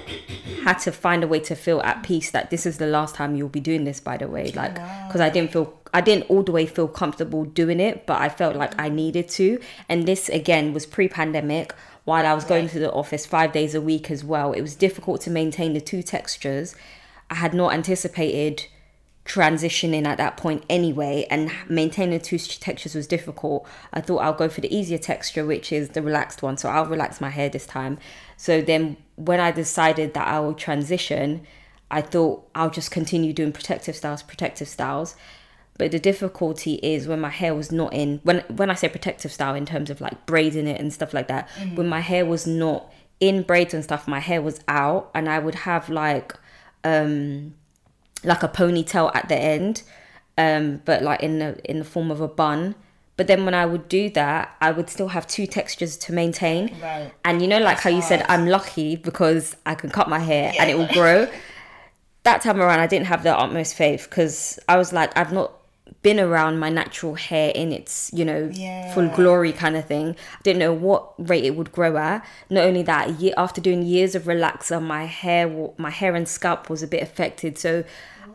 had 0.63 0.77
to 0.79 0.91
find 0.91 1.23
a 1.23 1.27
way 1.27 1.39
to 1.39 1.55
feel 1.55 1.81
at 1.81 2.03
peace 2.03 2.29
that 2.31 2.51
this 2.51 2.65
is 2.65 2.77
the 2.77 2.85
last 2.85 3.15
time 3.15 3.35
you'll 3.35 3.49
be 3.49 3.59
doing 3.59 3.85
this, 3.85 3.99
by 3.99 4.17
the 4.17 4.27
way. 4.27 4.51
Like, 4.51 4.75
because 5.07 5.19
I 5.19 5.29
didn't 5.29 5.51
feel, 5.51 5.79
I 5.95 6.01
didn't 6.01 6.29
all 6.29 6.43
the 6.43 6.51
way 6.51 6.67
feel 6.67 6.87
comfortable 6.87 7.43
doing 7.43 7.79
it, 7.79 8.05
but 8.05 8.21
I 8.21 8.29
felt 8.29 8.55
like 8.55 8.79
I 8.79 8.89
needed 8.89 9.29
to. 9.29 9.59
And 9.89 10.07
this, 10.07 10.29
again, 10.29 10.73
was 10.73 10.85
pre 10.85 11.07
pandemic 11.07 11.73
while 12.03 12.27
I 12.27 12.35
was 12.35 12.43
going 12.43 12.69
to 12.69 12.79
the 12.79 12.91
office 12.91 13.25
five 13.25 13.51
days 13.51 13.73
a 13.73 13.81
week 13.81 14.11
as 14.11 14.23
well. 14.23 14.53
It 14.53 14.61
was 14.61 14.75
difficult 14.75 15.21
to 15.21 15.31
maintain 15.31 15.73
the 15.73 15.81
two 15.81 16.03
textures. 16.03 16.75
I 17.31 17.35
had 17.35 17.55
not 17.55 17.73
anticipated 17.73 18.67
transitioning 19.25 20.05
at 20.05 20.19
that 20.19 20.37
point 20.37 20.63
anyway 20.69 21.25
and 21.31 21.51
maintaining 21.67 22.19
two 22.19 22.37
textures 22.37 22.93
was 22.93 23.07
difficult. 23.07 23.67
I 23.91 23.99
thought 24.01 24.19
i'll 24.19 24.33
go 24.33 24.47
for 24.47 24.61
the 24.61 24.73
easier 24.73 24.99
texture 24.99 25.43
which 25.45 25.71
is 25.71 25.89
the 25.89 26.03
relaxed 26.03 26.43
one 26.43 26.57
so 26.57 26.69
i'll 26.69 26.85
relax 26.85 27.19
my 27.19 27.31
hair 27.31 27.49
this 27.49 27.65
time. 27.65 27.97
So 28.37 28.61
then 28.61 28.97
when 29.15 29.39
i 29.39 29.51
decided 29.51 30.13
that 30.13 30.27
i 30.27 30.39
will 30.39 30.53
transition 30.53 31.41
i 31.89 32.01
thought 32.01 32.47
i'll 32.53 32.69
just 32.69 32.91
continue 32.91 33.33
doing 33.33 33.51
protective 33.51 33.95
styles 33.95 34.21
protective 34.21 34.67
styles. 34.67 35.15
But 35.77 35.91
the 35.91 35.99
difficulty 35.99 36.75
is 36.75 37.05
when 37.05 37.19
my 37.19 37.31
hair 37.31 37.53
was 37.53 37.71
not 37.71 37.93
in 37.93 38.19
when 38.23 38.41
when 38.47 38.69
i 38.69 38.75
say 38.75 38.89
protective 38.89 39.31
style 39.31 39.55
in 39.55 39.65
terms 39.65 39.89
of 39.89 40.01
like 40.01 40.27
braiding 40.27 40.67
it 40.67 40.79
and 40.79 40.93
stuff 40.93 41.13
like 41.15 41.27
that 41.29 41.49
when 41.73 41.87
my 41.87 41.99
hair 41.99 42.25
was 42.25 42.45
not 42.45 42.93
in 43.19 43.41
braids 43.41 43.73
and 43.73 43.83
stuff 43.83 44.07
my 44.07 44.19
hair 44.19 44.41
was 44.41 44.59
out 44.67 45.09
and 45.15 45.27
i 45.27 45.39
would 45.39 45.55
have 45.55 45.89
like 45.89 46.33
um 46.83 47.55
like 48.25 48.43
a 48.43 48.47
ponytail 48.47 49.11
at 49.15 49.29
the 49.29 49.35
end 49.37 49.83
um 50.37 50.81
but 50.85 51.01
like 51.01 51.21
in 51.21 51.39
the 51.39 51.57
in 51.69 51.79
the 51.79 51.85
form 51.85 52.11
of 52.11 52.19
a 52.21 52.27
bun 52.27 52.75
but 53.17 53.27
then 53.27 53.45
when 53.45 53.53
i 53.53 53.65
would 53.65 53.87
do 53.87 54.09
that 54.09 54.53
i 54.61 54.69
would 54.71 54.89
still 54.89 55.07
have 55.09 55.25
two 55.27 55.47
textures 55.47 55.95
to 55.95 56.11
maintain 56.11 56.75
Right. 56.81 57.11
and 57.23 57.41
you 57.41 57.47
know 57.47 57.59
like 57.59 57.79
how 57.79 57.89
you 57.89 58.01
said 58.01 58.25
i'm 58.27 58.45
lucky 58.47 58.95
because 58.95 59.55
i 59.65 59.75
can 59.75 59.89
cut 59.89 60.09
my 60.09 60.19
hair 60.19 60.51
and 60.59 60.69
it 60.69 60.77
will 60.77 60.87
grow 60.87 61.27
that 62.23 62.41
time 62.41 62.59
around 62.59 62.79
i 62.79 62.87
didn't 62.87 63.05
have 63.07 63.23
the 63.23 63.37
utmost 63.37 63.75
faith 63.75 64.07
because 64.09 64.59
i 64.67 64.75
was 64.77 64.91
like 64.91 65.15
i've 65.17 65.31
not 65.31 65.51
been 66.01 66.19
around 66.19 66.59
my 66.59 66.69
natural 66.69 67.15
hair 67.15 67.51
in 67.55 67.71
its 67.71 68.11
you 68.13 68.25
know 68.25 68.49
Yeah. 68.53 68.93
full 68.93 69.07
glory 69.09 69.51
kind 69.51 69.75
of 69.75 69.85
thing. 69.85 70.09
I 70.33 70.41
didn't 70.43 70.59
know 70.59 70.73
what 70.73 71.13
rate 71.17 71.43
it 71.45 71.55
would 71.55 71.71
grow 71.71 71.97
at. 71.97 72.23
Not 72.49 72.63
only 72.65 72.83
that, 72.83 73.09
after 73.37 73.59
doing 73.61 73.81
years 73.83 74.13
of 74.13 74.23
relaxer, 74.23 74.81
my 74.81 75.05
hair, 75.05 75.47
my 75.77 75.89
hair 75.89 76.13
and 76.15 76.27
scalp 76.27 76.69
was 76.69 76.83
a 76.83 76.87
bit 76.87 77.01
affected. 77.01 77.57
So 77.57 77.83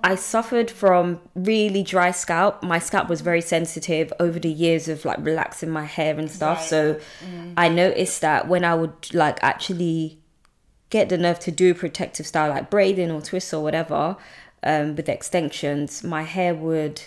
I 0.03 0.15
suffered 0.15 0.71
from 0.71 1.21
really 1.35 1.83
dry 1.83 2.11
scalp. 2.11 2.63
My 2.63 2.79
scalp 2.79 3.09
was 3.09 3.21
very 3.21 3.41
sensitive 3.41 4.13
over 4.19 4.39
the 4.39 4.51
years 4.51 4.89
of 4.89 5.05
like 5.05 5.19
relaxing 5.21 5.71
my 5.71 5.85
hair 5.85 6.19
and 6.19 6.31
stuff. 6.31 6.59
Right. 6.59 6.69
So 6.69 7.01
I 7.57 7.69
noticed 7.69 8.21
that 8.21 8.49
when 8.49 8.65
I 8.65 8.75
would 8.75 9.15
like 9.15 9.39
actually 9.43 10.19
get 10.91 11.09
the 11.09 11.19
nerve 11.19 11.39
to 11.41 11.51
do 11.51 11.75
protective 11.75 12.27
style 12.27 12.51
like 12.51 12.71
braiding 12.71 13.11
or 13.11 13.21
twists 13.21 13.55
or 13.55 13.63
whatever 13.63 14.17
um, 14.63 14.97
with 14.97 15.09
extensions, 15.09 16.03
my 16.03 16.23
hair 16.23 16.55
would 16.55 17.03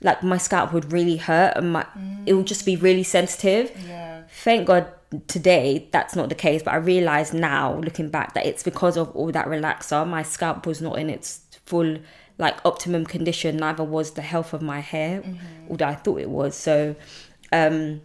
like 0.00 0.22
my 0.22 0.38
scalp 0.38 0.72
would 0.72 0.92
really 0.92 1.16
hurt 1.16 1.56
and 1.56 1.72
my 1.72 1.86
it 2.26 2.34
would 2.34 2.46
just 2.46 2.66
be 2.66 2.76
really 2.76 3.04
sensitive. 3.04 3.72
Yeah. 3.86 4.22
Thank 4.28 4.66
God 4.66 4.88
today 5.28 5.88
that's 5.92 6.16
not 6.16 6.28
the 6.28 6.34
case, 6.34 6.62
but 6.62 6.74
I 6.74 6.78
realize 6.78 7.32
now 7.32 7.76
looking 7.76 8.10
back 8.10 8.34
that 8.34 8.46
it's 8.46 8.62
because 8.62 8.96
of 8.96 9.14
all 9.14 9.30
that 9.32 9.46
relaxer. 9.46 10.06
My 10.06 10.22
scalp 10.22 10.66
was 10.66 10.82
not 10.82 10.98
in 10.98 11.08
its 11.08 11.40
full 11.66 11.98
like 12.38 12.56
optimum 12.64 13.04
condition, 13.06 13.56
neither 13.56 13.84
was 13.84 14.12
the 14.12 14.22
health 14.22 14.52
of 14.52 14.60
my 14.62 14.80
hair, 14.80 15.22
although 15.70 15.86
I 15.86 15.94
thought 15.94 16.20
it 16.20 16.30
was. 16.30 16.56
So 16.56 16.96
um 17.52 18.00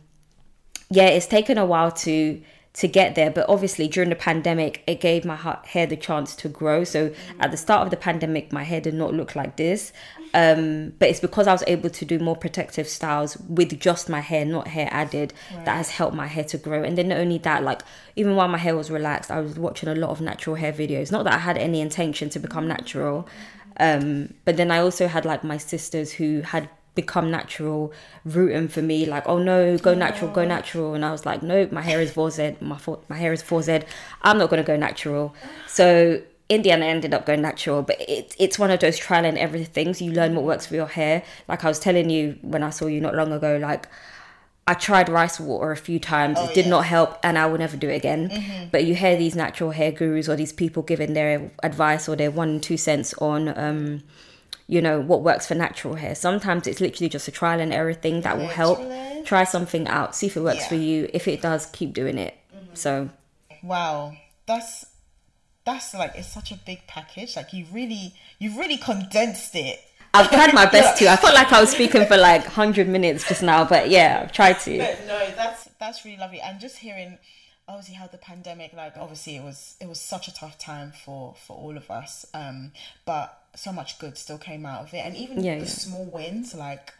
yeah, 0.91 1.07
it's 1.07 1.28
taken 1.28 1.57
a 1.57 1.66
while 1.66 1.91
to 1.91 2.41
to 2.72 2.88
get 2.88 3.15
there, 3.15 3.32
but 3.32 3.49
obviously 3.49 3.88
during 3.88 4.09
the 4.09 4.15
pandemic, 4.15 4.84
it 4.86 5.01
gave 5.01 5.26
my 5.26 5.36
ha- 5.36 5.61
hair 5.65 5.88
the 5.88 5.97
chance 5.97 6.36
to 6.36 6.47
grow. 6.47 6.84
So 6.84 7.13
at 7.39 7.51
the 7.51 7.57
start 7.57 7.84
of 7.84 7.89
the 7.89 7.97
pandemic, 7.97 8.53
my 8.53 8.63
hair 8.63 8.80
did 8.80 8.93
not 8.93 9.13
look 9.13 9.36
like 9.36 9.57
this, 9.57 9.91
um, 10.36 10.93
but 10.99 11.09
it's 11.09 11.20
because 11.20 11.47
I 11.47 11.51
was 11.51 11.63
able 11.65 11.89
to 11.89 12.05
do 12.05 12.20
more 12.20 12.36
protective 12.36 12.88
styles 12.88 13.38
with 13.38 13.80
just 13.80 14.07
my 14.07 14.20
hair, 14.20 14.45
not 14.45 14.67
hair 14.67 14.88
added, 14.91 15.34
that 15.65 15.78
has 15.78 15.89
helped 15.89 16.15
my 16.15 16.28
hair 16.28 16.43
to 16.45 16.57
grow. 16.57 16.84
And 16.84 16.95
then 16.97 17.07
not 17.07 17.17
only 17.17 17.39
that, 17.39 17.63
like 17.63 17.82
even 18.15 18.36
while 18.36 18.47
my 18.47 18.59
hair 18.59 18.76
was 18.76 18.91
relaxed, 18.91 19.32
I 19.32 19.39
was 19.39 19.57
watching 19.57 19.89
a 19.89 19.95
lot 19.95 20.11
of 20.11 20.22
natural 20.22 20.55
hair 20.55 20.72
videos. 20.72 21.11
Not 21.11 21.24
that 21.24 21.34
I 21.34 21.39
had 21.39 21.57
any 21.57 21.82
intention 21.82 22.30
to 22.30 22.39
become 22.39 22.67
natural, 22.67 23.28
um, 23.80 24.34
but 24.45 24.57
then 24.57 24.70
I 24.70 24.80
also 24.80 25.07
had 25.07 25.26
like 25.26 25.43
my 25.43 25.57
sisters 25.57 26.11
who 26.11 26.41
had 26.41 26.70
become 27.02 27.32
natural 27.32 27.93
rooting 28.26 28.68
for 28.68 28.82
me 28.82 29.06
like 29.06 29.26
oh 29.28 29.39
no 29.52 29.78
go 29.78 29.93
natural 29.93 30.30
go 30.39 30.43
natural 30.45 30.93
and 30.95 31.04
i 31.06 31.12
was 31.12 31.26
like 31.26 31.41
nope 31.41 31.72
my 31.72 31.82
hair 31.89 32.00
is 32.02 32.12
4C 32.12 32.62
my, 32.62 32.78
fo- 32.78 33.02
my 33.08 33.18
hair 33.18 33.32
is 33.34 33.41
4C 33.41 33.86
i'm 34.24 34.38
not 34.38 34.50
going 34.50 34.62
to 34.66 34.68
go 34.68 34.78
natural 34.78 35.34
so 35.68 35.86
in 36.50 36.62
the 36.64 36.72
end 36.72 36.84
i 36.84 36.88
ended 36.88 37.14
up 37.14 37.26
going 37.26 37.41
natural 37.41 37.82
but 37.82 37.97
it, 38.02 38.36
it's 38.38 38.58
one 38.60 38.72
of 38.72 38.80
those 38.80 38.97
trial 38.97 39.26
and 39.26 39.38
everything 39.38 39.74
things 39.86 40.02
you 40.02 40.12
learn 40.12 40.36
what 40.36 40.43
works 40.43 40.66
for 40.66 40.76
your 40.76 40.88
hair 40.88 41.24
like 41.47 41.64
i 41.64 41.68
was 41.68 41.80
telling 41.80 42.10
you 42.10 42.38
when 42.41 42.64
i 42.64 42.70
saw 42.70 42.86
you 42.88 43.00
not 43.00 43.16
long 43.16 43.32
ago 43.32 43.58
like 43.58 43.88
I 44.70 44.76
tried 44.76 45.10
rice 45.10 45.39
water 45.39 45.72
a 45.72 45.76
few 45.76 45.97
times. 46.00 46.38
Oh, 46.39 46.45
it 46.45 46.54
did 46.54 46.66
yes. 46.66 46.70
not 46.70 46.86
help, 46.86 47.18
and 47.24 47.39
I 47.39 47.47
will 47.47 47.58
never 47.58 47.76
do 47.76 47.89
it 47.89 47.95
again. 47.95 48.70
But 48.72 48.86
you 48.86 48.93
hear 48.93 49.18
these 49.18 49.36
natural 49.36 49.72
hair 49.72 49.91
gurus 49.91 50.30
or 50.30 50.36
these 50.36 50.54
people 50.54 50.84
giving 50.84 51.14
their 51.14 51.50
advice 51.64 52.08
or 52.08 52.16
their 52.16 52.30
one 52.30 52.50
and 52.50 52.62
two 52.62 52.78
cents 52.78 53.16
on, 53.16 53.41
um, 53.58 54.04
you 54.70 54.84
know, 54.84 55.01
what 55.01 55.24
works 55.24 55.47
for 55.47 55.55
natural 55.55 55.95
hair. 55.95 56.13
Sometimes 56.13 56.67
it's 56.67 56.80
literally 56.80 57.09
just 57.09 57.28
a 57.28 57.32
trial 57.32 57.59
and 57.59 57.74
error 57.74 57.93
thing 57.95 58.22
that 58.22 58.38
will 58.38 58.47
help. 58.47 58.80
Try 59.26 59.43
something 59.43 59.88
out, 59.88 60.15
see 60.15 60.28
if 60.28 60.38
it 60.38 60.41
works 60.41 60.61
Yeah. 60.61 60.67
for 60.70 60.76
you. 60.76 61.09
If 61.11 61.28
it 61.28 61.41
does, 61.41 61.65
keep 61.65 61.93
doing 61.93 62.20
it. 62.20 62.38
So 62.76 63.09
Wow. 63.63 64.13
That's 64.45 64.86
that's 65.65 65.93
like 65.95 66.13
it's 66.15 66.28
such 66.32 66.51
a 66.51 66.55
big 66.55 66.86
package. 66.88 67.36
Like 67.36 67.51
you 67.51 67.65
really 67.72 68.13
you've 68.38 68.57
really 68.57 68.78
condensed 68.78 69.55
it. 69.55 69.80
I've 70.13 70.30
tried 70.30 70.53
my 70.53 70.65
best 70.78 70.99
to. 70.99 71.07
I 71.09 71.15
felt 71.15 71.34
like 71.34 71.51
I 71.51 71.59
was 71.61 71.72
speaking 71.78 72.05
for 72.05 72.17
like 72.17 72.45
hundred 72.45 72.88
minutes 72.88 73.28
just 73.28 73.41
now, 73.41 73.65
but 73.65 73.89
yeah, 73.89 74.22
I've 74.24 74.32
tried 74.32 74.59
to. 74.61 74.78
But 74.78 74.99
no, 75.07 75.32
that's 75.36 75.67
that's 75.80 76.05
really 76.05 76.17
lovely. 76.17 76.41
And 76.41 76.59
just 76.59 76.78
hearing 76.78 77.17
obviously 77.67 77.95
how 77.95 78.07
the 78.07 78.17
pandemic, 78.17 78.74
like 78.74 78.93
obviously 78.97 79.36
it 79.36 79.43
was 79.43 79.76
it 79.82 79.88
was 79.88 79.99
such 79.99 80.28
a 80.28 80.34
tough 80.34 80.57
time 80.59 80.93
for 81.05 81.36
for 81.45 81.55
all 81.57 81.76
of 81.76 81.89
us. 81.91 82.26
Um, 82.34 82.72
but 83.05 83.39
so 83.56 83.72
much 83.72 84.00
good 84.00 84.18
still 84.18 84.38
came 84.38 84.66
out 84.66 84.82
of 84.84 84.93
it, 84.93 85.00
and 85.06 85.16
even 85.16 85.43
Yeah, 85.43 85.56
the 85.56 85.62
yeah. 85.62 85.66
small 85.66 86.06
wins 86.06 86.54
like 86.54 86.93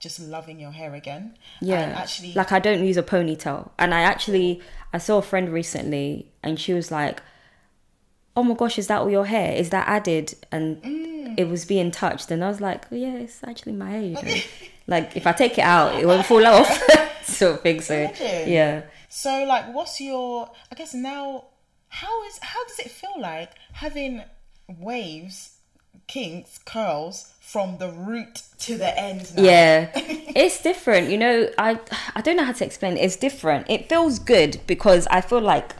just 0.00 0.20
loving 0.20 0.60
your 0.60 0.72
hair 0.72 0.94
again. 0.94 1.36
Yeah, 1.60 1.80
and 1.80 1.92
actually, 1.94 2.34
like 2.34 2.52
I 2.52 2.58
don't 2.58 2.84
use 2.84 2.96
a 2.96 3.02
ponytail, 3.02 3.70
and 3.78 3.94
I 3.94 4.00
actually 4.02 4.60
I 4.92 4.98
saw 4.98 5.18
a 5.18 5.22
friend 5.22 5.48
recently, 5.50 6.30
and 6.42 6.58
she 6.60 6.72
was 6.74 6.90
like, 6.90 7.22
"Oh 8.36 8.42
my 8.42 8.54
gosh, 8.54 8.78
is 8.78 8.86
that 8.88 9.00
all 9.00 9.10
your 9.10 9.26
hair? 9.26 9.52
Is 9.54 9.70
that 9.70 9.88
added?" 9.88 10.34
And 10.52 10.82
Mm. 10.82 11.38
it 11.38 11.48
was 11.48 11.64
being 11.64 11.90
touched, 11.90 12.30
and 12.30 12.44
I 12.44 12.48
was 12.48 12.60
like, 12.60 12.84
oh, 12.92 12.96
"Yeah, 12.96 13.14
it's 13.16 13.42
actually 13.44 13.72
my 13.72 13.90
hair." 13.90 14.02
You 14.02 14.14
know, 14.22 14.40
like 14.86 15.16
if 15.16 15.26
I 15.26 15.32
take 15.32 15.58
it 15.58 15.62
out, 15.64 15.98
it 16.00 16.06
won't 16.06 16.26
fall 16.26 16.46
off, 16.46 16.68
sort 17.24 17.54
of 17.56 17.60
thing. 17.62 17.80
So 17.80 17.94
Imagine. 17.94 18.48
yeah, 18.52 18.82
So, 19.08 19.44
like, 19.44 19.72
what's 19.72 20.00
your? 20.00 20.50
I 20.70 20.74
guess 20.74 20.92
now, 20.94 21.44
how 21.88 22.24
is 22.26 22.38
how 22.42 22.62
does 22.66 22.78
it 22.80 22.90
feel 22.90 23.14
like 23.18 23.52
having 23.72 24.22
waves, 24.68 25.53
kinks, 26.06 26.58
curls 26.58 27.32
from 27.40 27.78
the 27.78 27.90
root 27.90 28.42
to 28.60 28.76
the 28.76 28.98
end? 28.98 29.34
Now? 29.36 29.42
yeah, 29.42 29.90
it's 29.94 30.62
different. 30.62 31.10
You 31.10 31.18
know, 31.18 31.50
I 31.58 31.78
I 32.14 32.20
don't 32.20 32.36
know 32.36 32.44
how 32.44 32.52
to 32.52 32.64
explain. 32.64 32.96
it. 32.96 33.00
It's 33.00 33.16
different. 33.16 33.68
It 33.68 33.88
feels 33.88 34.18
good 34.18 34.60
because 34.66 35.06
I 35.08 35.20
feel 35.20 35.40
like 35.40 35.74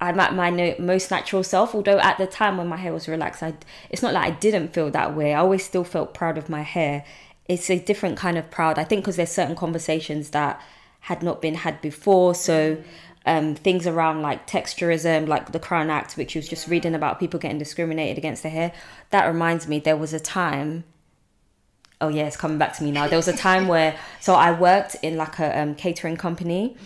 I'm 0.00 0.18
at 0.18 0.34
my 0.34 0.50
no, 0.50 0.74
most 0.78 1.10
natural 1.10 1.42
self. 1.42 1.74
Although 1.74 1.98
at 1.98 2.18
the 2.18 2.26
time 2.26 2.56
when 2.56 2.68
my 2.68 2.76
hair 2.76 2.92
was 2.92 3.08
relaxed, 3.08 3.42
I 3.42 3.54
it's 3.90 4.02
not 4.02 4.14
like 4.14 4.24
I 4.24 4.30
didn't 4.30 4.68
feel 4.68 4.90
that 4.90 5.14
way. 5.14 5.34
I 5.34 5.40
always 5.40 5.64
still 5.64 5.84
felt 5.84 6.14
proud 6.14 6.38
of 6.38 6.48
my 6.48 6.62
hair. 6.62 7.04
It's 7.46 7.68
a 7.68 7.78
different 7.78 8.16
kind 8.16 8.38
of 8.38 8.50
proud. 8.50 8.78
I 8.78 8.84
think 8.84 9.02
because 9.02 9.16
there's 9.16 9.32
certain 9.32 9.56
conversations 9.56 10.30
that 10.30 10.60
had 11.00 11.22
not 11.22 11.42
been 11.42 11.54
had 11.54 11.80
before. 11.80 12.34
So 12.34 12.78
um, 13.26 13.54
things 13.54 13.86
around 13.86 14.22
like 14.22 14.46
texturism, 14.46 15.28
like 15.28 15.52
the 15.52 15.60
Crown 15.60 15.90
Act, 15.90 16.14
which 16.14 16.34
was 16.34 16.48
just 16.48 16.68
reading 16.68 16.94
about 16.94 17.20
people 17.20 17.38
getting 17.38 17.58
discriminated 17.58 18.18
against 18.18 18.42
their 18.42 18.52
hair. 18.52 18.72
That 19.10 19.26
reminds 19.26 19.68
me, 19.68 19.78
there 19.78 19.96
was 19.96 20.12
a 20.12 20.20
time 20.20 20.84
oh 22.00 22.08
yeah 22.08 22.24
it's 22.24 22.36
coming 22.36 22.58
back 22.58 22.76
to 22.76 22.84
me 22.84 22.90
now. 22.90 23.08
There 23.08 23.18
was 23.18 23.28
a 23.28 23.36
time 23.36 23.68
where 23.68 23.96
so 24.20 24.34
i 24.34 24.52
worked 24.52 24.96
in 25.02 25.16
like 25.16 25.38
a 25.38 25.60
um, 25.60 25.74
catering 25.74 26.16
company 26.16 26.76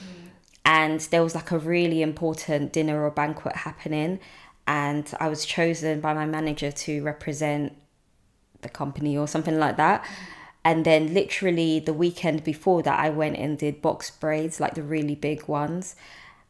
and 0.65 1.01
there 1.01 1.23
was 1.23 1.35
like 1.35 1.51
a 1.51 1.59
really 1.59 2.03
important 2.03 2.73
dinner 2.73 3.03
or 3.03 3.11
banquet 3.11 3.57
happening 3.57 4.19
and 4.67 5.13
i 5.21 5.29
was 5.29 5.45
chosen 5.45 6.01
by 6.01 6.15
my 6.15 6.27
manager 6.27 6.73
to 6.73 7.03
represent 7.03 7.77
the 8.63 8.69
company 8.69 9.17
or 9.17 9.29
something 9.29 9.59
like 9.59 9.77
that. 9.77 10.05
And 10.67 10.87
then 10.87 11.13
literally 11.13 11.79
the 11.79 11.93
weekend 11.93 12.43
before 12.43 12.83
that 12.83 12.99
i 12.99 13.11
went 13.11 13.37
and 13.37 13.59
did 13.59 13.83
box 13.83 14.11
braids 14.11 14.61
like 14.61 14.75
the 14.75 14.83
really 14.83 15.15
big 15.15 15.47
ones 15.47 15.95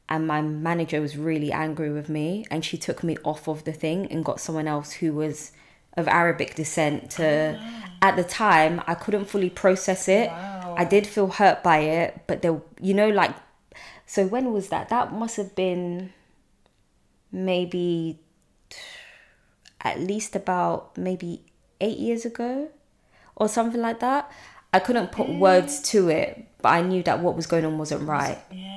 and 0.08 0.26
my 0.26 0.42
manager 0.42 1.00
was 1.00 1.16
really 1.16 1.50
angry 1.50 1.90
with 1.90 2.08
me 2.08 2.44
and 2.50 2.64
she 2.64 2.76
took 2.76 3.02
me 3.02 3.16
off 3.24 3.48
of 3.48 3.64
the 3.64 3.72
thing 3.72 4.06
and 4.10 4.24
got 4.24 4.40
someone 4.40 4.68
else 4.68 4.92
who 4.92 5.12
was 5.12 5.52
of 5.96 6.08
arabic 6.08 6.54
descent 6.56 7.10
to 7.10 7.58
oh. 7.58 7.84
at 8.02 8.16
the 8.16 8.24
time 8.24 8.82
i 8.86 8.94
couldn't 8.94 9.24
fully 9.26 9.48
process 9.48 10.08
it. 10.08 10.28
Wow. 10.28 10.74
i 10.76 10.84
did 10.84 11.06
feel 11.06 11.28
hurt 11.28 11.62
by 11.62 11.78
it 11.78 12.22
but 12.26 12.42
there 12.42 12.60
you 12.80 12.94
know 12.94 13.08
like 13.08 13.34
so 14.06 14.26
when 14.26 14.52
was 14.52 14.68
that? 14.68 14.88
That 14.90 15.12
must 15.12 15.36
have 15.36 15.54
been 15.54 16.12
maybe 17.32 18.20
at 19.80 20.00
least 20.00 20.36
about 20.36 20.96
maybe 20.96 21.42
eight 21.80 21.98
years 21.98 22.24
ago 22.24 22.68
or 23.36 23.48
something 23.48 23.80
like 23.80 24.00
that. 24.00 24.30
I 24.72 24.80
couldn't 24.80 25.12
put 25.12 25.28
words 25.28 25.80
to 25.90 26.08
it 26.08 26.48
but 26.60 26.70
i 26.70 26.80
knew 26.80 27.02
that 27.02 27.20
what 27.20 27.36
was 27.36 27.46
going 27.46 27.64
on 27.64 27.78
wasn't 27.78 28.08
right. 28.08 28.38
Yeah. 28.50 28.73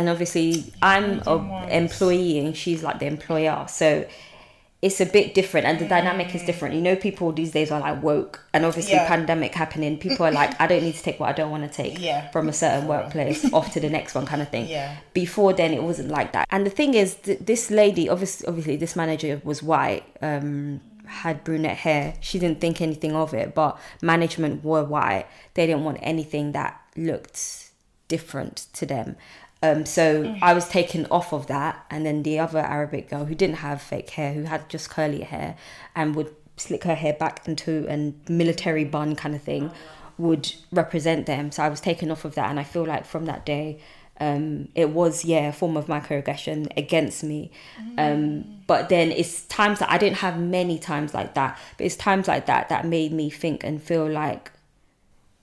And 0.00 0.08
obviously 0.08 0.48
I'm 0.82 1.20
a 1.26 1.36
once. 1.36 1.70
employee 1.72 2.38
and 2.38 2.56
she's 2.56 2.82
like 2.82 2.98
the 2.98 3.06
employer 3.06 3.66
so 3.68 4.06
it's 4.82 4.98
a 4.98 5.04
bit 5.04 5.34
different 5.34 5.66
and 5.66 5.78
the 5.78 5.86
dynamic 5.86 6.34
is 6.34 6.42
different 6.50 6.74
you 6.74 6.80
know 6.80 6.96
people 6.96 7.32
these 7.32 7.50
days 7.52 7.70
are 7.70 7.80
like 7.80 8.02
woke 8.02 8.34
and 8.54 8.64
obviously 8.64 8.94
Yeah. 8.94 9.06
pandemic 9.14 9.52
happening 9.54 9.98
people 9.98 10.24
are 10.28 10.32
like 10.32 10.52
i 10.62 10.66
don't 10.66 10.82
need 10.82 10.94
to 11.00 11.02
take 11.02 11.20
what 11.20 11.28
i 11.28 11.32
don't 11.32 11.50
want 11.50 11.64
to 11.70 11.74
take 11.82 11.98
Yeah. 12.00 12.30
from 12.30 12.48
a 12.48 12.52
certain 12.62 12.88
workplace 12.88 13.40
off 13.52 13.66
to 13.74 13.80
the 13.80 13.90
next 13.90 14.14
one 14.14 14.24
kind 14.24 14.40
of 14.40 14.48
thing 14.48 14.66
Yeah. 14.68 14.96
before 15.12 15.52
then 15.52 15.74
it 15.74 15.82
wasn't 15.82 16.08
like 16.18 16.32
that 16.32 16.46
and 16.50 16.64
the 16.64 16.70
thing 16.80 16.94
is 16.94 17.16
th- 17.16 17.40
this 17.40 17.70
lady 17.70 18.08
obviously 18.08 18.46
obviously 18.48 18.76
this 18.76 18.96
manager 18.96 19.34
was 19.44 19.62
white 19.62 20.04
um 20.22 20.80
had 21.24 21.44
brunette 21.44 21.76
hair 21.86 22.14
she 22.20 22.38
didn't 22.38 22.60
think 22.64 22.80
anything 22.80 23.14
of 23.24 23.34
it 23.34 23.48
but 23.54 23.72
management 24.00 24.64
were 24.64 24.84
white 24.96 25.26
they 25.54 25.66
didn't 25.66 25.84
want 25.84 25.98
anything 26.00 26.52
that 26.52 26.72
looked 26.96 27.40
different 28.08 28.56
to 28.72 28.86
them 28.86 29.14
um 29.62 29.84
so 29.84 30.36
i 30.42 30.52
was 30.54 30.68
taken 30.68 31.06
off 31.10 31.32
of 31.32 31.46
that 31.46 31.84
and 31.90 32.06
then 32.06 32.22
the 32.22 32.38
other 32.38 32.60
arabic 32.60 33.10
girl 33.10 33.24
who 33.26 33.34
didn't 33.34 33.56
have 33.56 33.80
fake 33.82 34.10
hair 34.10 34.32
who 34.32 34.44
had 34.44 34.68
just 34.68 34.88
curly 34.90 35.22
hair 35.22 35.56
and 35.94 36.14
would 36.14 36.34
slick 36.56 36.84
her 36.84 36.94
hair 36.94 37.12
back 37.14 37.46
into 37.48 37.86
a 37.88 38.12
military 38.30 38.84
bun 38.84 39.16
kind 39.16 39.34
of 39.34 39.42
thing 39.42 39.70
would 40.18 40.52
represent 40.70 41.24
them. 41.24 41.50
So 41.50 41.62
I 41.62 41.68
was 41.70 41.80
taken 41.80 42.10
off 42.10 42.26
of 42.26 42.34
that, 42.34 42.50
and 42.50 42.60
I 42.60 42.62
feel 42.64 42.84
like 42.84 43.06
from 43.06 43.24
that 43.24 43.46
day, 43.46 43.80
um, 44.20 44.68
it 44.74 44.90
was 44.90 45.24
yeah 45.24 45.48
a 45.48 45.52
form 45.52 45.76
of 45.78 45.86
microaggression 45.86 46.70
against 46.76 47.24
me. 47.24 47.50
Um, 47.96 48.44
but 48.66 48.90
then 48.90 49.10
it's 49.12 49.42
times 49.46 49.78
that 49.78 49.90
I 49.90 49.96
didn't 49.96 50.18
have 50.18 50.38
many 50.38 50.78
times 50.78 51.14
like 51.14 51.32
that, 51.34 51.58
but 51.78 51.86
it's 51.86 51.96
times 51.96 52.28
like 52.28 52.44
that 52.46 52.68
that 52.68 52.86
made 52.86 53.12
me 53.12 53.30
think 53.30 53.64
and 53.64 53.82
feel 53.82 54.06
like, 54.06 54.52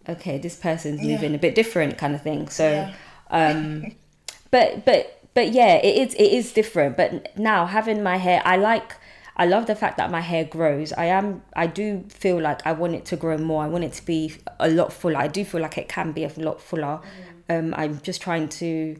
okay, 0.08 0.38
this 0.38 0.56
person's 0.56 1.02
Yeah. 1.04 1.14
moving 1.14 1.34
a 1.34 1.40
bit 1.40 1.56
different, 1.56 1.98
kind 1.98 2.14
of 2.14 2.22
thing. 2.22 2.48
So, 2.50 2.88
Yeah. 3.32 3.80
but 4.52 4.86
but 4.86 5.22
but 5.34 5.52
yeah, 5.52 5.76
it 5.76 6.08
is 6.08 6.14
it 6.16 6.32
is 6.32 6.54
different. 6.54 6.98
But 6.98 7.38
now 7.38 7.66
having 7.66 8.04
my 8.04 8.18
hair, 8.18 8.42
I 8.46 8.58
like. 8.58 8.96
I 9.40 9.46
love 9.46 9.68
the 9.68 9.76
fact 9.76 9.98
that 9.98 10.10
my 10.10 10.22
hair 10.22 10.44
grows. 10.46 10.92
I 10.94 11.06
am. 11.06 11.44
I 11.56 11.68
do 11.68 12.04
feel 12.10 12.42
like 12.42 12.66
I 12.66 12.72
want 12.72 12.96
it 12.96 13.06
to 13.06 13.16
grow 13.16 13.38
more. 13.38 13.64
I 13.64 13.68
want 13.68 13.84
it 13.84 13.94
to 13.94 14.04
be 14.06 14.34
a 14.60 14.68
lot 14.68 14.92
fuller. 14.92 15.18
I 15.18 15.28
do 15.28 15.46
feel 15.46 15.62
like 15.62 15.78
it 15.78 15.88
can 15.88 16.12
be 16.12 16.24
a 16.24 16.32
lot 16.38 16.60
fuller. 16.60 17.02
Um, 17.48 17.76
I'm 17.78 18.02
just 18.02 18.20
trying 18.20 18.50
to 18.50 19.00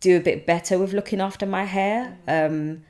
do 0.00 0.16
a 0.16 0.20
bit 0.20 0.44
better 0.44 0.76
with 0.76 0.92
looking 0.92 1.20
after 1.20 1.46
my 1.46 1.64
hair. 1.64 2.18
Um, 2.26 2.82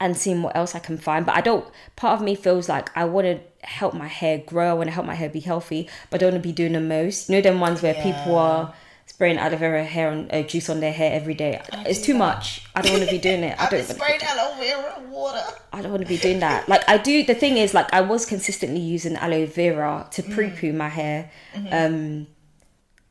and 0.00 0.16
seeing 0.16 0.42
what 0.42 0.56
else 0.56 0.74
I 0.74 0.80
can 0.80 0.98
find. 0.98 1.24
But 1.24 1.36
I 1.36 1.40
don't. 1.40 1.66
Part 1.96 2.18
of 2.18 2.24
me 2.24 2.34
feels 2.34 2.68
like 2.68 2.94
I 2.96 3.04
want 3.04 3.26
to 3.26 3.66
help 3.66 3.94
my 3.94 4.08
hair 4.08 4.38
grow. 4.38 4.70
I 4.70 4.74
want 4.74 4.88
to 4.88 4.92
help 4.92 5.06
my 5.06 5.14
hair 5.14 5.28
be 5.28 5.40
healthy, 5.40 5.88
but 6.10 6.16
I 6.16 6.18
don't 6.20 6.32
want 6.32 6.42
to 6.42 6.48
be 6.48 6.52
doing 6.52 6.72
the 6.72 6.80
most. 6.80 7.28
You 7.28 7.36
know, 7.36 7.42
them 7.42 7.60
ones 7.60 7.82
where 7.82 7.94
people 7.94 8.36
are 8.36 8.74
spraying 9.14 9.38
aloe 9.38 9.56
vera 9.56 9.84
hair 9.84 10.08
on 10.10 10.28
uh, 10.32 10.42
juice 10.42 10.68
on 10.68 10.80
their 10.80 10.92
hair 10.92 11.12
every 11.12 11.34
day. 11.34 11.60
It's 11.86 12.00
too 12.00 12.14
that. 12.14 12.18
much. 12.18 12.62
I 12.74 12.82
don't 12.82 12.94
want 12.94 13.04
to 13.04 13.10
be 13.10 13.18
doing 13.18 13.44
it. 13.44 13.54
I 13.60 13.68
don't. 13.70 13.84
spraying 13.84 14.20
aloe 14.22 14.56
vera 14.58 15.00
water. 15.08 15.42
I 15.72 15.82
don't 15.82 15.92
want 15.92 16.02
to 16.02 16.08
be 16.08 16.16
doing 16.18 16.40
that. 16.40 16.68
Like 16.68 16.82
I 16.88 16.98
do. 16.98 17.22
The 17.24 17.34
thing 17.36 17.56
is, 17.56 17.74
like 17.74 17.92
I 17.94 18.00
was 18.00 18.26
consistently 18.26 18.80
using 18.80 19.14
aloe 19.16 19.46
vera 19.46 20.08
to 20.12 20.22
Mm. 20.22 20.34
pre-poo 20.34 20.72
my 20.72 20.88
hair, 20.88 21.30
Mm-hmm. 21.54 21.68
um, 21.72 22.26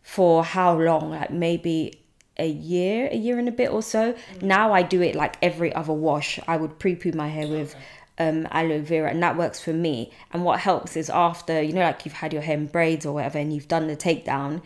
for 0.01 0.43
how 0.43 0.77
long? 0.77 1.11
Like 1.11 1.31
maybe 1.31 1.99
a 2.37 2.47
year, 2.47 3.07
a 3.11 3.15
year 3.15 3.37
and 3.39 3.47
a 3.47 3.51
bit 3.51 3.69
or 3.71 3.81
so. 3.81 4.13
Mm-hmm. 4.13 4.47
Now 4.47 4.73
I 4.73 4.81
do 4.83 5.01
it 5.01 5.15
like 5.15 5.37
every 5.41 5.73
other 5.73 5.93
wash. 5.93 6.39
I 6.47 6.57
would 6.57 6.79
pre-poo 6.79 7.13
my 7.13 7.29
hair 7.29 7.47
with 7.47 7.75
um 8.19 8.45
aloe 8.51 8.81
vera, 8.81 9.09
and 9.09 9.23
that 9.23 9.37
works 9.37 9.59
for 9.63 9.71
me. 9.73 10.11
And 10.33 10.43
what 10.43 10.59
helps 10.59 10.97
is 10.97 11.09
after 11.09 11.61
you 11.61 11.71
know, 11.73 11.81
like 11.89 12.03
you've 12.05 12.19
had 12.23 12.33
your 12.33 12.41
hair 12.41 12.57
in 12.57 12.67
braids 12.67 13.05
or 13.05 13.13
whatever, 13.13 13.37
and 13.39 13.53
you've 13.53 13.69
done 13.69 13.87
the 13.87 13.95
takedown. 13.95 14.61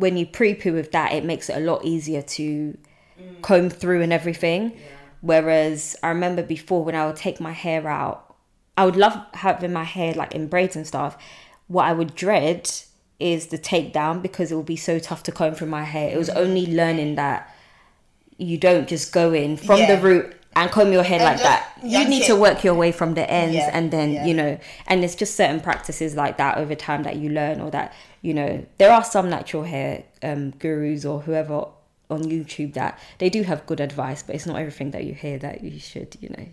When 0.00 0.16
you 0.16 0.26
pre-poo 0.26 0.72
with 0.72 0.90
that, 0.92 1.12
it 1.12 1.24
makes 1.24 1.48
it 1.50 1.56
a 1.56 1.60
lot 1.60 1.84
easier 1.84 2.22
to 2.22 2.76
comb 3.42 3.70
through 3.70 4.02
and 4.02 4.12
everything. 4.12 4.72
Whereas 5.20 5.96
I 6.02 6.08
remember 6.08 6.42
before 6.42 6.82
when 6.84 6.94
I 6.94 7.06
would 7.06 7.16
take 7.16 7.40
my 7.40 7.52
hair 7.52 7.86
out, 7.88 8.34
I 8.76 8.86
would 8.86 8.96
love 8.96 9.14
having 9.34 9.72
my 9.72 9.84
hair 9.84 10.14
like 10.14 10.34
in 10.34 10.48
braids 10.48 10.76
and 10.76 10.86
stuff. 10.86 11.16
What 11.68 11.84
I 11.84 11.92
would 11.92 12.14
dread 12.14 12.70
is 13.18 13.48
the 13.48 13.58
takedown 13.58 14.22
because 14.22 14.50
it 14.50 14.56
would 14.56 14.66
be 14.66 14.76
so 14.76 14.98
tough 14.98 15.22
to 15.24 15.32
comb 15.32 15.54
through 15.54 15.68
my 15.68 15.84
hair. 15.84 16.08
It 16.10 16.16
was 16.16 16.30
mm. 16.30 16.36
only 16.36 16.66
learning 16.66 17.16
that 17.16 17.54
you 18.38 18.56
don't 18.56 18.88
just 18.88 19.12
go 19.12 19.32
in 19.34 19.58
from 19.58 19.80
Yeah. 19.80 19.94
the 19.94 20.02
root 20.02 20.34
and 20.56 20.70
comb 20.70 20.92
your 20.92 21.02
hair 21.02 21.20
And 21.20 21.24
like 21.24 21.42
that. 21.42 21.68
You 21.84 22.08
need 22.08 22.22
it. 22.22 22.26
to 22.28 22.36
work 22.36 22.64
your 22.64 22.74
way 22.74 22.90
from 22.90 23.12
the 23.14 23.30
ends 23.30 23.56
Yeah, 23.56 23.70
and 23.72 23.90
then, 23.90 24.12
yeah. 24.12 24.26
you 24.26 24.34
know, 24.34 24.58
and 24.86 25.04
it's 25.04 25.14
just 25.14 25.36
certain 25.36 25.60
practices 25.60 26.16
like 26.16 26.38
that 26.38 26.56
over 26.56 26.74
time 26.74 27.02
that 27.02 27.16
you 27.16 27.28
learn 27.28 27.60
or 27.60 27.70
that, 27.70 27.92
you 28.22 28.34
know, 28.34 28.64
there 28.78 28.92
are 28.92 29.04
some 29.04 29.30
natural 29.30 29.62
hair 29.64 30.04
um, 30.22 30.50
gurus 30.52 31.04
or 31.04 31.20
whoever 31.20 31.66
on 32.10 32.22
YouTube 32.24 32.74
that 32.74 32.98
they 33.18 33.30
do 33.30 33.42
have 33.44 33.64
good 33.66 33.80
advice, 33.80 34.22
but 34.22 34.34
it's 34.34 34.46
not 34.46 34.56
everything 34.58 34.90
that 34.90 35.04
you 35.04 35.14
hear 35.14 35.38
that 35.38 35.62
you 35.62 35.78
should, 35.78 36.16
you 36.20 36.28
know, 36.30 36.46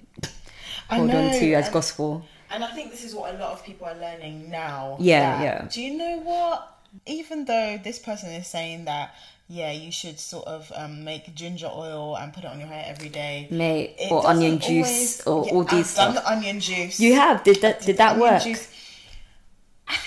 hold 0.89 1.09
on 1.11 1.31
to 1.31 1.53
as 1.53 1.65
and- 1.65 1.73
gospel. 1.73 2.23
And 2.49 2.63
I 2.63 2.67
think 2.71 2.91
this 2.91 3.03
is 3.03 3.13
what 3.13 3.35
a 3.35 3.37
lot 3.37 3.51
of 3.51 3.65
people 3.65 3.87
are 3.87 3.95
learning 3.95 4.49
now. 4.49 4.95
Yeah, 5.01 5.37
that- 5.37 5.43
yeah. 5.43 5.67
Do 5.69 5.81
you 5.81 5.97
know 5.97 6.19
what? 6.19 6.73
Even 7.05 7.43
though 7.43 7.77
this 7.83 7.99
person 7.99 8.29
is 8.31 8.47
saying 8.47 8.85
that, 8.85 9.13
yeah, 9.49 9.71
you 9.73 9.91
should 9.91 10.17
sort 10.19 10.47
of 10.47 10.71
um, 10.75 11.03
make 11.03 11.33
ginger 11.35 11.67
oil 11.67 12.15
and 12.17 12.31
put 12.33 12.45
it 12.45 12.47
on 12.49 12.59
your 12.59 12.69
hair 12.69 12.85
every 12.87 13.09
day. 13.09 13.47
Mate, 13.51 13.95
or 14.09 14.25
onion 14.25 14.59
juice 14.59 15.21
always- 15.25 15.27
or 15.27 15.45
Yeah, 15.45 15.53
all 15.53 15.63
these 15.65 15.97
I've 15.97 16.05
done 16.05 16.13
stuff. 16.13 16.23
the 16.23 16.31
onion 16.31 16.59
juice. 16.61 16.99
You 17.01 17.15
have? 17.15 17.43
Did 17.43 17.59
that 17.61 17.81
did 17.81 17.97
that 17.97 18.11
Onion 18.13 18.21
work? 18.33 18.43
juice. 18.43 18.69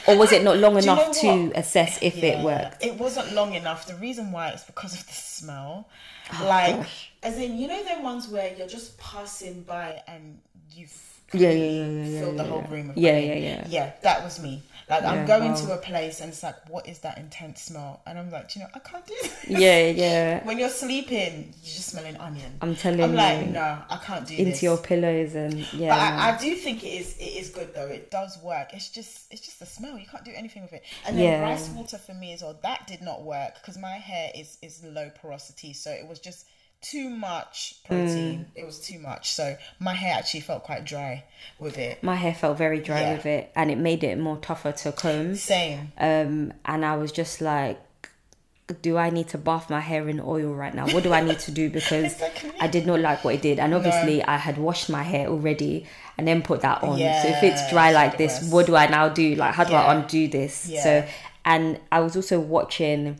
Or 0.07 0.17
was 0.17 0.33
it 0.33 0.43
not 0.43 0.59
long 0.59 0.75
Do 0.79 0.85
you 0.85 0.93
enough 0.93 1.07
know 1.09 1.49
to 1.49 1.59
assess 1.59 1.99
if 2.03 2.23
it 2.23 2.45
worked? 2.45 2.85
It 2.85 2.97
wasn't 2.97 3.33
long 3.33 3.55
enough. 3.55 3.87
The 3.87 3.95
reason 3.95 4.33
why 4.33 4.51
is 4.51 4.63
because 4.65 4.95
of 4.95 5.07
the 5.07 5.13
smell. 5.13 5.89
Oh, 6.33 6.47
like, 6.47 6.87
as 7.23 7.39
in, 7.39 7.59
you 7.59 7.69
know, 7.69 7.83
them 7.85 8.03
ones 8.03 8.29
where 8.29 8.55
you're 8.57 8.67
just 8.69 8.99
passing 8.99 9.63
by 9.63 10.03
and 10.07 10.39
you've 10.75 11.21
Yeah, 11.33 11.51
yeah, 11.51 11.55
yeah, 11.55 11.87
yeah, 11.87 12.05
yeah, 12.07 12.21
filled 12.21 12.39
the 12.39 12.45
whole 12.45 12.63
yeah. 12.63 12.71
room 12.75 12.93
Yeah, 12.97 13.19
yeah, 13.19 13.35
yeah. 13.35 13.67
Yeah, 13.69 13.93
that 14.03 14.25
was 14.25 14.41
me. 14.43 14.63
Like, 14.89 15.05
I'm 15.05 15.25
going 15.25 15.55
to 15.55 15.73
a 15.73 15.77
place 15.77 16.21
and 16.21 16.31
it's 16.33 16.43
like, 16.43 16.69
what 16.69 16.89
is 16.89 16.99
that 17.01 17.17
intense 17.19 17.63
smell? 17.63 18.03
And 18.09 18.19
I'm 18.19 18.29
like, 18.33 18.57
you 18.57 18.63
know, 18.63 18.67
I 18.75 18.81
can't 18.81 19.07
do 19.07 19.15
this. 19.23 19.47
Yeah, 19.49 19.87
yeah. 19.87 20.45
When 20.45 20.59
you're 20.59 20.69
sleeping, 20.69 21.55
you're 21.63 21.75
just 21.77 21.91
smelling 21.91 22.17
onion. 22.17 22.59
I'm 22.61 22.75
telling 22.75 22.99
you. 22.99 23.05
I'm 23.05 23.15
like, 23.15 23.51
no, 23.51 23.79
I 23.89 23.97
can't 23.99 24.27
do 24.27 24.35
this. 24.35 24.39
Into 24.41 24.51
this. 24.51 24.63
your 24.65 24.79
pillows 24.79 25.37
and 25.37 25.73
yeah. 25.73 25.91
But. 25.91 26.01
I, 26.01 26.35
I 26.35 26.39
do 26.39 26.57
think 26.57 26.83
it 26.83 26.89
is 26.89 27.17
it 27.19 27.23
is 27.41 27.51
good 27.51 27.73
though. 27.73 27.87
It 27.87 28.11
does 28.11 28.37
work. 28.43 28.71
It's 28.73 28.89
just 28.89 29.33
it's 29.33 29.43
just 29.43 29.61
the 29.61 29.67
smell. 29.67 29.97
You 29.97 30.07
can't 30.07 30.25
do 30.25 30.33
anything 30.35 30.63
with 30.63 30.73
it. 30.73 30.83
And 31.07 31.17
then 31.17 31.25
Yeah. 31.25 31.41
rice 31.43 31.69
water 31.69 31.99
for 31.99 32.15
me 32.15 32.33
as 32.33 32.43
well. 32.43 32.59
That 32.65 32.89
did 32.89 33.01
not 33.01 33.23
work 33.23 33.55
because 33.61 33.79
my 33.79 33.93
hair 33.93 34.33
is 34.35 34.59
is 34.61 34.83
low 34.83 35.11
porosity, 35.23 35.73
so 35.73 35.93
it 35.93 36.09
was 36.09 36.19
just 36.19 36.47
too 36.83 37.11
much 37.11 37.75
protein. 37.87 38.39
Mm. 38.41 38.45
It 38.55 38.65
was 38.65 38.81
too 38.81 38.99
much. 38.99 39.33
So 39.33 39.57
my 39.79 39.93
hair 39.95 40.15
actually 40.17 40.41
felt 40.41 40.63
quite 40.65 40.85
dry 40.85 41.25
with 41.59 41.77
it. 41.79 42.03
my 42.03 42.17
hair 42.17 42.35
felt 42.35 42.57
very 42.59 42.81
dry 42.81 43.01
Yeah. 43.03 43.13
with 43.15 43.27
it 43.27 43.53
and 43.55 43.71
it 43.71 43.79
made 43.79 44.03
it 44.03 44.19
more 44.19 44.39
tougher 44.39 44.73
to 44.73 44.93
comb. 44.93 45.35
Same. 45.37 45.93
Um 45.99 46.53
and 46.65 46.85
I 46.85 46.97
was 46.97 47.13
just 47.13 47.41
like 47.41 47.79
do 48.83 48.97
I 48.97 49.11
need 49.11 49.27
to 49.29 49.39
bath 49.39 49.69
my 49.69 49.81
hair 49.81 50.09
in 50.09 50.21
oil 50.21 50.55
right 50.55 50.73
now? 50.73 50.87
What 50.87 51.03
do 51.03 51.13
I 51.13 51.21
need 51.23 51.41
to 51.41 51.51
do? 51.51 51.69
Because 51.79 52.13
Exactly. 52.13 52.53
I 52.61 52.69
did 52.69 52.87
not 52.87 53.01
like 53.01 53.25
what 53.25 53.35
it 53.35 53.43
did. 53.43 53.59
And 53.59 53.75
obviously, 53.75 54.23
I 54.23 54.37
had 54.37 54.59
washed 54.59 54.89
my 54.89 55.03
hair 55.03 55.27
already 55.27 55.87
and 56.17 56.27
then 56.29 56.41
put 56.41 56.61
that 56.61 56.83
on. 56.85 56.97
so 56.99 57.29
if 57.29 57.43
it's 57.43 57.69
dry 57.71 57.91
like 57.93 58.17
this, 58.17 58.49
what 58.51 58.67
do 58.67 58.77
I 58.77 58.87
now 58.87 59.09
do? 59.09 59.35
Like, 59.35 59.55
how 59.55 59.65
do 59.65 59.75
I 59.75 59.93
undo 59.95 60.29
this? 60.29 60.69
Yeah. 60.69 60.83
So, 60.85 61.09
and 61.45 61.81
I 61.91 61.99
was 61.99 62.15
also 62.15 62.39
watching 62.39 63.19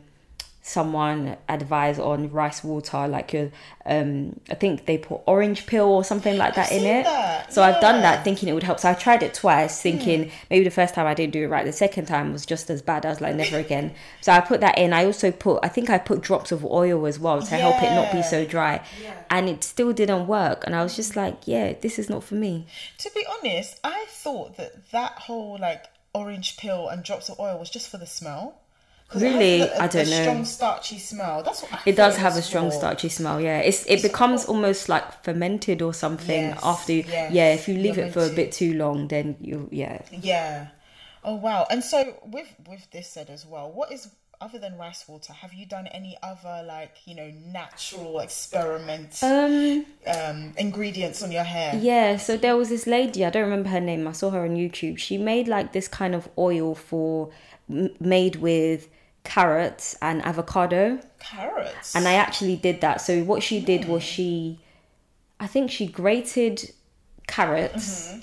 someone 0.63 1.35
advise 1.49 1.97
on 1.97 2.29
rice 2.29 2.63
water 2.63 3.07
like 3.07 3.33
your 3.33 3.49
um 3.87 4.39
i 4.51 4.53
think 4.53 4.85
they 4.85 4.95
put 4.95 5.19
orange 5.25 5.65
peel 5.65 5.85
or 5.85 6.03
something 6.03 6.37
like 6.37 6.53
that 6.53 6.71
in 6.71 6.85
it. 6.85 7.03
that, 7.03 7.51
so 7.51 7.63
i've 7.63 7.81
done 7.81 8.01
that 8.01 8.23
thinking 8.23 8.47
it 8.47 8.53
would 8.53 8.61
help. 8.61 8.79
So 8.79 8.89
i 8.89 8.93
tried 8.93 9.23
it 9.23 9.33
twice 9.33 9.81
thinking 9.81 10.31
maybe 10.51 10.63
the 10.63 10.69
first 10.69 10.93
time 10.93 11.07
i 11.07 11.15
didn't 11.15 11.33
do 11.33 11.43
it 11.43 11.47
right 11.47 11.65
the 11.65 11.73
second 11.73 12.05
time 12.05 12.31
was 12.31 12.45
just 12.45 12.69
as 12.69 12.81
bad 12.81 13.05
i 13.07 13.09
was 13.09 13.21
like 13.21 13.35
never 13.35 13.57
again. 13.57 13.93
So 14.21 14.31
i 14.31 14.39
put 14.39 14.61
that 14.61 14.77
in. 14.77 14.93
I 14.93 15.05
also 15.05 15.31
put 15.31 15.59
i 15.63 15.67
think 15.67 15.89
i 15.89 15.97
put 15.97 16.21
drops 16.21 16.51
of 16.51 16.63
oil 16.63 17.07
as 17.07 17.17
well 17.17 17.41
to 17.41 17.55
help 17.55 17.81
it 17.81 17.95
not 17.95 18.11
be 18.11 18.21
so 18.21 18.45
dry. 18.45 18.85
And 19.31 19.49
it 19.49 19.63
still 19.63 19.93
didn't 19.93 20.27
work. 20.27 20.63
And 20.65 20.75
i 20.75 20.83
was 20.83 20.95
just 20.95 21.15
like 21.15 21.47
yeah 21.47 21.73
this 21.81 21.97
is 21.97 22.09
not 22.09 22.23
for 22.23 22.35
me. 22.35 22.67
To 22.99 23.09
be 23.15 23.25
honest, 23.25 23.79
I 23.83 24.05
thought 24.09 24.57
that 24.57 24.91
that 24.91 25.13
whole 25.13 25.57
like 25.59 25.85
orange 26.13 26.57
peel 26.57 26.87
and 26.89 27.03
drops 27.03 27.29
of 27.29 27.39
oil 27.39 27.57
was 27.57 27.69
just 27.69 27.89
for 27.89 27.97
the 27.97 28.05
smell. 28.05 28.60
'Cause 29.11 29.21
it 29.23 29.25
has 29.27 29.33
Really? 29.35 29.59
the- 29.59 29.75
I 29.83 29.87
don't 29.87 30.05
the 30.05 30.11
know. 30.11 30.21
Strong 30.21 30.45
starchy 30.45 30.97
smell. 30.99 31.43
That's 31.43 31.61
what 31.63 31.73
I 31.73 31.79
it 31.85 31.95
does 31.97 32.15
have 32.17 32.37
a 32.37 32.41
strong 32.41 32.69
for. 32.71 32.77
starchy 32.77 33.09
smell 33.09 33.41
yeah 33.41 33.59
it's 33.59 33.85
it 33.85 34.01
becomes 34.01 34.45
almost 34.45 34.87
like 34.87 35.23
fermented 35.23 35.81
or 35.81 35.93
something 35.93 36.43
Yes, 36.49 36.59
after 36.63 36.93
you, 36.93 37.03
yes, 37.07 37.31
yeah 37.31 37.53
if 37.53 37.67
you 37.67 37.75
leave 37.75 37.97
it 37.97 38.13
for 38.13 38.23
a 38.25 38.29
bit 38.29 38.51
too 38.53 38.73
long 38.73 39.07
then 39.09 39.35
you 39.41 39.67
yeah 39.71 40.01
Yeah. 40.11 40.67
Oh 41.23 41.35
wow. 41.35 41.67
And 41.69 41.83
so 41.83 42.15
with 42.25 42.47
with 42.67 42.89
this 42.91 43.07
said 43.07 43.29
as 43.29 43.45
well, 43.45 43.69
what 43.71 43.91
is 43.91 44.07
other 44.39 44.57
than 44.57 44.75
rice 44.75 45.07
water, 45.07 45.33
have 45.33 45.53
you 45.53 45.67
done 45.67 45.85
any 45.87 46.17
other 46.23 46.63
like, 46.65 46.95
you 47.05 47.13
know, 47.13 47.31
natural 47.51 48.21
experiment 48.21 49.19
um 49.21 49.85
um 50.07 50.53
ingredients 50.57 51.21
on 51.21 51.31
your 51.31 51.43
hair? 51.43 51.75
Yeah, 51.75 52.17
so 52.17 52.37
there 52.37 52.57
was 52.57 52.69
this 52.69 52.87
lady, 52.87 53.23
I 53.23 53.29
don't 53.29 53.43
remember 53.43 53.69
her 53.69 53.79
name, 53.81 54.07
I 54.07 54.13
saw 54.13 54.31
her 54.31 54.43
on 54.43 54.55
YouTube. 54.55 54.97
She 54.97 55.17
made 55.17 55.47
like 55.47 55.73
this 55.73 55.87
kind 55.87 56.15
of 56.15 56.27
oil 56.37 56.73
for 56.75 57.29
made 57.99 58.37
with 58.37 58.89
carrots 59.23 59.95
and 60.01 60.23
avocado. 60.25 60.99
Carrots. 61.19 61.95
And 61.95 62.07
I 62.07 62.13
actually 62.13 62.55
did 62.55 62.81
that. 62.81 63.01
So 63.01 63.23
what 63.23 63.43
she 63.43 63.59
did 63.59 63.85
was 63.85 64.03
she 64.03 64.59
I 65.39 65.47
think 65.47 65.71
she 65.71 65.87
grated 65.87 66.71
carrots 67.27 68.13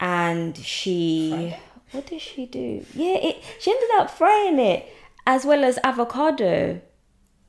and 0.00 0.56
she 0.56 1.54
what 1.92 2.06
did 2.06 2.20
she 2.20 2.46
do? 2.46 2.84
Yeah, 2.94 3.16
it 3.16 3.42
she 3.60 3.70
ended 3.70 3.90
up 3.98 4.10
frying 4.10 4.58
it 4.58 4.86
as 5.26 5.44
well 5.44 5.64
as 5.64 5.78
avocado. 5.84 6.80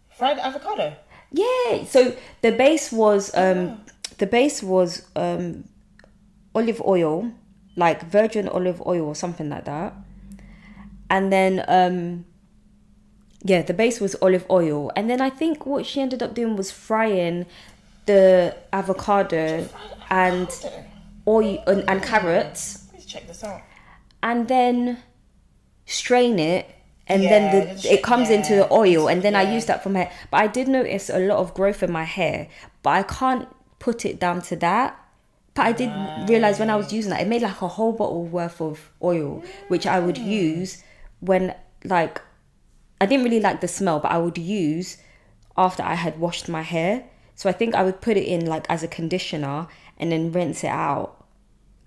fried 0.10 0.38
avocado. 0.40 0.96
Yeah. 1.32 1.84
So 1.86 2.16
the 2.42 2.52
base 2.52 2.92
was 2.92 3.36
um 3.36 3.84
the 4.18 4.28
base 4.28 4.62
was 4.64 5.06
um 5.16 5.66
olive 6.54 6.82
oil, 6.86 7.32
like 7.76 8.04
virgin 8.04 8.48
olive 8.48 8.82
oil 8.86 9.06
or 9.06 9.16
something 9.16 9.50
like 9.50 9.66
that. 9.66 9.94
And 11.10 11.32
then 11.32 11.64
um 11.68 12.26
yeah, 13.44 13.62
the 13.62 13.74
base 13.74 14.00
was 14.02 14.16
olive 14.22 14.46
oil. 14.50 14.92
And 14.96 15.10
then 15.10 15.22
I 15.22 15.30
think 15.30 15.66
what 15.66 15.86
she 15.86 16.02
ended 16.02 16.22
up 16.24 16.34
doing 16.34 16.56
was 16.56 16.72
frying 16.72 17.46
the 18.06 18.56
avocado 18.74 19.68
and 20.10 20.50
oil 21.28 21.64
and, 21.68 21.84
and 21.90 22.02
carrots 22.04 22.78
Please 22.92 23.06
check 23.06 23.28
this 23.28 23.44
out. 23.44 23.62
and 24.24 24.48
then 24.48 24.98
strain 25.86 26.40
it 26.40 26.70
and 27.08 27.24
Yeah, 27.24 27.30
then 27.30 27.76
the 27.76 27.94
it 27.94 28.04
comes 28.04 28.30
into 28.30 28.56
the 28.56 28.72
oil 28.74 29.08
and 29.08 29.22
then 29.22 29.36
I 29.36 29.44
yeah. 29.44 29.54
use 29.54 29.66
that 29.66 29.84
for 29.84 29.90
my 29.90 30.00
hair. 30.00 30.12
But 30.32 30.38
I 30.42 30.48
did 30.48 30.68
notice 30.68 31.10
a 31.10 31.20
lot 31.20 31.38
of 31.38 31.54
growth 31.54 31.84
in 31.84 31.92
my 31.92 32.04
hair, 32.04 32.48
but 32.84 32.90
I 32.92 33.04
can't 33.04 33.48
put 33.80 34.06
it 34.06 34.20
down 34.20 34.42
to 34.44 34.56
that. 34.58 35.00
But 35.54 35.66
I 35.68 35.72
did 35.72 35.90
realize 36.30 36.60
when 36.60 36.70
I 36.70 36.76
was 36.76 36.92
using 36.92 37.12
that, 37.12 37.22
it 37.22 37.28
made 37.28 37.42
like 37.44 37.62
a 37.62 37.68
whole 37.68 37.94
bottle 37.94 38.26
worth 38.26 38.60
of 38.62 38.92
oil, 39.02 39.44
which 39.70 39.88
I 39.88 40.00
would 40.00 40.18
use 40.18 40.84
when 41.20 41.56
like 41.84 42.22
I 43.00 43.06
didn't 43.06 43.26
really 43.26 43.40
like 43.40 43.62
the 43.62 43.68
smell, 43.68 44.00
but 44.00 44.12
I 44.12 44.18
would 44.18 44.38
use 44.38 44.98
after 45.56 45.84
I 45.84 45.96
had 45.96 46.20
washed 46.20 46.50
my 46.50 46.62
hair. 46.62 47.06
So 47.36 47.50
I 47.50 47.54
think 47.54 47.76
I 47.76 47.84
would 47.84 48.02
put 48.02 48.18
it 48.18 48.26
in 48.26 48.46
like 48.46 48.66
as 48.70 48.84
a 48.84 48.88
conditioner 48.88 49.68
and 49.98 50.12
then 50.12 50.32
rinse 50.32 50.64
it 50.64 50.70
out. 50.70 51.26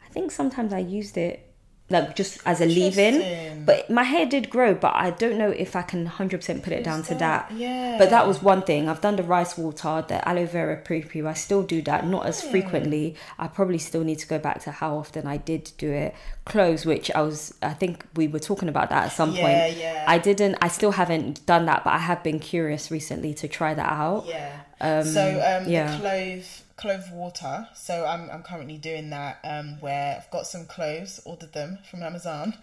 I 0.04 0.08
think 0.12 0.30
sometimes 0.30 0.72
I 0.72 0.78
used 0.78 1.16
it 1.16 1.49
like 1.90 2.16
just 2.16 2.38
as 2.46 2.60
a 2.60 2.66
leave-in, 2.66 3.64
but 3.64 3.90
my 3.90 4.04
hair 4.04 4.26
did 4.26 4.48
grow. 4.48 4.74
But 4.74 4.94
I 4.94 5.10
don't 5.10 5.36
know 5.36 5.50
if 5.50 5.74
I 5.76 5.82
can 5.82 6.06
hundred 6.06 6.38
percent 6.38 6.62
put 6.62 6.72
it 6.72 6.84
down 6.84 7.02
to 7.04 7.14
that? 7.16 7.48
that. 7.48 7.56
Yeah. 7.56 7.96
But 7.98 8.10
that 8.10 8.26
was 8.26 8.42
one 8.42 8.62
thing. 8.62 8.88
I've 8.88 9.00
done 9.00 9.16
the 9.16 9.22
rice 9.22 9.58
water, 9.58 10.04
the 10.06 10.26
aloe 10.26 10.46
vera 10.46 10.76
pre 10.76 11.04
I 11.26 11.34
still 11.34 11.62
do 11.62 11.82
that, 11.82 12.06
not 12.06 12.26
as 12.26 12.42
frequently. 12.42 13.16
I 13.38 13.48
probably 13.48 13.78
still 13.78 14.04
need 14.04 14.18
to 14.20 14.26
go 14.26 14.38
back 14.38 14.60
to 14.62 14.70
how 14.70 14.96
often 14.96 15.26
I 15.26 15.36
did 15.36 15.72
do 15.78 15.90
it. 15.90 16.14
Cloves, 16.44 16.86
which 16.86 17.10
I 17.12 17.22
was, 17.22 17.54
I 17.62 17.74
think 17.74 18.04
we 18.16 18.26
were 18.26 18.38
talking 18.38 18.68
about 18.68 18.90
that 18.90 19.04
at 19.06 19.12
some 19.12 19.32
Yeah, 19.34 19.42
point. 19.42 19.76
yeah. 19.78 20.04
I 20.06 20.18
didn't. 20.18 20.56
I 20.62 20.68
still 20.68 20.92
haven't 20.92 21.44
done 21.46 21.66
that, 21.66 21.84
but 21.84 21.92
I 21.92 21.98
have 21.98 22.22
been 22.22 22.38
curious 22.38 22.90
recently 22.90 23.34
to 23.34 23.48
try 23.48 23.74
that 23.74 23.92
out. 23.92 24.26
Yeah. 24.26 25.02
so 25.02 25.60
um, 25.62 25.68
yeah. 25.68 25.92
the 25.92 25.98
clove 25.98 26.62
clove 26.80 27.10
water. 27.12 27.68
So 27.74 28.04
I'm 28.06 28.30
I'm 28.30 28.42
currently 28.42 28.78
doing 28.78 29.10
that. 29.10 29.38
Um, 29.44 29.78
where 29.80 30.16
I've 30.18 30.30
got 30.30 30.46
some 30.46 30.66
cloves, 30.66 31.20
ordered 31.24 31.52
them 31.52 31.78
from 31.90 32.02
Amazon, 32.02 32.54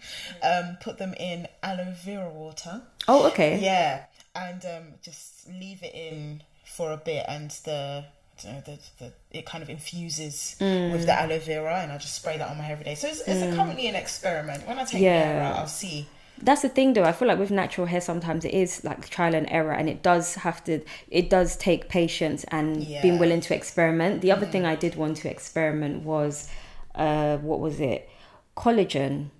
um, 0.42 0.76
put 0.82 0.98
them 0.98 1.14
in 1.14 1.48
aloe 1.62 1.94
vera 2.04 2.28
water. 2.28 2.82
Oh, 3.06 3.26
okay. 3.28 3.58
Yeah, 3.60 4.04
and 4.34 4.64
um, 4.64 4.84
just 5.02 5.48
leave 5.48 5.82
it 5.82 5.94
in 5.94 6.42
for 6.64 6.92
a 6.92 6.96
bit, 6.96 7.24
and 7.28 7.50
the. 7.64 8.04
I 8.40 8.40
don't 8.44 8.54
know, 8.54 8.60
the, 8.66 9.04
the, 9.04 9.12
it 9.36 9.46
kind 9.46 9.64
of 9.64 9.68
infuses 9.68 10.54
Mm. 10.60 10.92
with 10.92 11.06
the 11.06 11.12
aloe 11.12 11.40
vera, 11.40 11.80
and 11.82 11.90
I 11.90 11.98
just 11.98 12.14
spray 12.14 12.38
that 12.38 12.48
on 12.48 12.56
my 12.56 12.62
hair 12.62 12.74
every 12.74 12.84
day. 12.84 12.94
So 12.94 13.08
it's, 13.08 13.20
it's 13.26 13.42
a, 13.42 13.56
currently 13.56 13.88
an 13.88 13.96
experiment. 13.96 14.64
When 14.64 14.78
I 14.78 14.84
take 14.84 15.02
Yeah. 15.02 15.24
hair 15.24 15.42
out, 15.42 15.56
I'll 15.56 15.66
see. 15.66 16.06
That's 16.42 16.62
the 16.62 16.68
thing, 16.68 16.92
though. 16.94 17.04
I 17.04 17.12
feel 17.12 17.28
like 17.28 17.38
with 17.38 17.50
natural 17.50 17.86
hair, 17.86 18.00
sometimes 18.00 18.44
it 18.44 18.54
is 18.54 18.84
like 18.84 19.08
trial 19.08 19.34
and 19.34 19.46
error, 19.50 19.72
and 19.72 19.88
it 19.88 20.02
does 20.02 20.36
have 20.36 20.62
to. 20.64 20.80
It 21.10 21.28
does 21.30 21.56
take 21.56 21.88
patience 21.88 22.44
and 22.48 22.76
being 22.76 22.90
Yeah. 22.90 23.02
Mm. 23.02 23.18
willing 23.18 23.40
to 23.42 23.54
experiment. 23.54 24.20
The 24.20 24.32
other 24.32 24.46
thing 24.46 24.64
I 24.64 24.74
did 24.76 24.94
want 24.94 25.16
to 25.18 25.30
experiment 25.30 26.04
was, 26.04 26.48
uh, 26.94 27.36
what 27.38 27.60
was 27.60 27.80
it? 27.80 28.08
Collagen. 28.56 29.30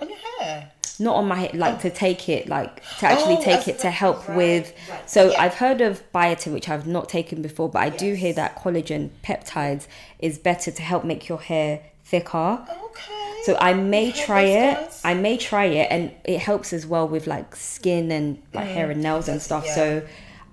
On 0.00 0.08
your 0.08 0.18
hair. 0.38 0.70
not 0.98 1.16
on 1.16 1.26
my 1.28 1.36
head 1.36 1.54
like 1.54 1.80
to 1.80 1.88
take 1.90 2.28
it 2.28 2.46
like 2.46 2.82
to 2.98 3.06
actually 3.06 3.36
Oh, 3.36 3.42
take 3.42 3.68
it 3.68 3.78
to 3.80 3.90
help 3.90 4.28
right, 4.28 4.36
with 4.36 4.72
right, 4.90 5.08
so 5.08 5.30
yeah. 5.30 5.40
i've 5.42 5.54
heard 5.54 5.80
of 5.80 6.02
biotin 6.12 6.52
which 6.52 6.68
i've 6.68 6.86
not 6.86 7.08
taken 7.08 7.40
before 7.40 7.70
but 7.70 7.80
i 7.82 7.88
do 7.88 8.12
hear 8.12 8.34
that 8.34 8.54
collagen 8.56 9.08
peptides 9.22 9.86
is 10.18 10.38
better 10.38 10.70
to 10.70 10.82
help 10.82 11.02
make 11.04 11.26
your 11.28 11.40
hair 11.40 11.80
thicker 12.04 12.66
Okay. 12.84 13.29
So 13.44 13.56
i 13.60 13.72
may 13.74 14.12
try 14.12 14.42
it 14.42 14.74
guys? 14.74 15.00
i 15.04 15.14
may 15.14 15.36
try 15.36 15.64
it 15.64 15.88
and 15.90 16.12
it 16.24 16.38
helps 16.38 16.72
as 16.72 16.86
well 16.86 17.06
with 17.08 17.26
like 17.26 17.54
skin 17.56 18.10
and 18.10 18.40
like 18.54 18.66
hair 18.66 18.90
and 18.90 19.02
nails 19.02 19.28
and 19.28 19.40
stuff 19.42 19.64
yeah. 19.66 19.74
so 19.74 20.02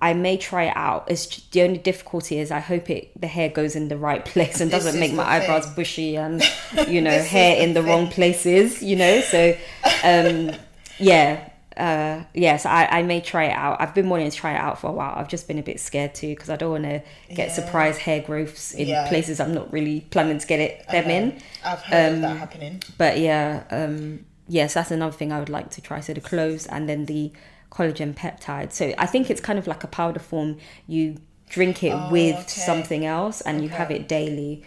I 0.00 0.14
may 0.14 0.36
try 0.36 0.66
it 0.66 0.76
out. 0.76 1.10
It's 1.10 1.26
j- 1.26 1.42
the 1.50 1.62
only 1.62 1.78
difficulty 1.78 2.38
is 2.38 2.52
I 2.52 2.60
hope 2.60 2.88
it 2.88 3.10
the 3.20 3.26
hair 3.26 3.48
goes 3.48 3.74
in 3.74 3.88
the 3.88 3.96
right 3.96 4.24
place 4.32 4.60
and 4.60 4.70
This 4.70 4.84
doesn't 4.84 5.00
make 5.00 5.12
my 5.12 5.24
eyebrows 5.24 5.64
thing. 5.66 5.74
bushy 5.74 6.16
and 6.16 6.40
you 6.88 7.00
know 7.00 7.18
hair 7.20 7.56
the 7.56 7.62
in 7.64 7.74
the 7.74 7.82
wrong 7.82 8.06
places. 8.06 8.80
You 8.80 8.94
know, 8.94 9.20
so 9.20 9.56
um, 10.04 10.52
yeah, 10.98 11.48
uh, 11.78 12.24
yes, 12.34 12.66
I, 12.66 12.86
I 12.86 13.02
may 13.02 13.20
try 13.20 13.44
it 13.46 13.52
out. 13.52 13.80
I've 13.80 13.94
been 13.94 14.08
wanting 14.08 14.30
to 14.30 14.36
try 14.36 14.52
it 14.54 14.58
out 14.58 14.80
for 14.80 14.88
a 14.88 14.92
while. 14.92 15.14
I've 15.16 15.28
just 15.28 15.46
been 15.48 15.58
a 15.58 15.62
bit 15.62 15.78
scared 15.80 16.14
too 16.14 16.28
because 16.28 16.50
I 16.50 16.56
don't 16.56 16.70
want 16.72 16.84
to 16.84 17.02
get 17.34 17.48
Yeah. 17.48 17.52
surprise 17.54 17.98
hair 17.98 18.20
growths 18.20 18.72
in 18.74 18.88
Yeah. 18.88 19.06
places 19.08 19.38
I'm 19.40 19.54
not 19.54 19.72
really 19.72 20.00
planning 20.10 20.38
to 20.38 20.46
get 20.46 20.60
it 20.60 20.86
them 20.88 21.08
in. 21.10 21.40
I've 21.64 21.80
heard 21.82 22.12
of 22.14 22.20
that 22.22 22.30
Um, 22.32 22.38
happening. 22.38 22.82
But 22.98 23.18
yeah, 23.18 23.62
um, 23.70 24.24
yes, 24.48 24.74
that's 24.74 24.90
another 24.90 25.16
thing 25.16 25.32
I 25.32 25.38
would 25.38 25.48
like 25.48 25.70
to 25.70 25.80
try. 25.80 26.00
So 26.00 26.12
the 26.14 26.20
cloves 26.20 26.66
and 26.66 26.88
then 26.88 27.06
the 27.06 27.32
collagen 27.70 28.14
peptide. 28.14 28.72
So 28.72 28.92
I 28.98 29.06
think 29.06 29.30
it's 29.30 29.40
kind 29.40 29.58
of 29.58 29.66
like 29.66 29.84
a 29.84 29.88
powder 29.88 30.20
form. 30.20 30.58
You 30.86 31.16
drink 31.48 31.82
it 31.84 31.92
Oh, 31.94 32.08
with 32.10 32.34
okay. 32.34 32.46
something 32.46 33.06
else, 33.06 33.40
and 33.42 33.62
you 33.62 33.68
have 33.70 33.90
it 33.90 34.08
daily. 34.08 34.62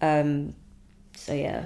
Um, 0.00 0.54
so 1.14 1.32
yeah, 1.32 1.64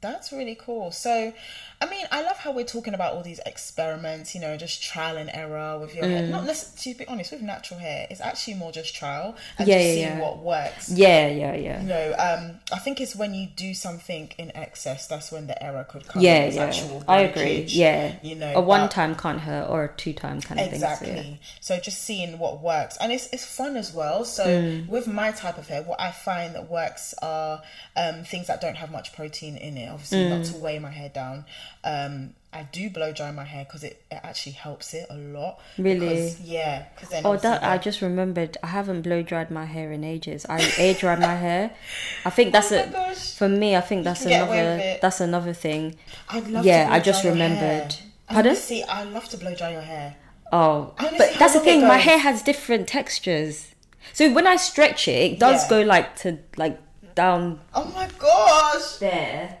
That's 0.00 0.30
really 0.32 0.54
cool. 0.60 0.92
So, 0.92 1.32
I 1.78 1.86
mean, 1.86 2.06
I 2.10 2.22
love 2.22 2.38
how 2.38 2.52
we're 2.52 2.64
talking 2.64 2.94
about 2.94 3.14
all 3.14 3.22
these 3.22 3.40
experiments, 3.44 4.34
you 4.34 4.40
know, 4.40 4.56
just 4.56 4.82
trial 4.82 5.18
and 5.18 5.28
error 5.32 5.78
with 5.78 5.94
your 5.94 6.04
Mm. 6.06 6.10
hair. 6.10 6.22
Not 6.28 6.46
necessarily, 6.46 6.94
to 6.94 6.98
be 7.00 7.06
honest, 7.08 7.32
with 7.32 7.42
natural 7.42 7.78
hair, 7.80 8.06
it's 8.08 8.20
actually 8.22 8.54
more 8.54 8.72
just 8.72 8.94
trial 8.94 9.36
and 9.58 9.68
Yeah, 9.68 9.76
just 9.76 9.86
yeah, 9.88 9.94
seeing 9.94 10.06
yeah. 10.16 10.20
what 10.20 10.38
works. 10.38 10.88
yeah, 10.90 11.26
yeah, 11.28 11.54
yeah. 11.54 11.80
You 11.82 11.86
know, 11.86 12.14
um, 12.18 12.60
I 12.72 12.78
think 12.78 13.00
it's 13.02 13.14
when 13.14 13.34
you 13.34 13.46
do 13.54 13.74
something 13.74 14.30
in 14.38 14.56
excess 14.56 15.06
that's 15.06 15.30
when 15.30 15.46
the 15.48 15.62
error 15.62 15.84
could 15.84 16.08
come. 16.08 16.22
Yeah, 16.22 16.46
yeah, 16.46 16.62
actual 16.64 17.04
I 17.06 17.20
agree. 17.20 17.64
Yeah, 17.68 18.12
you 18.22 18.36
know, 18.36 18.54
a 18.54 18.60
one 18.62 18.88
time 18.88 19.14
can't 19.14 19.40
hurt, 19.40 19.68
or 19.68 19.84
a 19.84 19.92
two 19.96 20.14
time 20.14 20.40
kind 20.40 20.58
of 20.60 20.72
Exactly. 20.72 21.12
thing. 21.12 21.38
So, 21.60 21.78
just 21.78 22.02
seeing 22.02 22.38
what 22.38 22.62
works, 22.62 22.96
and 22.98 23.12
it's 23.12 23.28
it's 23.32 23.44
fun 23.44 23.76
as 23.76 23.92
well. 23.92 24.24
So 24.24 24.44
Mm. 24.46 24.88
with 24.88 25.06
my 25.06 25.30
type 25.32 25.58
of 25.58 25.68
hair, 25.68 25.82
what 25.82 26.00
I 26.00 26.10
find 26.10 26.54
that 26.54 26.70
works 26.70 27.14
are 27.20 27.62
um, 27.96 28.24
things 28.24 28.46
that 28.46 28.60
don't 28.62 28.76
have 28.76 28.90
much 28.90 29.12
protein 29.12 29.56
in 29.58 29.76
it. 29.76 29.88
Obviously, 29.90 30.28
not 30.28 30.40
Mm. 30.40 30.52
to 30.52 30.56
weigh 30.58 30.78
my 30.78 30.90
hair 30.90 31.08
down. 31.10 31.44
Um, 31.84 32.34
I 32.52 32.62
do 32.72 32.88
blow 32.88 33.12
dry 33.12 33.30
my 33.32 33.44
hair 33.44 33.64
because 33.64 33.84
it, 33.84 34.02
it 34.10 34.18
actually 34.22 34.52
helps 34.52 34.94
it 34.94 35.06
a 35.10 35.16
lot. 35.16 35.60
Really? 35.76 35.98
Because, 36.08 36.40
yeah. 36.40 36.86
Because 36.94 37.10
then 37.10 37.22
oh, 37.26 37.36
that 37.36 37.62
I 37.62 37.76
just 37.78 38.00
remembered. 38.00 38.56
I 38.62 38.68
haven't 38.68 39.02
blow 39.02 39.22
dried 39.22 39.50
my 39.50 39.66
hair 39.66 39.92
in 39.92 40.04
ages. 40.04 40.46
I 40.48 40.62
air 40.78 40.94
dry 40.94 41.16
my 41.16 41.34
hair. 41.34 41.72
I 42.24 42.30
think 42.30 42.52
that's 42.56 42.72
Oh 42.72 42.78
a 42.78 42.86
gosh. 42.90 43.34
for 43.36 43.48
me. 43.48 43.76
I 43.76 43.82
think 43.82 44.04
that's 44.04 44.20
can 44.22 44.30
get 44.30 44.48
away 44.48 44.60
another. 44.60 44.98
That's 45.02 45.20
another 45.20 45.52
thing. 45.52 45.96
I'd 46.30 46.48
love 46.48 46.64
yeah, 46.64 46.84
to 46.84 46.88
blow 46.88 46.96
I 46.96 47.00
just 47.00 47.24
remembered. 47.24 47.94
Pardon? 48.28 48.50
Honestly, 48.52 48.82
I 48.84 49.04
love 49.04 49.28
to 49.28 49.36
blow 49.36 49.54
dry 49.54 49.72
your 49.72 49.82
hair. 49.82 50.16
Oh, 50.52 50.94
I 50.98 51.04
wanna 51.04 51.18
but 51.18 51.34
that's 51.38 51.52
the 51.54 51.60
thing. 51.60 51.82
My 51.82 51.98
hair 51.98 52.18
has 52.18 52.40
different 52.42 52.88
textures. 52.88 53.74
So 54.12 54.32
when 54.32 54.46
I 54.46 54.56
stretch 54.56 55.08
it, 55.08 55.32
it 55.32 55.38
does 55.38 55.64
Yeah. 55.64 55.68
go 55.70 55.80
like 55.82 56.16
to 56.20 56.38
like 56.56 56.78
down 57.14 57.60
Oh 57.74 57.84
my 57.94 58.08
gosh! 58.18 58.96
there. 58.96 59.58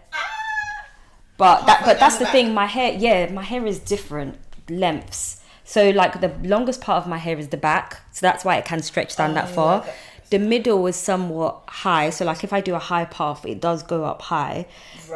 But 1.38 1.66
that, 1.66 1.82
but 1.84 1.98
that's 2.00 2.16
the 2.16 2.26
thing. 2.26 2.54
My 2.54 2.66
hair, 2.66 2.92
yeah, 2.98 3.30
my 3.30 3.42
hair 3.42 3.66
is 3.66 3.78
different 3.78 4.38
lengths. 4.70 5.42
So 5.64 5.90
like 5.90 6.20
the 6.20 6.32
longest 6.42 6.80
part 6.80 7.02
of 7.02 7.08
my 7.08 7.18
hair 7.18 7.38
is 7.38 7.48
the 7.48 7.56
back, 7.56 8.00
so 8.12 8.20
that's 8.26 8.44
why 8.44 8.56
it 8.56 8.64
can 8.64 8.80
stretch 8.82 9.16
down 9.16 9.34
that 9.34 9.48
Oh, 9.50 9.52
far. 9.54 9.80
okay. 9.80 9.94
The 10.30 10.38
middle 10.38 10.86
is 10.86 10.96
somewhat 10.96 11.62
high, 11.68 12.10
so 12.10 12.24
like 12.24 12.42
if 12.44 12.52
I 12.52 12.60
do 12.60 12.74
a 12.74 12.78
high 12.80 13.04
path, 13.04 13.44
it 13.46 13.60
does 13.60 13.82
go 13.82 14.04
up 14.04 14.22
high. 14.22 14.66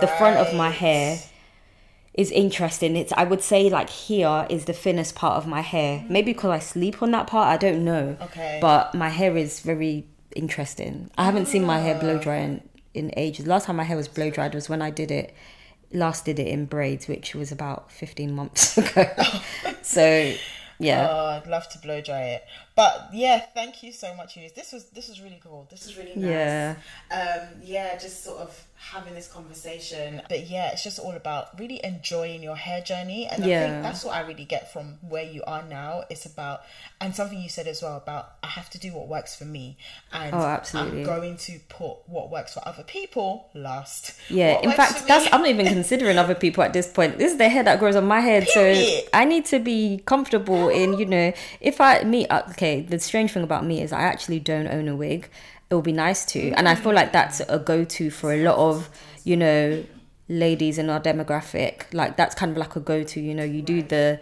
The 0.00 0.06
front 0.06 0.36
of 0.36 0.54
my 0.54 0.70
hair 0.70 1.18
is 2.14 2.30
interesting. 2.32 2.96
It's 2.96 3.12
I 3.12 3.24
would 3.24 3.42
say 3.42 3.70
like 3.70 3.88
here 3.90 4.46
is 4.50 4.64
the 4.66 4.72
thinnest 4.72 5.14
part 5.14 5.34
of 5.36 5.46
my 5.46 5.60
hair. 5.62 6.04
Maybe 6.08 6.32
because 6.32 6.50
I 6.50 6.58
sleep 6.58 7.02
on 7.02 7.10
that 7.12 7.26
part, 7.28 7.48
I 7.48 7.56
don't 7.56 7.84
know. 7.84 8.16
Okay. 8.20 8.58
But 8.60 8.94
my 8.94 9.08
hair 9.08 9.36
is 9.36 9.60
very 9.60 10.06
interesting. 10.36 11.10
I 11.16 11.24
haven't 11.24 11.46
seen 11.46 11.64
my 11.64 11.78
hair 11.80 11.98
blow 11.98 12.16
Ah. 12.16 12.22
dry 12.22 12.36
in, 12.36 12.62
in 12.94 13.12
ages. 13.16 13.46
Last 13.46 13.66
time 13.66 13.76
my 13.76 13.84
hair 13.84 13.96
was 13.96 14.08
blow 14.08 14.30
dried 14.30 14.54
was 14.54 14.68
when 14.68 14.82
I 14.82 14.90
did 14.90 15.10
it 15.10 15.32
last 15.92 16.24
did 16.24 16.38
it 16.38 16.48
in 16.48 16.66
braids, 16.66 17.08
which 17.08 17.34
was 17.34 17.50
about 17.52 17.90
fifteen 17.90 18.34
months 18.34 18.76
ago. 18.78 19.06
so 19.82 20.34
yeah. 20.78 21.08
Oh, 21.10 21.26
I'd 21.26 21.46
love 21.46 21.68
to 21.70 21.78
blow 21.78 22.00
dry 22.00 22.22
it. 22.22 22.44
But 22.76 23.10
yeah, 23.12 23.40
thank 23.54 23.82
you 23.82 23.92
so 23.92 24.14
much, 24.14 24.36
Eunice. 24.36 24.52
This 24.52 24.72
was 24.72 24.84
this 24.90 25.08
was 25.08 25.20
really 25.20 25.40
cool. 25.42 25.66
This 25.70 25.86
is 25.86 25.96
really 25.96 26.14
nice. 26.14 26.24
Yeah. 26.30 26.74
Um, 27.10 27.48
yeah, 27.62 27.98
just 27.98 28.24
sort 28.24 28.38
of 28.40 28.64
having 28.76 29.14
this 29.14 29.28
conversation. 29.28 30.22
But 30.28 30.48
yeah, 30.48 30.70
it's 30.72 30.82
just 30.82 30.98
all 30.98 31.12
about 31.12 31.58
really 31.60 31.84
enjoying 31.84 32.42
your 32.42 32.56
hair 32.56 32.80
journey. 32.80 33.26
And 33.26 33.44
I 33.44 33.46
think 33.46 33.82
that's 33.82 34.04
what 34.04 34.14
I 34.16 34.20
really 34.20 34.44
get 34.46 34.72
from 34.72 34.98
where 35.06 35.24
you 35.24 35.42
are 35.46 35.62
now. 35.62 36.04
It's 36.08 36.24
about 36.24 36.62
and 37.00 37.14
something 37.14 37.38
you 37.38 37.48
said 37.50 37.66
as 37.66 37.82
well 37.82 37.96
about 37.98 38.32
I 38.42 38.46
have 38.46 38.70
to 38.70 38.78
do 38.78 38.92
what 38.94 39.08
works 39.08 39.36
for 39.36 39.44
me. 39.44 39.76
And 40.12 40.34
Oh, 40.34 40.38
absolutely. 40.38 41.00
I'm 41.00 41.06
going 41.06 41.36
to 41.38 41.58
put 41.68 42.08
what 42.08 42.30
works 42.30 42.54
for 42.54 42.66
other 42.66 42.82
people 42.82 43.50
last. 43.54 44.18
Yeah, 44.30 44.54
What 44.54 44.64
in 44.64 44.72
fact, 44.72 45.06
that's 45.06 45.30
I'm 45.32 45.40
not 45.42 45.50
even 45.50 45.66
considering 45.66 46.16
other 46.16 46.34
people 46.34 46.64
at 46.64 46.72
this 46.72 46.90
point. 46.90 47.18
This 47.18 47.32
is 47.32 47.38
the 47.38 47.48
hair 47.48 47.62
that 47.64 47.78
grows 47.78 47.96
on 47.96 48.06
my 48.06 48.20
head, 48.20 48.48
so 48.48 48.62
I 49.12 49.24
need 49.26 49.44
to 49.46 49.58
be 49.58 50.02
comfortable 50.06 50.68
in, 50.70 50.98
you 50.98 51.04
know, 51.06 51.32
if 51.60 51.80
I 51.80 52.02
meet 52.04 52.28
uh, 52.30 52.42
okay. 52.60 52.82
The 52.82 52.98
strange 52.98 53.32
thing 53.32 53.42
about 53.42 53.64
me 53.64 53.80
is 53.80 53.92
I 53.92 54.02
actually 54.02 54.38
don't 54.38 54.66
own 54.68 54.86
a 54.88 54.94
wig. 54.94 55.30
It 55.70 55.74
would 55.74 55.84
be 55.84 55.92
nice 55.92 56.24
to, 56.26 56.50
and 56.52 56.68
I 56.68 56.74
feel 56.74 56.92
like 56.92 57.12
that's 57.12 57.40
a 57.48 57.58
go-to 57.58 58.10
for 58.10 58.32
a 58.32 58.42
lot 58.42 58.56
of, 58.56 58.90
you 59.24 59.36
know, 59.36 59.84
ladies 60.28 60.78
in 60.78 60.90
our 60.90 61.00
demographic. 61.00 61.92
Like 61.92 62.16
that's 62.16 62.34
kind 62.34 62.52
of 62.52 62.58
like 62.58 62.76
a 62.76 62.80
go-to. 62.80 63.20
You 63.20 63.34
know, 63.34 63.44
you 63.44 63.62
do 63.62 63.82
the. 63.82 64.20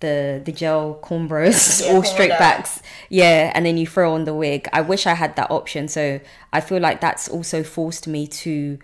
The, 0.00 0.42
the 0.44 0.52
gel 0.52 0.98
cornrows 1.02 1.80
Yeah, 1.86 1.94
all 1.94 2.02
straight 2.02 2.30
backs 2.30 2.82
yeah 3.08 3.50
and 3.54 3.64
then 3.64 3.78
you 3.78 3.86
throw 3.86 4.12
on 4.12 4.24
the 4.24 4.34
wig 4.34 4.68
i 4.70 4.82
wish 4.82 5.06
i 5.06 5.14
had 5.14 5.34
that 5.36 5.50
option 5.50 5.88
so 5.88 6.20
i 6.52 6.60
feel 6.60 6.80
like 6.80 7.00
that's 7.00 7.26
also 7.26 7.62
forced 7.62 8.06
me 8.06 8.26
to 8.26 8.78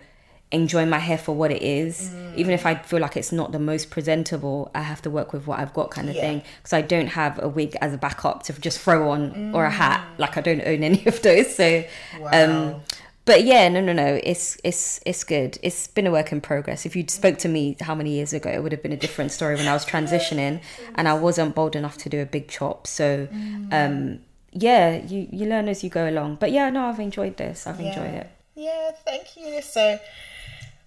enjoy 0.51 0.85
my 0.85 0.99
hair 0.99 1.17
for 1.17 1.33
what 1.35 1.49
it 1.51 1.61
is. 1.61 2.09
Mm. 2.09 2.35
Even 2.35 2.53
if 2.53 2.65
I 2.65 2.75
feel 2.75 2.99
like 2.99 3.15
it's 3.15 3.31
not 3.31 3.51
the 3.51 3.59
most 3.59 3.89
presentable, 3.89 4.69
I 4.75 4.81
have 4.81 5.01
to 5.03 5.09
work 5.09 5.31
with 5.33 5.47
what 5.47 5.59
I've 5.59 5.73
got, 5.73 5.91
kind 5.91 6.09
of 6.09 6.15
Yeah. 6.15 6.21
thing. 6.21 6.43
Because 6.57 6.73
I 6.73 6.81
don't 6.81 7.07
have 7.07 7.39
a 7.41 7.47
wig 7.47 7.75
as 7.81 7.93
a 7.93 7.97
backup 7.97 8.43
to 8.43 8.53
just 8.53 8.79
throw 8.79 9.09
on 9.11 9.51
or 9.55 9.65
a 9.65 9.69
hat. 9.71 10.01
Mm. 10.15 10.19
Like 10.19 10.37
I 10.37 10.41
don't 10.41 10.61
own 10.61 10.83
any 10.91 11.05
of 11.05 11.21
those. 11.21 11.55
So, 11.55 11.83
Wow. 12.19 12.29
um, 12.33 12.81
but 13.23 13.43
yeah, 13.45 13.69
no, 13.69 13.79
no, 13.81 13.93
no. 13.93 14.19
It's 14.23 14.57
it's 14.63 14.99
it's 15.05 15.23
good. 15.23 15.57
It's 15.61 15.87
been 15.87 16.07
a 16.07 16.11
work 16.11 16.31
in 16.31 16.41
progress. 16.41 16.85
If 16.85 16.95
you 16.95 17.05
spoke 17.07 17.37
to 17.39 17.47
me 17.47 17.77
how 17.79 17.93
many 17.95 18.11
years 18.11 18.33
ago, 18.33 18.49
it 18.49 18.61
would 18.63 18.71
have 18.71 18.81
been 18.81 18.91
a 18.91 18.97
different 18.97 19.31
story 19.31 19.55
when 19.55 19.67
I 19.67 19.73
was 19.73 19.85
transitioning, 19.85 20.59
and 20.95 21.07
I 21.07 21.13
wasn't 21.13 21.53
bold 21.55 21.75
enough 21.75 21.97
to 21.99 22.09
do 22.09 22.19
a 22.21 22.25
big 22.25 22.47
chop. 22.49 22.87
So, 22.87 23.27
Mm. 23.31 23.71
um, 23.71 24.19
yeah, 24.51 24.97
you 25.05 25.27
you 25.31 25.45
learn 25.47 25.69
as 25.69 25.83
you 25.83 25.89
go 25.89 26.09
along. 26.09 26.37
But 26.41 26.51
yeah, 26.51 26.69
no, 26.71 26.87
I've 26.87 26.99
enjoyed 26.99 27.37
this. 27.37 27.67
I've 27.67 27.79
enjoyed 27.79 28.15
it. 28.15 28.29
Yeah, 28.61 28.91
thank 29.05 29.35
you. 29.37 29.61
So 29.61 29.99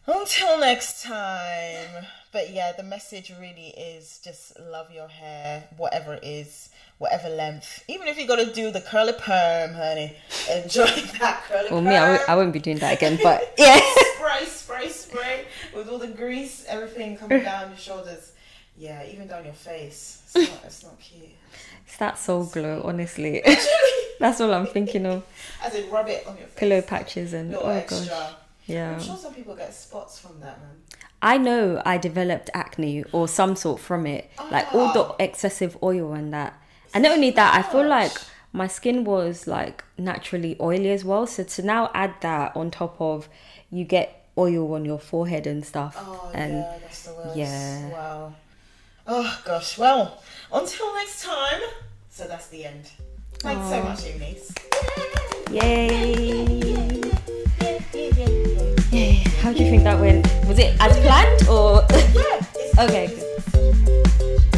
until 0.06 0.60
next 0.60 1.02
time. 1.02 2.06
But 2.32 2.50
yeah, 2.50 2.72
the 2.76 2.82
message 2.82 3.32
really 3.40 3.68
is 3.68 4.20
just 4.24 4.58
love 4.60 4.90
your 4.92 5.06
hair, 5.08 5.64
whatever 5.76 6.14
it 6.14 6.24
is, 6.24 6.68
whatever 6.98 7.28
length. 7.28 7.84
Even 7.88 8.08
if 8.08 8.18
you 8.18 8.26
got 8.26 8.36
to 8.44 8.52
do 8.52 8.70
the 8.72 8.80
curly 8.80 9.12
perm, 9.12 9.72
honey, 9.74 10.16
enjoy 10.52 10.86
that 11.20 11.42
curly 11.48 11.68
Well, 11.70 11.80
perm. 11.80 11.84
me, 11.84 11.96
I 11.96 12.06
w- 12.12 12.24
I 12.28 12.34
wouldn't 12.36 12.52
be 12.52 12.58
doing 12.58 12.78
that 12.78 12.94
again. 12.94 13.18
But 13.22 13.54
yeah. 13.58 13.80
spray, 14.16 14.44
spray, 14.46 14.88
spray 14.88 15.44
with 15.74 15.88
all 15.88 15.98
the 15.98 16.08
grease, 16.08 16.64
everything 16.68 17.16
coming 17.16 17.42
down 17.52 17.68
your 17.70 17.78
shoulders. 17.78 18.32
Yeah, 18.76 19.04
even 19.12 19.28
down 19.28 19.44
your 19.44 19.54
face. 19.54 20.22
It's 20.34 20.50
not, 20.50 20.60
it's 20.64 20.82
not 20.82 20.98
cute. 21.00 21.28
It's 21.86 21.96
that 21.98 22.18
Soul 22.18 22.44
Glo, 22.46 22.82
honestly. 22.84 23.42
That's 24.18 24.40
all 24.40 24.52
I'm 24.52 24.66
thinking 24.66 25.06
of. 25.06 25.24
As 25.62 25.74
in, 25.74 25.90
rub 25.90 26.08
it 26.08 26.26
on 26.26 26.36
your 26.36 26.46
face. 26.46 26.58
Pillow 26.58 26.82
patches 26.82 27.32
and 27.32 27.54
oh 27.54 27.68
extra. 27.68 28.06
gosh, 28.06 28.32
yeah. 28.66 28.92
I'm 28.92 29.00
sure 29.00 29.16
some 29.16 29.34
people 29.34 29.54
get 29.56 29.74
spots 29.74 30.18
from 30.18 30.40
that, 30.40 30.60
man. 30.60 30.70
I 31.20 31.38
know 31.38 31.80
I 31.86 31.96
developed 31.96 32.50
acne 32.52 33.04
or 33.12 33.28
some 33.28 33.56
sort 33.56 33.80
from 33.80 34.06
it, 34.06 34.30
ah. 34.38 34.48
like 34.50 34.74
all 34.74 34.92
the 34.92 35.24
excessive 35.24 35.76
oil 35.82 36.12
and 36.12 36.32
that. 36.34 36.60
And 36.92 37.02
not 37.02 37.12
only 37.12 37.30
that, 37.30 37.54
I 37.54 37.62
feel 37.62 37.86
like 37.86 38.12
my 38.52 38.66
skin 38.68 39.04
was 39.04 39.46
like 39.46 39.82
naturally 39.98 40.56
oily 40.60 40.90
as 40.90 41.04
well. 41.04 41.26
So 41.26 41.42
to 41.42 41.62
now 41.62 41.90
add 41.94 42.14
that 42.20 42.56
on 42.56 42.70
top 42.70 43.00
of, 43.00 43.28
you 43.70 43.84
get 43.84 44.28
oil 44.36 44.74
on 44.74 44.84
your 44.84 44.98
forehead 44.98 45.46
and 45.46 45.64
stuff. 45.64 45.96
Oh 45.98 46.30
and 46.34 46.52
yeah, 46.54 46.78
that's 46.80 47.02
the 47.04 47.14
worst. 47.14 47.36
yeah. 47.36 47.88
Wow. 47.88 48.34
Oh 49.06 49.42
gosh. 49.44 49.78
Well, 49.78 50.22
until 50.52 50.94
next 50.94 51.24
time. 51.24 51.60
So 52.10 52.28
that's 52.28 52.46
the 52.46 52.64
end. 52.64 52.90
Thanks 53.44 53.68
so 53.68 53.82
much, 53.82 54.06
Eunice. 54.06 54.54
yay! 55.50 57.02
How 59.42 59.52
do 59.52 59.62
you 59.62 59.68
think 59.68 59.84
that 59.84 60.00
went? 60.00 60.26
Was 60.48 60.58
it 60.58 60.74
as 60.80 60.96
planned 61.00 61.46
or? 61.46 61.84
Yeah. 62.14 62.84
Okay. 62.84 63.06
Good. 63.52 64.53